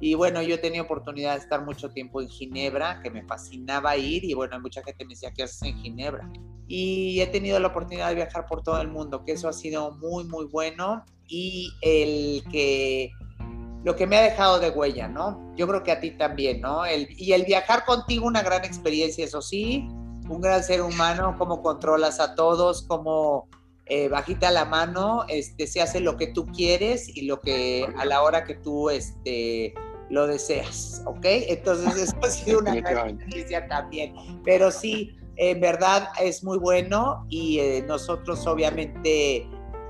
Y 0.00 0.14
bueno, 0.14 0.42
yo 0.42 0.56
he 0.56 0.58
tenido 0.58 0.84
oportunidad 0.84 1.34
de 1.34 1.40
estar 1.40 1.64
mucho 1.64 1.90
tiempo 1.90 2.20
en 2.20 2.28
Ginebra, 2.28 3.00
que 3.02 3.10
me 3.10 3.22
fascinaba 3.24 3.96
ir, 3.96 4.24
y 4.24 4.34
bueno, 4.34 4.58
mucha 4.60 4.82
gente 4.82 5.04
me 5.04 5.14
decía, 5.14 5.32
¿qué 5.32 5.44
haces 5.44 5.62
en 5.62 5.78
Ginebra? 5.78 6.30
y 6.66 7.20
he 7.20 7.26
tenido 7.26 7.58
la 7.60 7.68
oportunidad 7.68 8.08
de 8.08 8.14
viajar 8.14 8.46
por 8.46 8.62
todo 8.62 8.80
el 8.80 8.88
mundo, 8.88 9.24
que 9.24 9.32
eso 9.32 9.48
ha 9.48 9.52
sido 9.52 9.92
muy, 9.92 10.24
muy 10.24 10.46
bueno 10.46 11.04
y 11.28 11.72
el 11.82 12.42
que 12.50 13.10
lo 13.84 13.96
que 13.96 14.06
me 14.06 14.16
ha 14.16 14.22
dejado 14.22 14.60
de 14.60 14.70
huella, 14.70 15.08
¿no? 15.08 15.52
Yo 15.56 15.68
creo 15.68 15.82
que 15.82 15.92
a 15.92 16.00
ti 16.00 16.12
también, 16.12 16.62
¿no? 16.62 16.86
El, 16.86 17.06
y 17.18 17.32
el 17.32 17.44
viajar 17.44 17.84
contigo, 17.84 18.26
una 18.26 18.42
gran 18.42 18.64
experiencia, 18.64 19.26
eso 19.26 19.42
sí, 19.42 19.86
un 20.26 20.40
gran 20.40 20.64
ser 20.64 20.80
humano, 20.80 21.34
cómo 21.36 21.60
controlas 21.60 22.18
a 22.18 22.34
todos, 22.34 22.82
cómo 22.88 23.46
eh, 23.86 24.08
bajita 24.08 24.50
la 24.50 24.64
mano, 24.64 25.24
este, 25.28 25.66
se 25.66 25.80
hace 25.80 26.00
lo 26.00 26.16
que 26.16 26.28
tú 26.28 26.46
quieres 26.46 27.08
y 27.08 27.22
lo 27.22 27.40
que 27.40 27.86
a 27.98 28.04
la 28.04 28.22
hora 28.22 28.44
que 28.44 28.54
tú 28.54 28.90
este, 28.90 29.74
lo 30.10 30.26
deseas, 30.26 31.02
¿ok? 31.06 31.24
Entonces 31.24 31.96
eso 31.96 32.16
ha 32.22 32.30
sido 32.30 32.58
una 32.60 32.74
gran 32.76 33.10
experiencia 33.10 33.66
también. 33.68 34.14
Pero 34.44 34.70
sí, 34.70 35.16
en 35.36 35.60
verdad 35.60 36.08
es 36.20 36.42
muy 36.44 36.58
bueno 36.58 37.26
y 37.28 37.58
eh, 37.58 37.84
nosotros 37.86 38.46
obviamente 38.46 39.46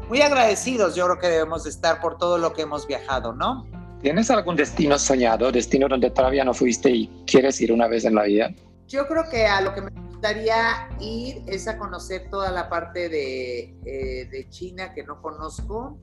muy 0.08 0.20
agradecidos 0.20 0.94
yo 0.94 1.06
creo 1.06 1.18
que 1.18 1.28
debemos 1.28 1.66
estar 1.66 2.00
por 2.00 2.18
todo 2.18 2.38
lo 2.38 2.52
que 2.52 2.62
hemos 2.62 2.86
viajado, 2.86 3.32
¿no? 3.32 3.66
¿Tienes 4.02 4.30
algún 4.30 4.56
destino 4.56 4.98
soñado, 4.98 5.50
destino 5.50 5.88
donde 5.88 6.10
todavía 6.10 6.44
no 6.44 6.52
fuiste 6.52 6.90
y 6.90 7.10
quieres 7.26 7.58
ir 7.60 7.72
una 7.72 7.88
vez 7.88 8.04
en 8.04 8.14
la 8.14 8.24
vida? 8.24 8.50
Yo 8.86 9.06
creo 9.06 9.24
que 9.30 9.46
a 9.46 9.62
lo 9.62 9.72
que 9.72 9.80
me 9.80 9.90
gustaría 10.24 10.88
ir 11.00 11.42
es 11.46 11.68
a 11.68 11.76
conocer 11.76 12.30
toda 12.30 12.50
la 12.50 12.70
parte 12.70 13.10
de, 13.10 13.76
eh, 13.84 14.26
de 14.30 14.48
China 14.48 14.94
que 14.94 15.02
no 15.02 15.20
conozco. 15.20 15.98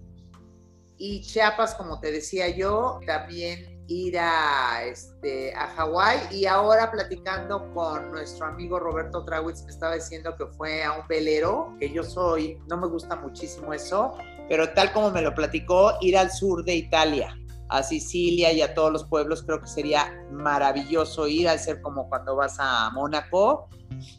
Y 0.96 1.22
Chiapas, 1.22 1.74
como 1.74 2.00
te 2.00 2.12
decía 2.12 2.48
yo, 2.50 3.00
también 3.08 3.84
ir 3.88 4.20
a, 4.20 4.84
este, 4.84 5.56
a 5.56 5.66
Hawái. 5.70 6.20
Y 6.30 6.46
ahora 6.46 6.92
platicando 6.92 7.74
con 7.74 8.12
nuestro 8.12 8.46
amigo 8.46 8.80
Roberto 8.80 9.26
Trawitz 9.26 9.64
me 9.64 9.72
estaba 9.72 9.96
diciendo 9.96 10.36
que 10.38 10.46
fue 10.46 10.84
a 10.84 10.92
un 10.92 11.08
velero, 11.08 11.76
que 11.80 11.92
yo 11.92 12.04
soy, 12.04 12.60
no 12.70 12.78
me 12.78 12.86
gusta 12.86 13.16
muchísimo 13.16 13.74
eso, 13.74 14.16
pero 14.48 14.72
tal 14.74 14.94
como 14.94 15.10
me 15.10 15.24
lo 15.24 15.34
platicó, 15.34 15.94
ir 16.00 16.16
al 16.16 16.32
sur 16.32 16.64
de 16.64 16.76
Italia, 16.76 17.36
a 17.70 17.82
Sicilia 17.82 18.54
y 18.54 18.62
a 18.62 18.76
todos 18.76 18.92
los 18.92 19.06
pueblos, 19.06 19.42
creo 19.42 19.60
que 19.60 19.68
sería 19.68 20.14
maravilloso 20.30 21.28
ir, 21.28 21.50
al 21.50 21.58
ser 21.58 21.82
como 21.82 22.08
cuando 22.08 22.36
vas 22.36 22.58
a 22.60 22.92
Mónaco 22.92 23.68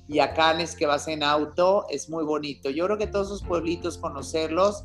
y 0.08 0.18
a 0.18 0.34
Cannes 0.34 0.76
que 0.76 0.86
vas 0.86 1.08
en 1.08 1.22
auto, 1.22 1.86
es 1.90 2.08
muy 2.08 2.24
bonito. 2.24 2.70
Yo 2.70 2.86
creo 2.86 2.98
que 2.98 3.06
todos 3.06 3.28
esos 3.28 3.42
pueblitos, 3.42 3.98
conocerlos, 3.98 4.84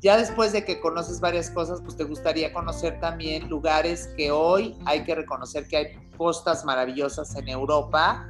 ya 0.00 0.16
después 0.16 0.52
de 0.52 0.64
que 0.64 0.80
conoces 0.80 1.20
varias 1.20 1.50
cosas, 1.50 1.80
pues 1.82 1.96
te 1.96 2.04
gustaría 2.04 2.52
conocer 2.52 3.00
también 3.00 3.48
lugares 3.48 4.08
que 4.16 4.30
hoy 4.30 4.76
hay 4.84 5.04
que 5.04 5.14
reconocer 5.14 5.66
que 5.68 5.76
hay 5.76 5.86
costas 6.16 6.64
maravillosas 6.64 7.34
en 7.36 7.48
Europa, 7.48 8.28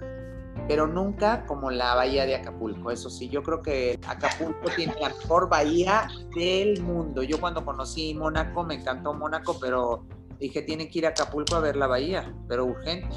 pero 0.69 0.87
nunca 0.87 1.45
como 1.47 1.71
la 1.71 1.95
bahía 1.95 2.25
de 2.25 2.37
Acapulco. 2.37 2.91
Eso 2.91 3.11
sí, 3.11 3.29
yo 3.29 3.43
creo 3.43 3.63
que 3.63 3.99
Acapulco 4.07 4.71
tiene 4.75 4.95
la 5.01 5.11
mejor 5.11 5.49
bahía 5.49 6.09
del 6.35 6.83
mundo. 6.83 7.23
Yo 7.23 7.41
cuando 7.41 7.65
conocí 7.65 8.15
Mónaco, 8.15 8.65
me 8.65 8.77
encantó 8.77 9.13
Mónaco, 9.13 9.59
pero 9.61 10.07
dije, 10.39 10.63
tiene 10.63 10.89
que 10.89 11.01
ir 11.01 11.07
a 11.07 11.11
Acapulco 11.11 11.57
a 11.57 11.61
ver 11.61 11.77
la 11.77 11.89
bahía, 11.89 12.35
pero 12.49 12.65
urgente. 12.65 13.15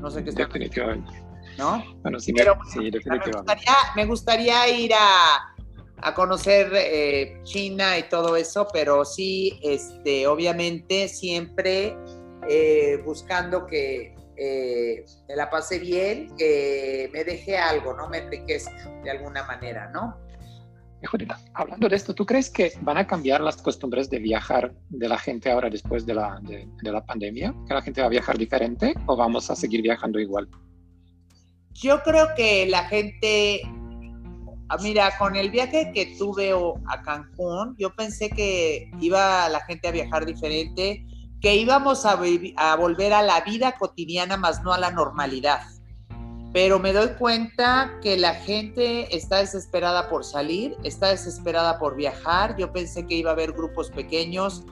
No 0.00 0.10
sé 0.10 0.22
qué 0.22 0.30
está. 0.30 0.46
Definitivamente. 0.46 1.27
¿No? 1.58 1.84
Bueno, 2.02 2.20
sí, 2.20 2.32
sí 2.72 2.90
definitivamente. 2.90 3.64
me 3.96 4.06
gustaría 4.06 4.68
ir 4.68 4.92
a 4.94 5.54
a 6.02 6.14
conocer 6.14 6.70
eh, 6.74 7.40
China 7.42 7.98
y 7.98 8.08
todo 8.08 8.36
eso, 8.36 8.68
pero 8.72 9.04
sí, 9.04 9.58
este, 9.62 10.26
obviamente 10.26 11.08
siempre 11.08 11.96
eh, 12.48 13.00
buscando 13.04 13.66
que 13.66 14.14
eh, 14.36 15.04
me 15.28 15.36
la 15.36 15.50
pase 15.50 15.78
bien, 15.78 16.34
que 16.36 17.10
me 17.12 17.24
deje 17.24 17.58
algo, 17.58 17.94
¿no? 17.94 18.08
Me 18.08 18.18
enriquezca 18.18 18.88
de 19.02 19.10
alguna 19.10 19.44
manera, 19.44 19.90
¿no? 19.90 20.16
Judita, 21.04 21.38
hablando 21.54 21.88
de 21.88 21.94
esto, 21.94 22.12
¿tú 22.12 22.26
crees 22.26 22.50
que 22.50 22.72
van 22.80 22.98
a 22.98 23.06
cambiar 23.06 23.40
las 23.40 23.62
costumbres 23.62 24.10
de 24.10 24.18
viajar 24.18 24.74
de 24.88 25.08
la 25.08 25.16
gente 25.16 25.48
ahora 25.48 25.70
después 25.70 26.04
de 26.06 26.14
la, 26.14 26.40
de 26.42 26.92
la 26.92 27.04
pandemia? 27.06 27.54
¿Que 27.68 27.74
la 27.74 27.82
gente 27.82 28.00
va 28.00 28.08
a 28.08 28.10
viajar 28.10 28.36
diferente 28.36 28.94
o 29.06 29.16
vamos 29.16 29.48
a 29.48 29.54
seguir 29.54 29.80
viajando 29.80 30.18
igual? 30.18 30.48
Yo 31.80 32.02
creo 32.02 32.28
que 32.36 32.66
la 32.66 32.84
gente, 32.84 33.62
ah, 34.68 34.76
mira, 34.82 35.16
con 35.18 35.36
el 35.36 35.50
viaje 35.50 35.92
que 35.94 36.16
tuve 36.18 36.52
a 36.86 37.02
Cancún, 37.02 37.76
yo 37.78 37.94
pensé 37.94 38.30
que 38.30 38.90
iba 39.00 39.48
la 39.48 39.60
gente 39.60 39.88
a 39.88 39.92
viajar 39.92 40.26
diferente, 40.26 41.06
que 41.40 41.54
íbamos 41.54 42.04
a, 42.04 42.18
a 42.56 42.76
volver 42.76 43.12
a 43.12 43.22
la 43.22 43.40
vida 43.42 43.76
cotidiana, 43.78 44.36
más 44.36 44.62
no 44.62 44.72
a 44.72 44.78
la 44.78 44.90
normalidad 44.90 45.60
pero 46.52 46.78
me 46.78 46.92
doy 46.92 47.08
cuenta 47.18 47.98
que 48.02 48.16
la 48.16 48.34
gente 48.34 49.14
está 49.14 49.38
desesperada 49.38 50.08
por 50.08 50.24
salir, 50.24 50.76
está 50.82 51.08
desesperada 51.08 51.78
por 51.78 51.94
viajar. 51.94 52.56
Yo 52.56 52.72
pensé 52.72 53.06
que 53.06 53.16
iba 53.16 53.30
a 53.30 53.34
haber 53.34 53.52
grupos 53.52 53.90
pequeños, 53.90 54.64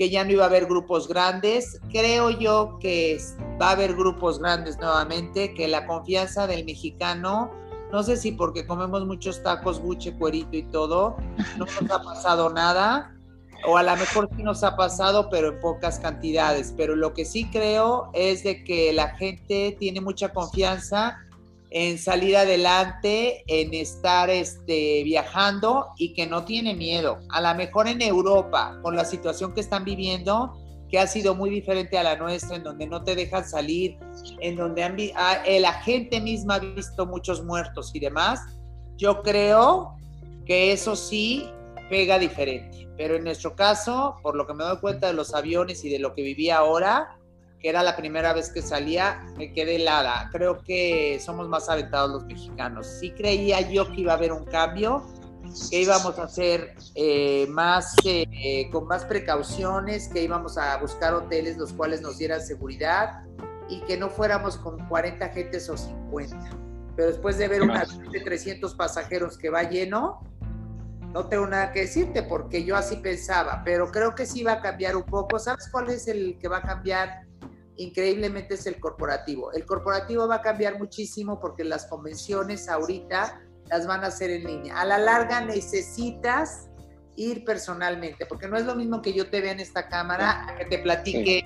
que 0.00 0.08
ya 0.08 0.24
no 0.24 0.32
iba 0.32 0.44
a 0.44 0.46
haber 0.46 0.64
grupos 0.64 1.08
grandes. 1.08 1.78
Creo 1.90 2.30
yo 2.30 2.78
que 2.80 3.18
va 3.60 3.68
a 3.68 3.72
haber 3.72 3.94
grupos 3.94 4.38
grandes 4.38 4.78
nuevamente, 4.78 5.52
que 5.52 5.68
la 5.68 5.86
confianza 5.86 6.46
del 6.46 6.64
mexicano, 6.64 7.50
no 7.92 8.02
sé 8.02 8.16
si 8.16 8.32
porque 8.32 8.66
comemos 8.66 9.04
muchos 9.04 9.42
tacos, 9.42 9.78
buche, 9.78 10.16
cuerito 10.16 10.56
y 10.56 10.62
todo, 10.62 11.18
no 11.58 11.66
nos 11.66 11.92
ha 11.92 12.02
pasado 12.02 12.48
nada. 12.48 13.14
O 13.66 13.76
a 13.76 13.82
lo 13.82 13.94
mejor 13.94 14.30
sí 14.34 14.42
nos 14.42 14.64
ha 14.64 14.74
pasado, 14.74 15.28
pero 15.28 15.48
en 15.48 15.60
pocas 15.60 15.98
cantidades. 15.98 16.72
Pero 16.74 16.96
lo 16.96 17.12
que 17.12 17.26
sí 17.26 17.50
creo 17.50 18.08
es 18.14 18.42
de 18.42 18.64
que 18.64 18.94
la 18.94 19.10
gente 19.16 19.76
tiene 19.78 20.00
mucha 20.00 20.32
confianza 20.32 21.18
en 21.70 21.98
salir 21.98 22.36
adelante, 22.36 23.44
en 23.46 23.72
estar 23.74 24.28
este, 24.28 25.02
viajando 25.04 25.86
y 25.96 26.14
que 26.14 26.26
no 26.26 26.44
tiene 26.44 26.74
miedo. 26.74 27.18
A 27.30 27.40
lo 27.40 27.54
mejor 27.54 27.86
en 27.86 28.02
Europa, 28.02 28.78
con 28.82 28.96
la 28.96 29.04
situación 29.04 29.54
que 29.54 29.60
están 29.60 29.84
viviendo, 29.84 30.56
que 30.90 30.98
ha 30.98 31.06
sido 31.06 31.36
muy 31.36 31.50
diferente 31.50 31.96
a 31.96 32.02
la 32.02 32.16
nuestra, 32.16 32.56
en 32.56 32.64
donde 32.64 32.86
no 32.86 33.04
te 33.04 33.14
dejan 33.14 33.48
salir, 33.48 33.96
en 34.40 34.56
donde 34.56 34.82
han, 34.82 34.96
ah, 35.14 35.38
la 35.46 35.74
gente 35.74 36.20
misma 36.20 36.56
ha 36.56 36.58
visto 36.58 37.06
muchos 37.06 37.44
muertos 37.44 37.92
y 37.94 38.00
demás, 38.00 38.40
yo 38.96 39.22
creo 39.22 39.96
que 40.44 40.72
eso 40.72 40.96
sí 40.96 41.48
pega 41.88 42.18
diferente. 42.18 42.88
Pero 42.96 43.14
en 43.14 43.24
nuestro 43.24 43.54
caso, 43.54 44.16
por 44.22 44.34
lo 44.34 44.46
que 44.46 44.54
me 44.54 44.64
doy 44.64 44.78
cuenta 44.78 45.06
de 45.06 45.12
los 45.12 45.32
aviones 45.32 45.84
y 45.84 45.88
de 45.88 46.00
lo 46.00 46.12
que 46.14 46.22
vivía 46.22 46.58
ahora, 46.58 47.16
que 47.60 47.68
era 47.68 47.82
la 47.82 47.96
primera 47.96 48.32
vez 48.32 48.50
que 48.50 48.62
salía, 48.62 49.22
me 49.36 49.52
quedé 49.52 49.76
helada. 49.76 50.30
Creo 50.32 50.62
que 50.62 51.20
somos 51.24 51.48
más 51.48 51.68
aventados 51.68 52.10
los 52.10 52.24
mexicanos. 52.24 52.86
Sí 52.86 53.10
creía 53.12 53.60
yo 53.60 53.90
que 53.92 54.00
iba 54.00 54.12
a 54.12 54.16
haber 54.16 54.32
un 54.32 54.44
cambio, 54.44 55.04
que 55.70 55.82
íbamos 55.82 56.18
a 56.18 56.24
hacer 56.24 56.74
eh, 56.94 57.46
más, 57.48 57.94
eh, 58.04 58.68
con 58.70 58.86
más 58.86 59.04
precauciones, 59.04 60.08
que 60.08 60.22
íbamos 60.22 60.56
a 60.56 60.76
buscar 60.78 61.14
hoteles 61.14 61.58
los 61.58 61.72
cuales 61.72 62.00
nos 62.00 62.18
dieran 62.18 62.40
seguridad 62.40 63.24
y 63.68 63.80
que 63.82 63.96
no 63.96 64.08
fuéramos 64.08 64.56
con 64.56 64.78
40 64.88 65.28
gentes 65.28 65.68
o 65.68 65.76
50. 65.76 66.36
Pero 66.96 67.08
después 67.08 67.36
de 67.36 67.48
ver 67.48 67.62
una 67.62 67.84
de 67.84 68.20
300 68.20 68.74
pasajeros 68.74 69.36
que 69.36 69.50
va 69.50 69.64
lleno, 69.64 70.20
no 71.12 71.26
tengo 71.26 71.46
nada 71.46 71.72
que 71.72 71.80
decirte 71.80 72.22
porque 72.22 72.64
yo 72.64 72.76
así 72.76 72.96
pensaba, 72.96 73.62
pero 73.64 73.90
creo 73.90 74.14
que 74.14 74.26
sí 74.26 74.42
va 74.44 74.52
a 74.52 74.60
cambiar 74.60 74.96
un 74.96 75.04
poco. 75.04 75.38
¿Sabes 75.38 75.68
cuál 75.70 75.90
es 75.90 76.08
el 76.08 76.38
que 76.38 76.48
va 76.48 76.58
a 76.58 76.62
cambiar? 76.62 77.29
Increíblemente 77.80 78.54
es 78.54 78.66
el 78.66 78.78
corporativo. 78.78 79.52
El 79.52 79.64
corporativo 79.64 80.28
va 80.28 80.36
a 80.36 80.42
cambiar 80.42 80.78
muchísimo 80.78 81.40
porque 81.40 81.64
las 81.64 81.86
convenciones 81.86 82.68
ahorita 82.68 83.40
las 83.70 83.86
van 83.86 84.04
a 84.04 84.08
hacer 84.08 84.30
en 84.30 84.44
línea. 84.44 84.80
A 84.80 84.84
la 84.84 84.98
larga 84.98 85.40
necesitas 85.40 86.68
ir 87.16 87.44
personalmente, 87.44 88.26
porque 88.26 88.48
no 88.48 88.56
es 88.56 88.64
lo 88.64 88.74
mismo 88.74 89.00
que 89.00 89.12
yo 89.12 89.30
te 89.30 89.40
vea 89.40 89.52
en 89.52 89.60
esta 89.60 89.88
cámara, 89.88 90.54
que 90.58 90.64
te 90.66 90.78
platique 90.78 91.42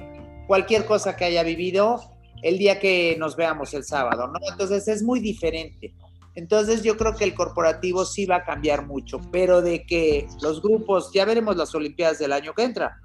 cualquier 0.46 0.86
cosa 0.86 1.16
que 1.16 1.24
haya 1.24 1.42
vivido 1.42 2.00
el 2.42 2.58
día 2.58 2.78
que 2.78 3.16
nos 3.18 3.36
veamos 3.36 3.72
el 3.72 3.84
sábado, 3.84 4.26
¿no? 4.28 4.38
Entonces 4.50 4.86
es 4.88 5.02
muy 5.02 5.20
diferente. 5.20 5.94
Entonces 6.34 6.82
yo 6.82 6.96
creo 6.96 7.14
que 7.14 7.24
el 7.24 7.34
corporativo 7.34 8.04
sí 8.04 8.26
va 8.26 8.36
a 8.36 8.44
cambiar 8.44 8.86
mucho, 8.86 9.20
pero 9.30 9.62
de 9.62 9.86
que 9.86 10.26
los 10.42 10.60
grupos, 10.60 11.12
ya 11.12 11.24
veremos 11.24 11.56
las 11.56 11.74
Olimpiadas 11.74 12.18
del 12.18 12.32
año 12.32 12.52
que 12.54 12.64
entra, 12.64 13.00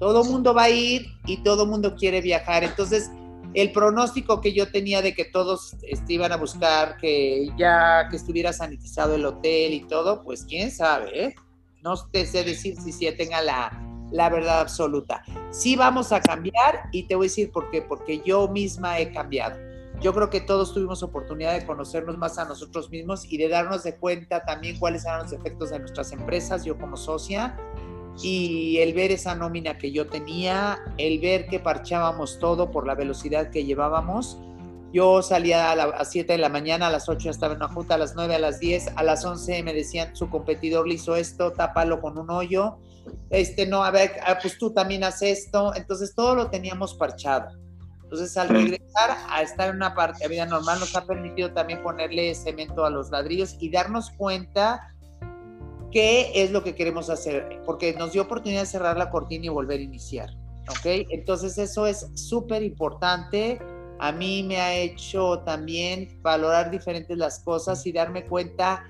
todo 0.00 0.24
mundo 0.24 0.54
va 0.54 0.64
a 0.64 0.70
ir 0.70 1.06
y 1.26 1.36
todo 1.42 1.66
mundo 1.66 1.94
quiere 1.94 2.22
viajar. 2.22 2.64
Entonces, 2.64 3.10
el 3.52 3.70
pronóstico 3.70 4.40
que 4.40 4.54
yo 4.54 4.72
tenía 4.72 5.02
de 5.02 5.14
que 5.14 5.26
todos 5.26 5.76
este, 5.82 6.14
iban 6.14 6.32
a 6.32 6.36
buscar 6.36 6.96
que 6.96 7.50
ya 7.58 8.08
que 8.08 8.16
estuviera 8.16 8.52
sanitizado 8.52 9.14
el 9.14 9.26
hotel 9.26 9.74
y 9.74 9.80
todo, 9.86 10.24
pues 10.24 10.44
quién 10.44 10.70
sabe, 10.70 11.26
¿eh? 11.26 11.34
No 11.82 11.94
te 12.10 12.24
sé 12.26 12.44
decir 12.44 12.80
si 12.80 12.92
sí 12.92 13.08
tenga 13.16 13.42
la, 13.42 13.70
la 14.10 14.30
verdad 14.30 14.60
absoluta. 14.60 15.22
Sí 15.50 15.76
vamos 15.76 16.12
a 16.12 16.20
cambiar 16.20 16.88
y 16.92 17.04
te 17.04 17.14
voy 17.14 17.26
a 17.26 17.28
decir 17.28 17.52
por 17.52 17.70
qué, 17.70 17.82
porque 17.82 18.22
yo 18.24 18.48
misma 18.48 18.98
he 18.98 19.12
cambiado. 19.12 19.58
Yo 20.00 20.14
creo 20.14 20.30
que 20.30 20.40
todos 20.40 20.72
tuvimos 20.72 21.02
oportunidad 21.02 21.52
de 21.52 21.66
conocernos 21.66 22.16
más 22.16 22.38
a 22.38 22.46
nosotros 22.46 22.88
mismos 22.88 23.30
y 23.30 23.36
de 23.36 23.48
darnos 23.48 23.82
de 23.82 23.96
cuenta 23.96 24.44
también 24.46 24.78
cuáles 24.78 25.04
eran 25.04 25.24
los 25.24 25.32
efectos 25.32 25.70
de 25.70 25.78
nuestras 25.78 26.12
empresas, 26.12 26.64
yo 26.64 26.78
como 26.78 26.96
socia, 26.96 27.58
y 28.22 28.78
el 28.78 28.92
ver 28.92 29.12
esa 29.12 29.34
nómina 29.34 29.78
que 29.78 29.92
yo 29.92 30.06
tenía, 30.06 30.78
el 30.98 31.20
ver 31.20 31.46
que 31.46 31.60
parchábamos 31.60 32.38
todo 32.38 32.70
por 32.70 32.86
la 32.86 32.94
velocidad 32.94 33.50
que 33.50 33.64
llevábamos. 33.64 34.38
Yo 34.92 35.22
salía 35.22 35.70
a 35.70 35.76
las 35.76 36.10
7 36.10 36.32
de 36.32 36.38
la 36.38 36.48
mañana, 36.48 36.88
a 36.88 36.90
las 36.90 37.08
8 37.08 37.30
estaba 37.30 37.52
en 37.54 37.58
una 37.58 37.68
junta, 37.68 37.94
a 37.94 37.98
las 37.98 38.14
9, 38.16 38.34
a 38.34 38.38
las 38.40 38.58
10, 38.58 38.88
a 38.96 39.02
las 39.04 39.24
11 39.24 39.62
me 39.62 39.72
decían, 39.72 40.16
su 40.16 40.28
competidor 40.28 40.88
le 40.88 40.94
hizo 40.94 41.14
esto, 41.14 41.52
tápalo 41.52 42.00
con 42.00 42.18
un 42.18 42.28
hoyo, 42.30 42.78
este, 43.30 43.66
no, 43.66 43.84
a 43.84 43.90
ver, 43.90 44.12
ah, 44.26 44.38
pues 44.42 44.58
tú 44.58 44.72
también 44.72 45.04
haces 45.04 45.46
esto, 45.46 45.74
entonces 45.76 46.14
todo 46.14 46.34
lo 46.34 46.50
teníamos 46.50 46.94
parchado. 46.94 47.50
Entonces 48.02 48.36
al 48.36 48.48
regresar 48.48 49.16
a 49.28 49.40
estar 49.42 49.68
en 49.68 49.76
una 49.76 49.94
parte 49.94 50.24
de 50.24 50.28
vida 50.28 50.44
normal 50.44 50.80
nos 50.80 50.96
ha 50.96 51.06
permitido 51.06 51.52
también 51.52 51.80
ponerle 51.80 52.34
cemento 52.34 52.84
a 52.84 52.90
los 52.90 53.10
ladrillos 53.10 53.56
y 53.60 53.70
darnos 53.70 54.10
cuenta 54.10 54.92
qué 55.90 56.32
es 56.34 56.50
lo 56.50 56.62
que 56.62 56.74
queremos 56.74 57.10
hacer, 57.10 57.60
porque 57.66 57.92
nos 57.94 58.12
dio 58.12 58.22
oportunidad 58.22 58.60
de 58.60 58.66
cerrar 58.66 58.96
la 58.96 59.10
cortina 59.10 59.46
y 59.46 59.48
volver 59.48 59.80
a 59.80 59.82
iniciar. 59.82 60.30
¿Ok? 60.68 61.06
Entonces 61.10 61.58
eso 61.58 61.86
es 61.86 62.06
súper 62.14 62.62
importante. 62.62 63.60
A 63.98 64.12
mí 64.12 64.42
me 64.42 64.60
ha 64.60 64.74
hecho 64.74 65.40
también 65.40 66.20
valorar 66.22 66.70
diferentes 66.70 67.16
las 67.18 67.40
cosas 67.40 67.84
y 67.86 67.92
darme 67.92 68.24
cuenta 68.24 68.84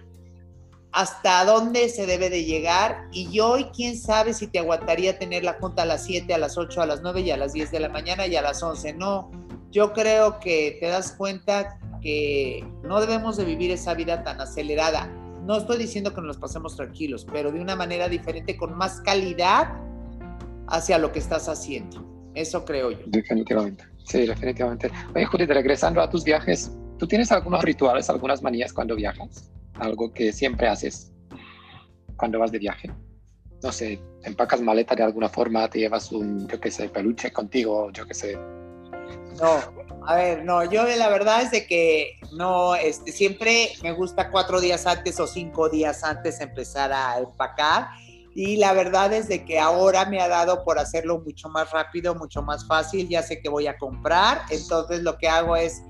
hasta 0.93 1.45
dónde 1.45 1.89
se 1.89 2.07
debe 2.07 2.31
de 2.31 2.45
llegar. 2.45 3.09
Y 3.13 3.31
yo, 3.31 3.57
quién 3.75 3.97
sabe 3.97 4.35
si 4.35 4.47
te 4.49 4.59
aguantaría 4.59 5.19
tener 5.19 5.45
la 5.45 5.55
junta 5.55 5.83
a 5.83 5.87
las 5.87 6.05
7, 6.05 6.35
a 6.35 6.39
las 6.39 6.59
8, 6.59 6.83
a 6.83 6.87
las 6.87 7.03
9 7.03 7.21
y 7.23 7.31
a 7.31 7.37
las 7.37 7.53
10 7.53 7.71
de 7.71 7.81
la 7.81 7.89
mañana 7.89 8.27
y 8.27 8.37
a 8.37 8.43
las 8.43 8.63
11. 8.63 8.95
No, 8.95 9.31
yo 9.71 9.93
creo 9.93 10.39
que 10.41 10.77
te 10.81 10.89
das 10.89 11.13
cuenta 11.13 11.79
que 12.03 12.65
no 12.83 13.01
debemos 13.01 13.37
de 13.37 13.45
vivir 13.45 13.71
esa 13.71 13.95
vida 13.95 14.23
tan 14.25 14.41
acelerada 14.41 15.11
no 15.45 15.57
estoy 15.57 15.79
diciendo 15.79 16.15
que 16.15 16.21
nos 16.21 16.37
pasemos 16.37 16.77
tranquilos, 16.77 17.27
pero 17.31 17.51
de 17.51 17.61
una 17.61 17.77
manera 17.77 18.09
diferente, 18.09 18.57
con 18.57 18.77
más 18.77 19.01
calidad 19.01 19.77
hacia 20.69 20.99
lo 20.99 21.13
que 21.13 21.19
estás 21.19 21.49
haciendo. 21.49 22.07
Eso 22.35 22.65
creo 22.65 22.93
yo. 22.93 22.99
Definitivamente, 23.07 23.85
sí, 24.05 24.27
definitivamente. 24.27 24.91
Oye, 25.15 25.25
Judith, 25.25 25.51
regresando 25.51 26.01
a 26.01 26.09
tus 26.09 26.25
viajes, 26.25 26.71
¿tú 26.99 27.07
tienes 27.07 27.33
algunos 27.33 27.63
rituales, 27.65 28.09
algunas 28.09 28.43
manías 28.43 28.73
cuando 28.73 28.95
viajas? 28.95 29.51
Algo 29.75 30.13
que 30.13 30.33
siempre 30.33 30.69
haces 30.69 31.13
cuando 32.17 32.39
vas 32.39 32.53
de 32.53 32.59
viaje. 32.59 32.91
No 33.63 33.73
sé, 33.73 34.01
empacas 34.23 34.61
maleta 34.61 34.95
de 34.95 35.03
alguna 35.03 35.29
forma, 35.29 35.69
te 35.69 35.81
llevas 35.81 36.13
un, 36.13 36.47
yo 36.49 36.61
qué 36.61 36.71
sé, 36.71 36.89
peluche 36.89 37.33
contigo, 37.33 37.91
yo 37.93 38.07
qué 38.07 38.15
sé. 38.15 38.39
No, 39.41 39.59
a 40.07 40.17
ver, 40.17 40.45
no, 40.45 40.65
yo 40.65 40.85
la 40.85 41.09
verdad 41.09 41.43
es 41.43 41.51
de 41.51 41.67
que 41.67 42.19
no, 42.33 42.75
este, 42.75 43.13
siempre 43.13 43.71
me 43.83 43.93
gusta 43.93 44.31
cuatro 44.31 44.61
días 44.61 44.87
antes 44.87 45.21
o 45.21 45.27
cinco 45.27 45.69
días 45.69 46.05
antes 46.05 46.41
empezar 46.41 46.93
a 46.93 47.19
empacar. 47.19 47.89
Y 48.35 48.57
la 48.57 48.73
verdad 48.73 49.13
es 49.13 49.29
de 49.29 49.45
que 49.45 49.59
ahora 49.59 50.07
me 50.07 50.21
ha 50.21 50.29
dado 50.29 50.65
por 50.65 50.79
hacerlo 50.79 51.21
mucho 51.21 51.49
más 51.49 51.71
rápido, 51.73 52.15
mucho 52.15 52.43
más 52.43 52.67
fácil. 52.67 53.09
Ya 53.09 53.23
sé 53.23 53.41
que 53.43 53.49
voy 53.49 53.67
a 53.67 53.77
comprar, 53.77 54.43
entonces 54.51 55.03
lo 55.03 55.19
que 55.19 55.29
hago 55.29 55.57
es 55.57 55.83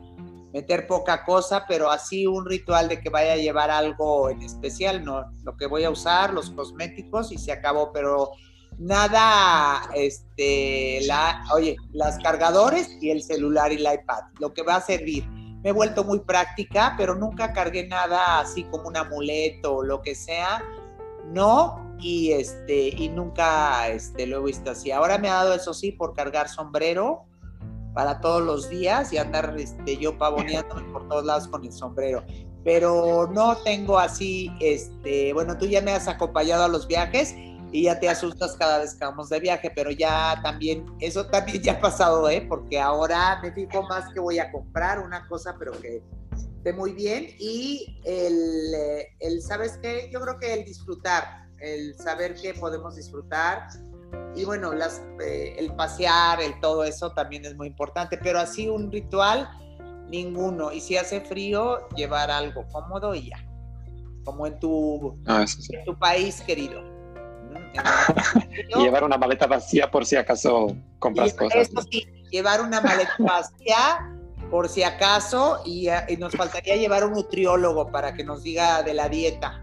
meter 0.53 0.87
poca 0.87 1.25
cosa, 1.25 1.65
pero 1.69 1.91
así 1.91 2.27
un 2.27 2.47
ritual 2.47 2.89
de 2.89 3.01
que 3.01 3.11
vaya 3.11 3.35
a 3.35 3.37
llevar 3.37 3.71
algo 3.71 4.31
en 4.31 4.43
especial, 4.43 5.05
no, 5.05 5.31
lo 5.45 5.57
que 5.57 5.67
voy 5.67 5.85
a 5.85 5.91
usar, 5.91 6.33
los 6.33 6.51
cosméticos 6.51 7.31
y 7.31 7.39
se 7.39 7.53
acabó, 7.53 7.93
pero 7.93 8.33
nada, 8.81 9.83
este, 9.95 11.01
la, 11.07 11.45
oye, 11.55 11.77
las 11.93 12.19
cargadores 12.19 12.97
y 13.01 13.11
el 13.11 13.23
celular 13.23 13.71
y 13.73 13.77
el 13.77 13.83
iPad, 13.83 14.23
lo 14.39 14.55
que 14.55 14.63
va 14.63 14.77
a 14.77 14.81
servir. 14.81 15.27
Me 15.63 15.69
he 15.69 15.73
vuelto 15.73 16.03
muy 16.03 16.21
práctica, 16.21 16.95
pero 16.97 17.15
nunca 17.15 17.53
cargué 17.53 17.87
nada 17.87 18.41
así 18.41 18.65
como 18.65 18.89
un 18.89 18.97
amuleto 18.97 19.77
o 19.77 19.83
lo 19.83 20.01
que 20.01 20.15
sea. 20.15 20.65
No, 21.27 21.95
y 22.01 22.33
este, 22.33 22.89
y 22.89 23.11
nunca 23.11 23.87
este, 23.89 24.27
lo 24.27 24.39
he 24.39 24.45
visto 24.45 24.71
así. 24.71 24.91
Ahora 24.91 25.19
me 25.19 25.29
ha 25.29 25.35
dado 25.35 25.55
eso 25.55 25.75
sí 25.75 25.93
por 25.93 26.15
cargar 26.15 26.49
sombrero 26.49 27.27
para 27.93 28.21
todos 28.21 28.41
los 28.43 28.71
días 28.71 29.13
y 29.13 29.19
andar 29.19 29.55
este, 29.59 29.99
yo 29.99 30.17
pavoneándome 30.17 30.91
por 30.91 31.07
todos 31.07 31.27
lados 31.27 31.49
con 31.49 31.65
el 31.65 31.73
sombrero. 31.73 32.25
Pero 32.65 33.29
no 33.31 33.59
tengo 33.59 33.99
así, 33.99 34.51
este, 34.61 35.35
bueno, 35.35 35.59
tú 35.59 35.67
ya 35.67 35.83
me 35.83 35.93
has 35.93 36.09
acompañado 36.09 36.65
a 36.65 36.69
los 36.69 36.87
viajes 36.87 37.35
y 37.73 37.85
ya 37.85 37.99
te 38.01 38.09
asustas 38.09 38.57
cada 38.57 38.79
vez 38.79 38.95
que 38.95 39.05
vamos 39.05 39.29
de 39.29 39.41
viaje, 39.41 39.71
pero 39.75 39.91
ya 39.91 40.41
también, 40.43 40.85
eso 41.01 41.27
también 41.27 41.63
ya 41.63 41.73
ha 41.75 41.81
pasado, 41.81 42.29
¿eh? 42.29 42.45
Porque 42.49 42.81
ahora 42.81 43.41
me 43.43 43.53
fijo 43.53 43.83
más 43.85 44.13
que 44.13 44.21
voy 44.21 44.39
a 44.39 44.51
comprar 44.51 44.99
una 44.99 45.27
cosa, 45.29 45.55
pero 45.59 45.73
que 45.81 46.03
esté 46.57 46.73
muy 46.73 46.93
bien 46.93 47.29
y 47.39 48.01
el, 48.05 48.75
eh, 48.75 49.09
el, 49.21 49.41
¿sabes 49.41 49.79
qué? 49.81 50.11
Yo 50.13 50.21
creo 50.21 50.39
que 50.39 50.53
el 50.53 50.65
disfrutar, 50.65 51.49
el 51.61 51.97
saber 51.97 52.35
que 52.35 52.55
podemos 52.55 52.97
disfrutar 52.97 53.69
y 54.35 54.45
bueno, 54.45 54.73
las, 54.73 55.03
eh, 55.25 55.57
el 55.59 55.75
pasear, 55.75 56.41
el 56.41 56.59
todo 56.61 56.85
eso 56.85 57.13
también 57.13 57.45
es 57.45 57.57
muy 57.57 57.69
importante, 57.69 58.19
pero 58.19 58.39
así 58.39 58.69
un 58.69 58.91
ritual, 58.91 59.49
ninguno. 60.09 60.73
Y 60.73 60.81
si 60.81 60.97
hace 60.97 61.21
frío, 61.21 61.89
llevar 61.97 62.31
algo 62.31 62.67
cómodo 62.69 63.15
y 63.15 63.31
ya, 63.31 63.45
como 64.25 64.47
en 64.47 64.59
tu, 64.61 65.19
ah, 65.27 65.45
en 65.71 65.85
tu 65.85 65.99
país 65.99 66.41
querido. 66.43 66.90
y 68.69 68.83
llevar 68.83 69.05
una 69.05 69.19
maleta 69.19 69.47
vacía 69.47 69.91
por 69.91 70.07
si 70.07 70.17
acaso 70.17 70.77
compras 70.99 71.35
cosas. 71.35 71.69
Eso 71.69 71.83
sí, 71.91 72.07
llevar 72.31 72.61
una 72.61 72.81
maleta 72.81 73.15
vacía 73.19 74.11
por 74.51 74.69
si 74.69 74.83
acaso 74.83 75.63
y, 75.65 75.89
y, 76.09 76.17
nos 76.17 76.35
faltaría 76.35 76.77
llevar 76.77 77.05
un 77.05 77.13
nutriólogo 77.13 77.91
para 77.91 78.15
que 78.15 78.25
nos 78.25 78.43
diga 78.43 78.83
de 78.83 78.95
la 78.95 79.09
dieta. 79.09 79.61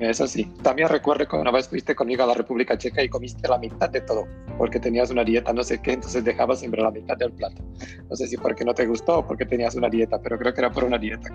Eso 0.00 0.26
sí. 0.26 0.50
También 0.62 0.88
recuerdo 0.88 1.28
cuando 1.28 1.42
una 1.42 1.56
vez 1.56 1.68
fuiste 1.68 1.94
conmigo 1.94 2.22
a 2.22 2.26
la 2.26 2.34
República 2.34 2.76
Checa 2.76 3.02
y 3.02 3.08
comiste 3.10 3.46
la 3.46 3.58
mitad 3.58 3.90
de 3.90 4.00
todo, 4.00 4.26
porque 4.56 4.80
tenías 4.80 5.10
una 5.10 5.24
dieta 5.24 5.52
no 5.52 5.62
sé 5.62 5.80
qué, 5.82 5.92
entonces 5.92 6.24
dejabas 6.24 6.60
siempre 6.60 6.82
la 6.82 6.90
mitad 6.90 7.18
del 7.18 7.32
plato. 7.32 7.62
No 8.08 8.16
sé 8.16 8.26
si 8.26 8.38
porque 8.38 8.64
no 8.64 8.72
te 8.72 8.86
gustó 8.86 9.18
o 9.18 9.26
porque 9.26 9.44
tenías 9.44 9.74
una 9.74 9.90
dieta, 9.90 10.18
pero 10.22 10.38
creo 10.38 10.54
que 10.54 10.60
era 10.62 10.72
por 10.72 10.84
una 10.84 10.96
dieta. 10.96 11.28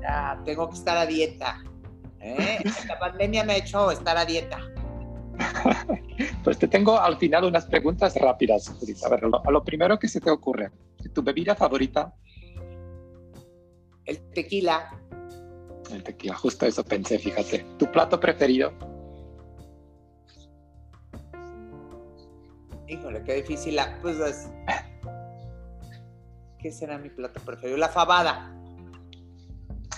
ya, 0.00 0.40
tengo 0.44 0.68
que 0.68 0.76
estar 0.76 0.96
a 0.96 1.06
dieta. 1.06 1.60
¿Eh? 2.22 2.58
La 2.86 2.98
pandemia 2.98 3.44
me 3.44 3.54
ha 3.54 3.56
hecho 3.56 3.90
estar 3.90 4.16
a 4.16 4.24
dieta. 4.24 4.58
pues 6.44 6.58
te 6.58 6.68
tengo 6.68 6.98
al 6.98 7.16
final 7.18 7.44
unas 7.44 7.66
preguntas 7.66 8.14
rápidas, 8.16 8.70
A 9.04 9.08
ver, 9.08 9.24
a 9.24 9.50
lo 9.50 9.64
primero 9.64 9.98
que 9.98 10.08
se 10.08 10.20
te 10.20 10.30
ocurre, 10.30 10.70
¿tu 11.12 11.22
bebida 11.22 11.54
favorita? 11.54 12.14
El 14.04 14.20
tequila 14.30 15.02
el 15.92 16.02
tequila. 16.02 16.34
Justo 16.34 16.66
eso 16.66 16.84
pensé, 16.84 17.18
fíjate. 17.18 17.64
¿Tu 17.78 17.90
plato 17.90 18.18
preferido? 18.18 18.72
Híjole, 22.88 23.22
qué 23.24 23.34
difícil. 23.34 23.76
La, 23.76 23.98
pues, 24.00 24.50
¿Qué 26.58 26.70
será 26.70 26.98
mi 26.98 27.10
plato 27.10 27.40
preferido? 27.40 27.78
La 27.78 27.88
fabada. 27.88 28.54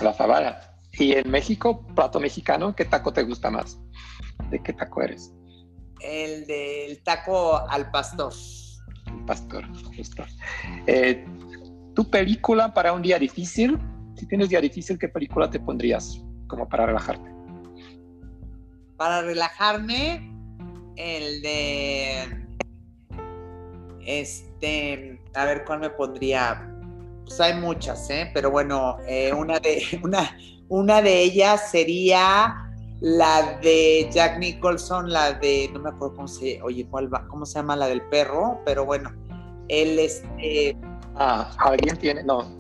La 0.01 0.13
fabada. 0.13 0.74
¿Y 0.99 1.13
en 1.13 1.31
México, 1.31 1.85
plato 1.95 2.21
mexicano, 2.21 2.75
qué 2.75 2.85
taco 2.85 3.13
te 3.13 3.23
gusta 3.23 3.51
más? 3.51 3.81
¿De 4.51 4.63
qué 4.63 4.73
taco 4.73 5.03
eres? 5.03 5.33
El 6.01 6.47
del 6.47 7.03
taco 7.03 7.57
al 7.69 7.91
pastor. 7.91 8.33
El 9.07 9.25
pastor, 9.25 9.65
justo. 9.97 10.25
Eh, 10.87 11.25
¿Tu 11.95 12.11
película 12.11 12.73
para 12.75 12.93
un 12.93 13.03
día 13.03 13.19
difícil? 13.19 13.79
si 14.17 14.27
tienes 14.27 14.49
día 14.49 14.61
difícil, 14.61 14.99
¿qué 14.99 15.09
película 15.09 15.51
te 15.51 15.61
pondrías 15.61 16.23
como 16.47 16.69
para 16.69 16.87
relajarte? 16.87 17.31
Para 18.97 19.23
relajarme, 19.23 20.31
el 20.97 21.43
de. 21.43 22.47
Este. 24.07 25.21
A 25.35 25.45
ver, 25.47 25.65
¿cuál 25.65 25.81
me 25.81 25.91
pondría? 25.91 26.71
Pues 27.25 27.41
hay 27.41 27.61
muchas, 27.61 28.09
¿eh? 28.11 28.31
Pero 28.33 28.51
bueno, 28.51 28.99
eh, 29.09 29.33
una, 29.33 29.59
de, 29.59 29.83
una, 30.03 30.37
una 30.75 31.01
de 31.03 31.23
ellas 31.23 31.71
sería 31.71 32.69
la 33.01 33.59
de 33.63 34.09
Jack 34.13 34.39
Nicholson, 34.39 35.13
la 35.13 35.35
de. 35.35 35.71
No 35.73 35.79
me 35.79 35.91
acuerdo 35.91 36.17
cómo 36.17 36.29
se. 36.29 36.61
Oye, 36.63 36.87
¿cuál 36.91 37.13
va? 37.13 37.29
¿Cómo 37.29 37.47
se 37.47 37.55
llama 37.55 37.77
la 37.77 37.87
del 37.87 38.03
perro? 38.09 38.61
Pero 38.67 38.85
bueno, 38.85 39.13
él 39.69 39.99
este. 40.01 40.77
Ah, 41.15 41.49
alguien 41.59 41.97
tiene. 41.97 42.25
No, 42.25 42.51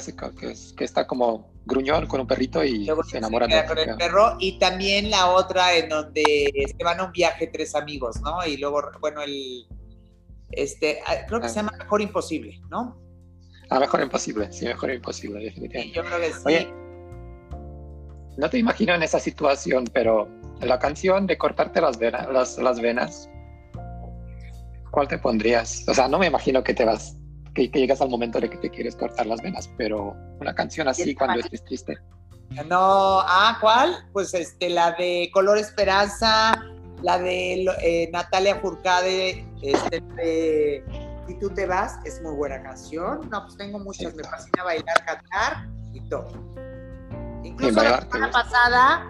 sé 0.00 0.14
que, 0.14 0.54
que 0.76 0.84
está 0.84 1.04
como 1.06 1.52
gruñón 1.66 2.06
con 2.06 2.20
un 2.20 2.26
perrito 2.28 2.62
y 2.62 2.86
se 3.08 3.18
enamora 3.18 3.48
de 3.48 3.64
con 3.66 3.78
el 3.78 3.96
perro 3.96 4.36
y 4.38 4.58
también 4.58 5.10
la 5.10 5.30
otra 5.30 5.74
en 5.74 5.88
donde 5.88 6.52
se 6.76 6.84
van 6.84 7.00
a 7.00 7.04
un 7.06 7.12
viaje 7.12 7.48
tres 7.48 7.74
amigos, 7.74 8.20
¿no? 8.20 8.46
Y 8.46 8.58
luego, 8.58 8.82
bueno, 9.00 9.22
el 9.22 9.66
este 10.52 11.00
ah, 11.06 11.24
creo 11.26 11.40
que 11.40 11.48
se 11.48 11.58
ah. 11.58 11.62
llama 11.62 11.78
Mejor 11.78 12.02
Imposible, 12.02 12.60
¿no? 12.70 13.00
Ah, 13.70 13.80
Mejor 13.80 14.02
Imposible, 14.02 14.52
sí, 14.52 14.66
Mejor 14.66 14.92
Imposible, 14.92 15.42
definitivamente. 15.42 15.96
yo 15.96 16.04
creo 16.04 16.20
que 16.20 16.32
sí. 16.32 16.42
Oye, 16.44 16.83
no 18.36 18.50
te 18.50 18.58
imagino 18.58 18.94
en 18.94 19.02
esa 19.02 19.20
situación, 19.20 19.84
pero 19.92 20.28
la 20.60 20.78
canción 20.78 21.26
de 21.26 21.38
cortarte 21.38 21.80
las 21.80 21.98
venas, 21.98 22.28
las, 22.32 22.58
las 22.58 22.80
venas, 22.80 23.28
¿cuál 24.90 25.08
te 25.08 25.18
pondrías? 25.18 25.84
O 25.88 25.94
sea, 25.94 26.08
no 26.08 26.18
me 26.18 26.26
imagino 26.26 26.62
que 26.62 26.74
te 26.74 26.84
vas 26.84 27.16
que, 27.54 27.68
llegas 27.68 28.00
al 28.00 28.10
momento 28.10 28.40
de 28.40 28.50
que 28.50 28.58
te 28.58 28.70
quieres 28.70 28.96
cortar 28.96 29.26
las 29.26 29.40
venas, 29.40 29.70
pero 29.78 30.14
una 30.40 30.54
canción 30.54 30.88
así 30.88 31.14
cuando 31.14 31.40
estés 31.40 31.64
triste. 31.64 31.96
No, 32.68 33.20
ah, 33.20 33.56
¿cuál? 33.60 33.96
Pues 34.12 34.34
este, 34.34 34.68
la 34.68 34.92
de 34.92 35.30
Color 35.32 35.58
Esperanza, 35.58 36.60
la 37.02 37.18
de 37.18 37.64
eh, 37.82 38.10
Natalia 38.12 38.56
Furcade, 38.56 39.46
este, 39.62 40.00
de 40.16 40.84
Si 41.26 41.38
tú 41.38 41.50
te 41.50 41.66
vas, 41.66 41.98
es 42.04 42.20
muy 42.22 42.34
buena 42.34 42.62
canción. 42.62 43.28
No, 43.30 43.42
pues 43.44 43.56
tengo 43.56 43.78
muchas, 43.78 44.14
me 44.14 44.24
fascina 44.24 44.62
bailar, 44.62 45.04
cantar 45.04 45.68
y 45.92 46.00
todo. 46.08 46.32
Incluso 47.44 47.82
la 47.82 48.00
semana 48.00 48.30
pasada, 48.30 49.06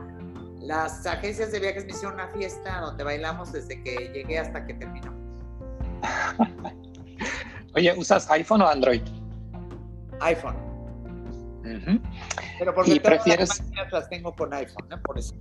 las 0.61 1.07
agencias 1.07 1.53
de 1.53 1.61
viajes 1.61 1.85
me 1.87 1.93
hicieron 1.93 2.15
una 2.15 2.29
fiesta 2.29 2.81
donde 2.81 3.05
bailamos 3.05 3.53
desde 3.53 3.83
que 3.83 4.11
llegué 4.13 4.39
hasta 4.39 4.67
que 4.67 4.75
terminó. 4.75 5.15
Oye, 7.75 7.95
¿usas 7.97 8.31
iPhone 8.31 8.63
o 8.63 8.69
Android? 8.69 9.03
iPhone. 10.21 10.57
Pero 12.59 12.75
porque 12.75 12.93
¿Y 12.93 13.01
prefieres... 13.01 13.63
las, 13.91 14.09
tengo 14.09 14.35
con 14.35 14.53
iPhone, 14.53 14.89
¿no? 14.89 15.01
Por 15.03 15.19
eso. 15.19 15.35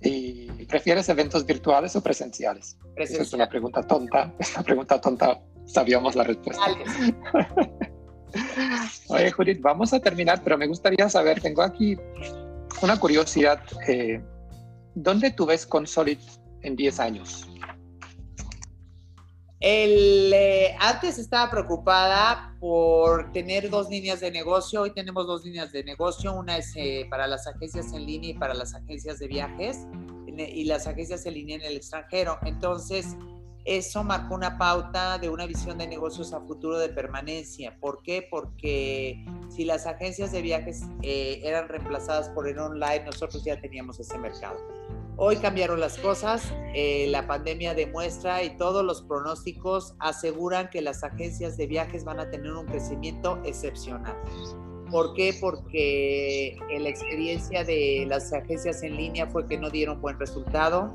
¿Y 0.00 0.64
prefieres 0.66 1.08
eventos 1.08 1.44
virtuales 1.46 1.94
o 1.96 2.02
presenciales? 2.02 2.78
Esa 2.96 3.22
es 3.22 3.32
una 3.32 3.48
pregunta 3.48 3.82
tonta. 3.82 4.32
Es 4.38 4.54
una 4.54 4.64
pregunta 4.64 5.00
tonta. 5.00 5.40
Sabíamos 5.66 6.16
la 6.16 6.24
respuesta. 6.24 6.64
Oye, 9.08 9.30
Judith, 9.30 9.60
vamos 9.60 9.92
a 9.92 10.00
terminar, 10.00 10.42
pero 10.42 10.58
me 10.58 10.66
gustaría 10.66 11.08
saber, 11.08 11.40
tengo 11.40 11.62
aquí 11.62 11.96
una 12.82 12.98
curiosidad. 12.98 13.60
Eh, 13.86 14.22
¿Dónde 14.94 15.30
tú 15.30 15.46
ves 15.46 15.66
Consolid 15.66 16.18
en 16.62 16.76
10 16.76 17.00
años? 17.00 17.48
El, 19.60 20.32
eh, 20.34 20.76
antes 20.80 21.18
estaba 21.18 21.48
preocupada 21.48 22.56
por 22.58 23.30
tener 23.30 23.70
dos 23.70 23.88
líneas 23.88 24.18
de 24.18 24.32
negocio. 24.32 24.82
Hoy 24.82 24.92
tenemos 24.92 25.24
dos 25.24 25.44
líneas 25.44 25.70
de 25.70 25.84
negocio. 25.84 26.34
Una 26.34 26.56
es 26.56 26.72
eh, 26.74 27.06
para 27.08 27.28
las 27.28 27.46
agencias 27.46 27.92
en 27.92 28.04
línea 28.04 28.30
y 28.30 28.34
para 28.34 28.54
las 28.54 28.74
agencias 28.74 29.20
de 29.20 29.28
viajes 29.28 29.86
y 30.26 30.64
las 30.64 30.86
agencias 30.86 31.26
en 31.26 31.34
línea 31.34 31.56
en 31.56 31.62
el 31.62 31.76
extranjero. 31.76 32.38
Entonces, 32.44 33.16
eso 33.64 34.02
marcó 34.02 34.34
una 34.34 34.58
pauta 34.58 35.18
de 35.18 35.28
una 35.28 35.46
visión 35.46 35.78
de 35.78 35.86
negocios 35.86 36.32
a 36.32 36.40
futuro 36.40 36.78
de 36.78 36.88
permanencia. 36.88 37.76
¿Por 37.78 38.02
qué? 38.02 38.26
Porque 38.28 39.24
si 39.50 39.64
las 39.64 39.86
agencias 39.86 40.32
de 40.32 40.42
viajes 40.42 40.82
eh, 41.02 41.40
eran 41.44 41.68
reemplazadas 41.68 42.28
por 42.30 42.48
el 42.48 42.58
online, 42.58 43.04
nosotros 43.04 43.44
ya 43.44 43.60
teníamos 43.60 44.00
ese 44.00 44.18
mercado. 44.18 44.56
Hoy 45.16 45.36
cambiaron 45.36 45.78
las 45.78 45.98
cosas, 45.98 46.52
eh, 46.74 47.06
la 47.10 47.26
pandemia 47.26 47.74
demuestra 47.74 48.42
y 48.42 48.56
todos 48.56 48.84
los 48.84 49.02
pronósticos 49.02 49.94
aseguran 49.98 50.70
que 50.70 50.80
las 50.80 51.04
agencias 51.04 51.56
de 51.56 51.66
viajes 51.66 52.04
van 52.04 52.18
a 52.18 52.30
tener 52.30 52.50
un 52.52 52.66
crecimiento 52.66 53.38
excepcional. 53.44 54.16
¿Por 54.90 55.14
qué? 55.14 55.36
Porque 55.40 56.58
la 56.78 56.88
experiencia 56.88 57.62
de 57.64 58.04
las 58.08 58.32
agencias 58.32 58.82
en 58.82 58.96
línea 58.96 59.26
fue 59.26 59.46
que 59.46 59.56
no 59.56 59.70
dieron 59.70 60.00
buen 60.00 60.18
resultado, 60.18 60.92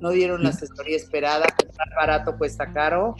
no 0.00 0.10
dieron 0.10 0.42
la 0.42 0.50
asesoría 0.50 0.96
esperada, 0.96 1.46
comprar 1.56 1.88
barato 1.96 2.36
cuesta 2.38 2.72
caro 2.72 3.14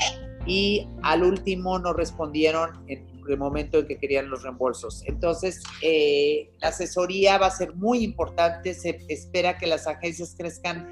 y 0.46 0.88
al 1.02 1.22
último 1.22 1.78
no 1.78 1.92
respondieron 1.92 2.84
en 2.88 3.06
el 3.28 3.36
momento 3.36 3.78
en 3.78 3.86
que 3.86 3.98
querían 3.98 4.30
los 4.30 4.42
reembolsos. 4.42 5.02
Entonces, 5.06 5.62
eh, 5.82 6.50
la 6.60 6.68
asesoría 6.68 7.36
va 7.38 7.46
a 7.46 7.50
ser 7.50 7.74
muy 7.74 8.02
importante. 8.02 8.72
Se 8.72 8.98
espera 9.08 9.58
que 9.58 9.66
las 9.66 9.86
agencias 9.86 10.34
crezcan 10.36 10.88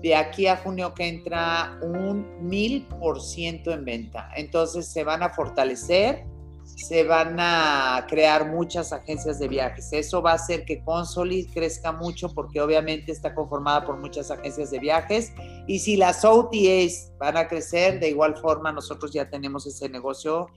de 0.00 0.14
aquí 0.14 0.46
a 0.46 0.58
junio 0.58 0.94
que 0.94 1.08
entra 1.08 1.78
un 1.82 2.46
mil 2.46 2.86
por 3.00 3.20
ciento 3.20 3.72
en 3.72 3.84
venta. 3.84 4.30
Entonces, 4.36 4.86
se 4.86 5.02
van 5.02 5.22
a 5.22 5.30
fortalecer, 5.30 6.24
se 6.64 7.04
van 7.04 7.36
a 7.38 8.06
crear 8.08 8.50
muchas 8.50 8.92
agencias 8.92 9.38
de 9.38 9.48
viajes. 9.48 9.92
Eso 9.92 10.20
va 10.22 10.32
a 10.32 10.34
hacer 10.34 10.64
que 10.64 10.82
Consolid 10.82 11.48
crezca 11.52 11.92
mucho 11.92 12.32
porque 12.34 12.60
obviamente 12.60 13.12
está 13.12 13.34
conformada 13.34 13.86
por 13.86 13.98
muchas 13.98 14.30
agencias 14.30 14.70
de 14.70 14.78
viajes. 14.78 15.32
Y 15.66 15.78
si 15.78 15.96
las 15.96 16.24
OTAs 16.24 17.12
van 17.18 17.36
a 17.36 17.48
crecer, 17.48 18.00
de 18.00 18.10
igual 18.10 18.36
forma 18.36 18.72
nosotros 18.72 19.12
ya 19.12 19.30
tenemos 19.30 19.66
ese 19.66 19.88
negocio 19.88 20.48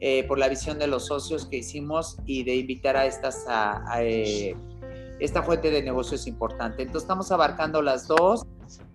eh, 0.00 0.24
por 0.24 0.38
la 0.38 0.48
visión 0.48 0.78
de 0.78 0.86
los 0.86 1.06
socios 1.06 1.46
que 1.46 1.58
hicimos 1.58 2.16
y 2.26 2.44
de 2.44 2.56
invitar 2.56 2.96
a 2.96 3.06
estas 3.06 3.44
a, 3.48 3.82
eh, 4.02 4.54
esta 5.20 5.42
fuente 5.42 5.70
de 5.70 5.82
negocio 5.82 6.16
es 6.16 6.26
importante. 6.26 6.82
Entonces 6.82 7.04
estamos 7.04 7.32
abarcando 7.32 7.80
las 7.80 8.06
dos. 8.06 8.44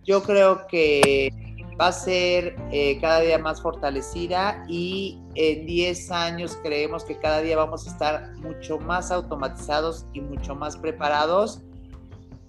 Yo 0.03 0.21
creo 0.21 0.67
que 0.67 1.50
va 1.79 1.87
a 1.87 1.91
ser 1.91 2.55
eh, 2.71 2.99
cada 2.99 3.21
día 3.21 3.37
más 3.37 3.61
fortalecida 3.61 4.63
y 4.67 5.19
en 5.35 5.65
10 5.65 6.11
años 6.11 6.57
creemos 6.63 7.03
que 7.03 7.17
cada 7.17 7.41
día 7.41 7.57
vamos 7.57 7.87
a 7.87 7.91
estar 7.91 8.35
mucho 8.37 8.79
más 8.79 9.11
automatizados 9.11 10.05
y 10.13 10.21
mucho 10.21 10.55
más 10.55 10.77
preparados 10.77 11.61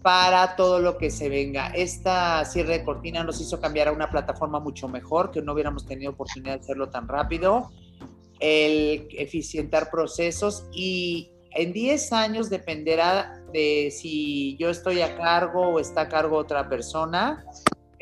para 0.03 0.57
todo 0.57 0.81
lo 0.81 0.99
que 0.99 1.11
se 1.11 1.29
venga. 1.29 1.69
Esta 1.69 2.45
cierre 2.45 2.79
de 2.79 2.85
cortina 2.85 3.23
nos 3.23 3.41
hizo 3.41 3.61
cambiar 3.61 3.89
a 3.89 3.93
una 3.93 4.11
plataforma 4.11 4.59
mucho 4.59 4.89
mejor, 4.89 5.31
que 5.31 5.41
no 5.41 5.53
hubiéramos 5.53 5.87
tenido 5.87 6.11
oportunidad 6.11 6.55
de 6.55 6.61
hacerlo 6.61 6.91
tan 6.91 7.07
rápido, 7.07 7.71
el 8.41 9.07
eficientar 9.13 9.91
procesos 9.91 10.67
y 10.73 11.31
en 11.55 11.73
10 11.73 12.13
años 12.13 12.51
dependerá 12.51 13.41
de 13.53 13.93
si 13.93 14.57
yo 14.57 14.71
estoy 14.71 15.03
a 15.03 15.17
cargo 15.17 15.69
o 15.69 15.79
está 15.79 16.03
a 16.03 16.09
cargo 16.09 16.37
otra 16.39 16.69
persona, 16.69 17.45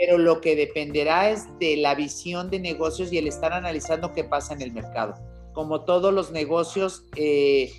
pero 0.00 0.16
lo 0.16 0.40
que 0.40 0.56
dependerá 0.56 1.28
es 1.28 1.46
de 1.58 1.76
la 1.76 1.94
visión 1.94 2.48
de 2.48 2.58
negocios 2.58 3.12
y 3.12 3.18
el 3.18 3.26
estar 3.26 3.52
analizando 3.52 4.14
qué 4.14 4.24
pasa 4.24 4.54
en 4.54 4.62
el 4.62 4.72
mercado. 4.72 5.14
Como 5.52 5.82
todos 5.82 6.14
los 6.14 6.32
negocios, 6.32 7.04
eh, 7.16 7.70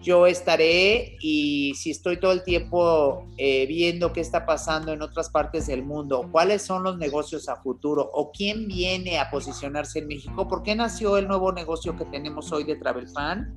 yo 0.00 0.26
estaré 0.26 1.16
y 1.20 1.72
si 1.76 1.92
estoy 1.92 2.18
todo 2.18 2.32
el 2.32 2.42
tiempo 2.42 3.28
eh, 3.38 3.64
viendo 3.66 4.12
qué 4.12 4.22
está 4.22 4.44
pasando 4.44 4.92
en 4.92 5.02
otras 5.02 5.30
partes 5.30 5.68
del 5.68 5.84
mundo, 5.84 6.28
cuáles 6.32 6.62
son 6.62 6.82
los 6.82 6.98
negocios 6.98 7.48
a 7.48 7.54
futuro 7.62 8.10
o 8.12 8.32
quién 8.32 8.66
viene 8.66 9.20
a 9.20 9.30
posicionarse 9.30 10.00
en 10.00 10.08
México, 10.08 10.48
¿por 10.48 10.64
qué 10.64 10.74
nació 10.74 11.16
el 11.16 11.28
nuevo 11.28 11.52
negocio 11.52 11.96
que 11.96 12.06
tenemos 12.06 12.50
hoy 12.50 12.64
de 12.64 12.74
Travel 12.74 13.06
Fan? 13.06 13.54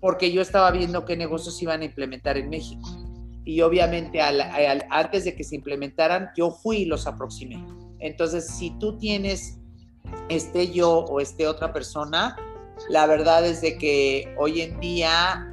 Porque 0.00 0.32
yo 0.32 0.40
estaba 0.40 0.70
viendo 0.70 1.04
qué 1.04 1.18
negocios 1.18 1.60
iban 1.60 1.82
a 1.82 1.84
implementar 1.84 2.38
en 2.38 2.48
México. 2.48 3.09
Y 3.50 3.62
obviamente 3.62 4.20
antes 4.20 5.24
de 5.24 5.34
que 5.34 5.42
se 5.42 5.56
implementaran, 5.56 6.30
yo 6.36 6.52
fui 6.52 6.82
y 6.82 6.84
los 6.84 7.08
aproximé. 7.08 7.60
Entonces, 7.98 8.46
si 8.46 8.70
tú 8.78 8.96
tienes, 8.96 9.58
este 10.28 10.70
yo 10.70 11.00
o 11.00 11.18
este 11.18 11.48
otra 11.48 11.72
persona, 11.72 12.36
la 12.90 13.06
verdad 13.06 13.44
es 13.44 13.60
de 13.60 13.76
que 13.76 14.32
hoy 14.38 14.60
en 14.60 14.78
día 14.78 15.48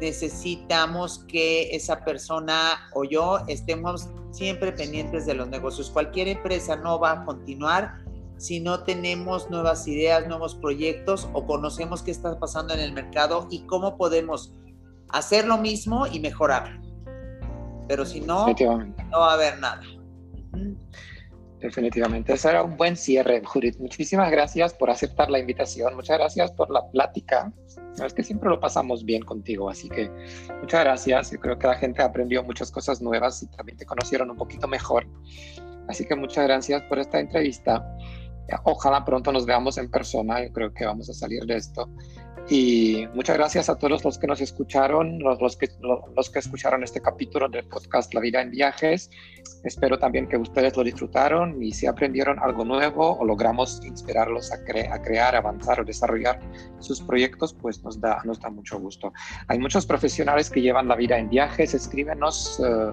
necesitamos 0.00 1.24
que 1.26 1.74
esa 1.74 2.04
persona 2.04 2.88
o 2.94 3.02
yo 3.02 3.40
estemos 3.48 4.08
siempre 4.30 4.70
pendientes 4.70 5.26
de 5.26 5.34
los 5.34 5.48
negocios. 5.48 5.90
Cualquier 5.90 6.28
empresa 6.28 6.76
no 6.76 7.00
va 7.00 7.22
a 7.22 7.24
continuar 7.24 7.98
si 8.36 8.60
no 8.60 8.84
tenemos 8.84 9.50
nuevas 9.50 9.88
ideas, 9.88 10.28
nuevos 10.28 10.54
proyectos 10.54 11.28
o 11.32 11.44
conocemos 11.46 12.04
qué 12.04 12.12
está 12.12 12.38
pasando 12.38 12.74
en 12.74 12.80
el 12.80 12.92
mercado 12.92 13.48
y 13.50 13.66
cómo 13.66 13.96
podemos 13.96 14.52
hacer 15.08 15.48
lo 15.48 15.58
mismo 15.58 16.06
y 16.06 16.20
mejorar. 16.20 16.89
Pero 17.90 18.06
si 18.06 18.20
no, 18.20 18.46
no 18.46 19.18
va 19.18 19.32
a 19.32 19.34
haber 19.34 19.58
nada. 19.58 19.82
Definitivamente, 21.58 22.34
eso 22.34 22.48
era 22.48 22.62
un 22.62 22.76
buen 22.76 22.96
cierre, 22.96 23.42
Judith. 23.44 23.80
Muchísimas 23.80 24.30
gracias 24.30 24.72
por 24.72 24.90
aceptar 24.90 25.28
la 25.28 25.40
invitación, 25.40 25.96
muchas 25.96 26.16
gracias 26.18 26.52
por 26.52 26.70
la 26.70 26.88
plática. 26.88 27.52
Es 28.00 28.14
que 28.14 28.22
siempre 28.22 28.48
lo 28.48 28.60
pasamos 28.60 29.04
bien 29.04 29.22
contigo, 29.22 29.68
así 29.68 29.88
que 29.88 30.08
muchas 30.60 30.84
gracias. 30.84 31.32
Yo 31.32 31.40
creo 31.40 31.58
que 31.58 31.66
la 31.66 31.74
gente 31.74 32.00
aprendió 32.00 32.44
muchas 32.44 32.70
cosas 32.70 33.02
nuevas 33.02 33.42
y 33.42 33.48
también 33.48 33.76
te 33.76 33.84
conocieron 33.84 34.30
un 34.30 34.36
poquito 34.36 34.68
mejor. 34.68 35.04
Así 35.88 36.06
que 36.06 36.14
muchas 36.14 36.44
gracias 36.44 36.82
por 36.82 37.00
esta 37.00 37.18
entrevista. 37.18 37.84
Ojalá 38.62 39.04
pronto 39.04 39.32
nos 39.32 39.46
veamos 39.46 39.78
en 39.78 39.90
persona, 39.90 40.44
yo 40.46 40.52
creo 40.52 40.72
que 40.72 40.86
vamos 40.86 41.10
a 41.10 41.12
salir 41.12 41.44
de 41.44 41.56
esto. 41.56 41.90
Y 42.52 43.06
muchas 43.14 43.36
gracias 43.36 43.68
a 43.68 43.78
todos 43.78 44.04
los 44.04 44.18
que 44.18 44.26
nos 44.26 44.40
escucharon, 44.40 45.20
los, 45.20 45.40
los, 45.40 45.56
que, 45.56 45.68
los, 46.16 46.30
que 46.30 46.40
escucharon 46.40 46.82
este 46.82 47.00
capítulo 47.00 47.48
del 47.48 47.64
podcast 47.64 48.12
La 48.12 48.20
vida 48.20 48.42
en 48.42 48.50
viajes. 48.50 49.08
Espero 49.62 50.00
también 50.00 50.28
que 50.28 50.36
ustedes 50.36 50.76
lo 50.76 50.82
disfrutaron 50.82 51.62
y 51.62 51.70
si 51.70 51.86
aprendieron 51.86 52.40
algo 52.40 52.64
nuevo 52.64 53.16
o 53.20 53.24
logramos 53.24 53.80
inspirarlos 53.84 54.50
a, 54.50 54.56
a 54.56 55.00
crear, 55.00 55.36
avanzar 55.36 55.78
o 55.78 55.84
desarrollar 55.84 56.40
sus 56.80 57.00
proyectos, 57.00 57.54
pues 57.54 57.84
nos 57.84 58.00
da, 58.00 58.20
nos 58.24 58.40
da 58.40 58.50
mucho 58.50 58.80
gusto. 58.80 59.12
Hay 59.46 59.60
muchos 59.60 59.86
profesionales 59.86 60.50
que 60.50 60.60
llevan 60.60 60.88
la 60.88 60.96
vida 60.96 61.18
en 61.18 61.30
viajes. 61.30 61.72
Escríbenos. 61.72 62.58
Uh, 62.58 62.92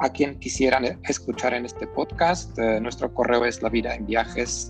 a 0.00 0.10
quien 0.10 0.38
quisieran 0.38 1.00
escuchar 1.04 1.54
en 1.54 1.64
este 1.64 1.86
podcast, 1.86 2.58
eh, 2.58 2.80
nuestro 2.80 3.12
correo 3.12 3.44
es 3.44 3.62
la 3.62 3.68
vida 3.68 3.94
en 3.94 4.06
viajes 4.06 4.68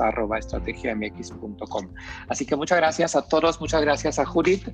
Así 2.29 2.47
que 2.47 2.57
muchas 2.57 2.79
gracias 2.79 3.17
a 3.17 3.23
todos, 3.23 3.61
muchas 3.61 3.83
gracias 3.83 4.19
a 4.19 4.25
Judith 4.25 4.69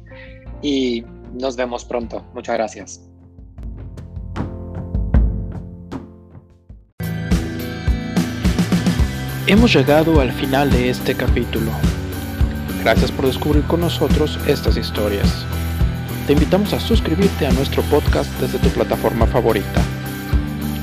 y 0.62 1.04
nos 1.32 1.56
vemos 1.56 1.84
pronto. 1.84 2.24
Muchas 2.34 2.54
gracias. 2.56 3.00
Hemos 9.46 9.74
llegado 9.74 10.20
al 10.20 10.32
final 10.32 10.70
de 10.70 10.88
este 10.88 11.14
capítulo. 11.14 11.70
Gracias 12.82 13.12
por 13.12 13.26
descubrir 13.26 13.64
con 13.64 13.80
nosotros 13.80 14.38
estas 14.46 14.76
historias. 14.76 15.44
Te 16.26 16.32
invitamos 16.32 16.72
a 16.72 16.80
suscribirte 16.80 17.46
a 17.46 17.52
nuestro 17.52 17.82
podcast 17.84 18.30
desde 18.40 18.58
tu 18.58 18.68
plataforma 18.70 19.26
favorita 19.26 19.82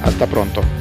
hasta 0.01 0.27
pronto. 0.27 0.80